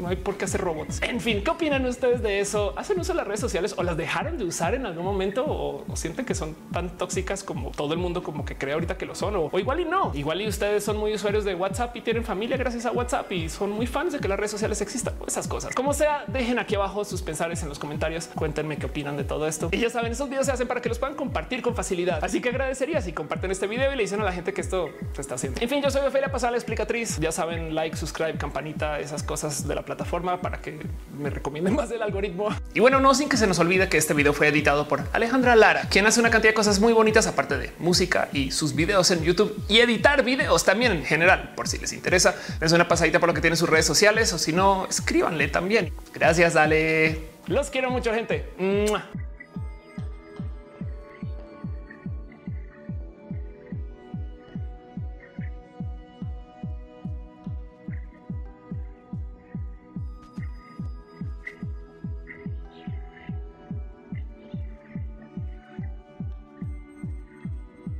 No 0.00 0.08
hay 0.08 0.16
por 0.16 0.36
qué 0.36 0.44
hacer 0.44 0.60
robots. 0.60 1.00
En 1.02 1.20
fin, 1.20 1.42
¿qué 1.44 1.50
opinan 1.50 1.84
ustedes 1.86 2.22
de 2.22 2.40
eso? 2.40 2.74
¿Hacen 2.76 2.98
uso 2.98 3.12
de 3.12 3.18
las 3.18 3.26
redes 3.26 3.40
sociales 3.40 3.74
o 3.76 3.82
las 3.82 3.96
dejaron 3.96 4.38
de 4.38 4.44
usar 4.44 4.74
en 4.74 4.86
algún 4.86 5.04
momento 5.04 5.44
o, 5.46 5.84
sienten 5.94 6.24
que 6.24 6.34
son 6.34 6.54
tan 6.72 6.96
tóxicas 6.96 7.44
como 7.44 7.70
todo 7.70 7.92
el 7.92 8.00
mundo 8.00 8.22
como 8.22 8.44
que 8.44 8.56
cree 8.56 8.74
ahorita 8.74 8.96
que 8.98 9.06
lo 9.06 9.14
son 9.14 9.36
o, 9.36 9.58
igual 9.58 9.80
y 9.80 9.84
no. 9.84 10.10
Igual 10.14 10.40
y 10.42 10.48
ustedes 10.48 10.84
son 10.84 10.96
muy 10.96 11.14
usuarios 11.14 11.44
de 11.44 11.54
WhatsApp 11.54 11.94
y 11.96 12.00
tienen 12.00 12.24
familia 12.24 12.56
gracias 12.56 12.86
a 12.86 12.90
WhatsApp 12.90 13.30
y 13.32 13.48
son 13.48 13.70
muy 13.70 13.86
fans 13.86 14.12
de 14.12 14.18
que 14.18 14.28
las 14.28 14.38
redes 14.38 14.50
sociales 14.50 14.80
existan. 14.80 15.14
Esas 15.26 15.46
cosas. 15.46 15.74
Como 15.74 15.92
sea, 15.92 16.24
dejen 16.26 16.58
aquí 16.58 16.74
abajo 16.74 17.04
sus 17.04 17.22
pensares 17.22 17.62
en 17.62 17.68
los 17.68 17.78
comentarios. 17.78 18.28
Cuéntenme 18.54 18.76
qué 18.76 18.86
opinan 18.86 19.16
de 19.16 19.24
todo 19.24 19.48
esto. 19.48 19.68
Y 19.72 19.78
ya 19.78 19.90
saben, 19.90 20.12
esos 20.12 20.28
videos 20.28 20.46
se 20.46 20.52
hacen 20.52 20.68
para 20.68 20.80
que 20.80 20.88
los 20.88 21.00
puedan 21.00 21.16
compartir 21.16 21.60
con 21.60 21.74
facilidad. 21.74 22.24
Así 22.24 22.40
que 22.40 22.50
agradecería 22.50 23.00
si 23.00 23.12
comparten 23.12 23.50
este 23.50 23.66
video 23.66 23.92
y 23.92 23.96
le 23.96 24.04
dicen 24.04 24.20
a 24.20 24.24
la 24.24 24.30
gente 24.30 24.52
que 24.52 24.60
esto 24.60 24.90
se 25.12 25.22
está 25.22 25.34
haciendo. 25.34 25.60
En 25.60 25.68
fin, 25.68 25.82
yo 25.82 25.90
soy 25.90 26.06
Ofelia 26.06 26.30
Pasada, 26.30 26.52
la 26.52 26.58
explicatriz. 26.58 27.18
Ya 27.18 27.32
saben, 27.32 27.74
like, 27.74 27.96
subscribe, 27.96 28.34
campanita, 28.34 29.00
esas 29.00 29.24
cosas 29.24 29.66
de 29.66 29.74
la 29.74 29.82
plataforma 29.84 30.40
para 30.40 30.60
que 30.60 30.78
me 31.18 31.30
recomienden 31.30 31.74
más 31.74 31.90
el 31.90 32.00
algoritmo. 32.00 32.50
Y 32.74 32.78
bueno, 32.78 33.00
no 33.00 33.12
sin 33.16 33.28
que 33.28 33.36
se 33.36 33.48
nos 33.48 33.58
olvide 33.58 33.88
que 33.88 33.96
este 33.96 34.14
video 34.14 34.32
fue 34.32 34.46
editado 34.46 34.86
por 34.86 35.02
Alejandra 35.12 35.56
Lara, 35.56 35.88
quien 35.90 36.06
hace 36.06 36.20
una 36.20 36.30
cantidad 36.30 36.52
de 36.52 36.54
cosas 36.54 36.78
muy 36.78 36.92
bonitas 36.92 37.26
aparte 37.26 37.58
de 37.58 37.72
música 37.80 38.28
y 38.32 38.52
sus 38.52 38.76
videos 38.76 39.10
en 39.10 39.24
YouTube 39.24 39.64
y 39.66 39.80
editar 39.80 40.22
videos 40.22 40.64
también 40.64 40.92
en 40.92 41.04
general, 41.04 41.54
por 41.56 41.66
si 41.66 41.78
les 41.78 41.92
interesa. 41.92 42.36
Es 42.60 42.70
una 42.70 42.86
pasadita 42.86 43.18
por 43.18 43.28
lo 43.28 43.34
que 43.34 43.40
tiene 43.40 43.56
sus 43.56 43.68
redes 43.68 43.84
sociales 43.84 44.32
o 44.32 44.38
si 44.38 44.52
no, 44.52 44.86
escríbanle 44.88 45.48
también. 45.48 45.92
Gracias, 46.12 46.54
dale. 46.54 47.33
Los 47.46 47.70
quiero 47.70 47.90
mucho, 47.90 48.12
gente. 48.12 48.48